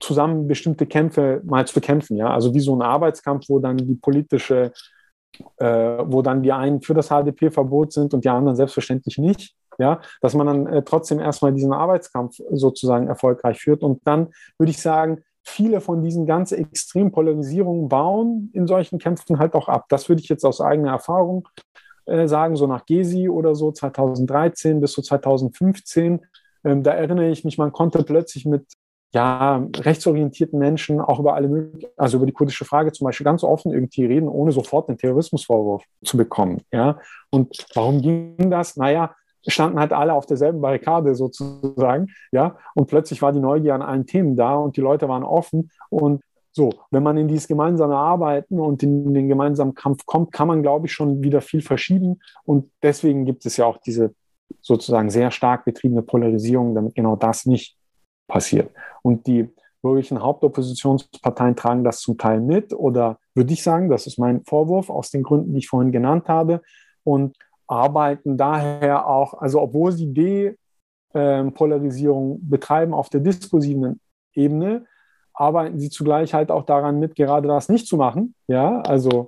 [0.00, 2.16] zusammen bestimmte Kämpfe mal zu kämpfen.
[2.16, 2.30] Ja?
[2.30, 4.72] Also wie so ein Arbeitskampf, wo dann die politische,
[5.58, 10.00] äh, wo dann die einen für das HDP-Verbot sind und die anderen selbstverständlich nicht ja,
[10.20, 13.82] dass man dann äh, trotzdem erstmal diesen Arbeitskampf sozusagen erfolgreich führt.
[13.82, 14.28] Und dann
[14.58, 19.68] würde ich sagen, viele von diesen ganz extremen Polarisierungen bauen in solchen Kämpfen halt auch
[19.68, 19.86] ab.
[19.88, 21.48] Das würde ich jetzt aus eigener Erfahrung
[22.06, 26.26] äh, sagen, so nach Gesi oder so 2013 bis so 2015.
[26.64, 28.66] Ähm, da erinnere ich mich, man konnte plötzlich mit
[29.14, 33.72] ja, rechtsorientierten Menschen auch über alle also über die kurdische Frage zum Beispiel ganz offen
[33.72, 36.62] irgendwie reden, ohne sofort einen Terrorismusvorwurf zu bekommen.
[36.72, 36.98] Ja,
[37.30, 38.76] und warum ging das?
[38.76, 39.14] Naja,
[39.52, 44.06] standen halt alle auf derselben Barrikade sozusagen, ja, und plötzlich war die Neugier an allen
[44.06, 48.58] Themen da und die Leute waren offen und so, wenn man in dieses gemeinsame Arbeiten
[48.58, 52.70] und in den gemeinsamen Kampf kommt, kann man, glaube ich, schon wieder viel verschieben und
[52.82, 54.14] deswegen gibt es ja auch diese
[54.62, 57.76] sozusagen sehr stark betriebene Polarisierung, damit genau das nicht
[58.26, 58.70] passiert.
[59.02, 59.48] Und die
[59.82, 64.90] bürgerlichen Hauptoppositionsparteien tragen das zum Teil mit oder würde ich sagen, das ist mein Vorwurf
[64.90, 66.62] aus den Gründen, die ich vorhin genannt habe.
[67.04, 67.36] Und
[67.66, 70.12] arbeiten daher auch, also obwohl sie
[71.14, 74.00] Depolarisierung betreiben auf der diskursiven
[74.34, 74.84] Ebene,
[75.34, 78.34] arbeiten sie zugleich halt auch daran mit, gerade das nicht zu machen.
[78.48, 79.26] Ja, also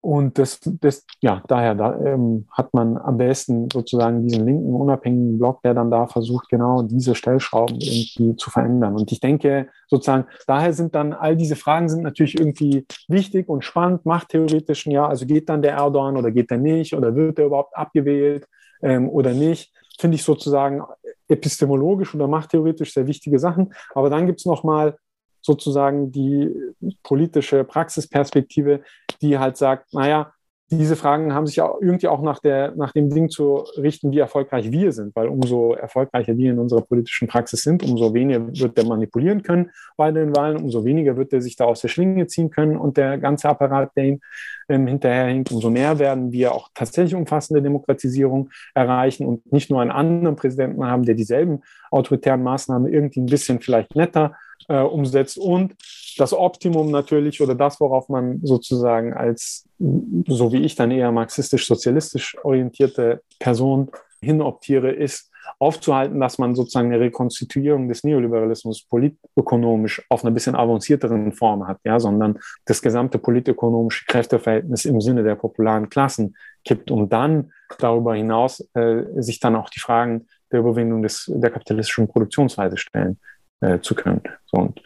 [0.00, 5.38] und das, das ja, daher da, ähm, hat man am besten sozusagen diesen linken unabhängigen
[5.38, 8.94] Block, der dann da versucht, genau diese Stellschrauben irgendwie zu verändern.
[8.94, 13.64] Und ich denke sozusagen, daher sind dann all diese Fragen sind natürlich irgendwie wichtig und
[13.64, 17.46] spannend, machttheoretischen, ja, also geht dann der Erdogan oder geht er nicht oder wird er
[17.46, 18.46] überhaupt abgewählt
[18.82, 20.82] ähm, oder nicht, finde ich sozusagen
[21.28, 23.74] epistemologisch oder machttheoretisch sehr wichtige Sachen.
[23.94, 24.96] Aber dann gibt es nochmal
[25.42, 26.54] sozusagen die
[27.02, 28.82] politische Praxisperspektive,
[29.20, 30.32] die halt sagt, naja,
[30.70, 34.18] diese Fragen haben sich ja irgendwie auch nach, der, nach dem Ding zu richten, wie
[34.18, 38.76] erfolgreich wir sind, weil umso erfolgreicher wir in unserer politischen Praxis sind, umso weniger wird
[38.76, 42.26] der manipulieren können bei den Wahlen, umso weniger wird er sich da aus der Schlinge
[42.26, 44.20] ziehen können und der ganze Apparat, der ihm
[44.68, 49.90] ähm, hinterherhinkt, umso mehr werden wir auch tatsächlich umfassende Demokratisierung erreichen und nicht nur einen
[49.90, 54.34] anderen Präsidenten haben, der dieselben autoritären Maßnahmen irgendwie ein bisschen vielleicht netter
[54.68, 55.74] äh, umsetzt und
[56.18, 62.36] das Optimum natürlich oder das, worauf man sozusagen als, so wie ich dann eher marxistisch-sozialistisch
[62.42, 63.90] orientierte Person
[64.20, 71.32] hinoptiere, ist aufzuhalten, dass man sozusagen eine Rekonstituierung des Neoliberalismus politökonomisch auf einer bisschen avancierteren
[71.32, 77.08] Form hat, ja, sondern das gesamte politökonomische Kräfteverhältnis im Sinne der popularen Klassen kippt, um
[77.08, 82.76] dann darüber hinaus äh, sich dann auch die Fragen der Überwindung des, der kapitalistischen Produktionsweise
[82.76, 83.18] stellen
[83.60, 84.22] äh, zu können.
[84.46, 84.82] So, und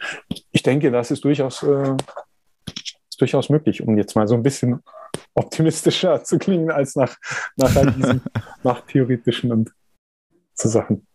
[0.51, 1.95] ich denke, das ist durchaus, äh,
[3.09, 4.81] ist durchaus möglich, um jetzt mal so ein bisschen
[5.33, 7.15] optimistischer zu klingen als nach,
[7.55, 8.21] nach diesen
[8.63, 9.71] nach theoretischen und
[10.55, 11.05] so Sachen.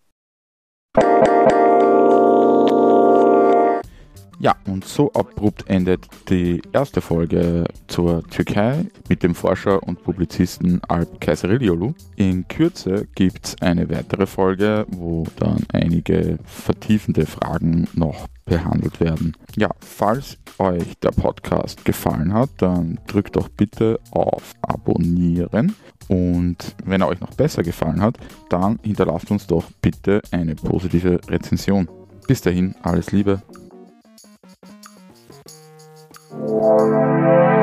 [4.40, 10.81] Ja, und so abrupt endet die erste Folge zur Türkei mit dem Forscher und Publizisten
[10.86, 11.94] Alp Kaiseriliolu.
[12.15, 19.36] In Kürze gibt es eine weitere Folge, wo dann einige vertiefende Fragen noch behandelt werden.
[19.56, 25.74] Ja, falls euch der Podcast gefallen hat, dann drückt doch bitte auf Abonnieren
[26.06, 28.19] und wenn er euch noch besser gefallen hat,
[28.51, 31.89] dann hinterlasst uns doch bitte eine positive Rezension.
[32.28, 33.43] Bis dahin, alles Liebe.
[36.30, 37.57] 감사합니다.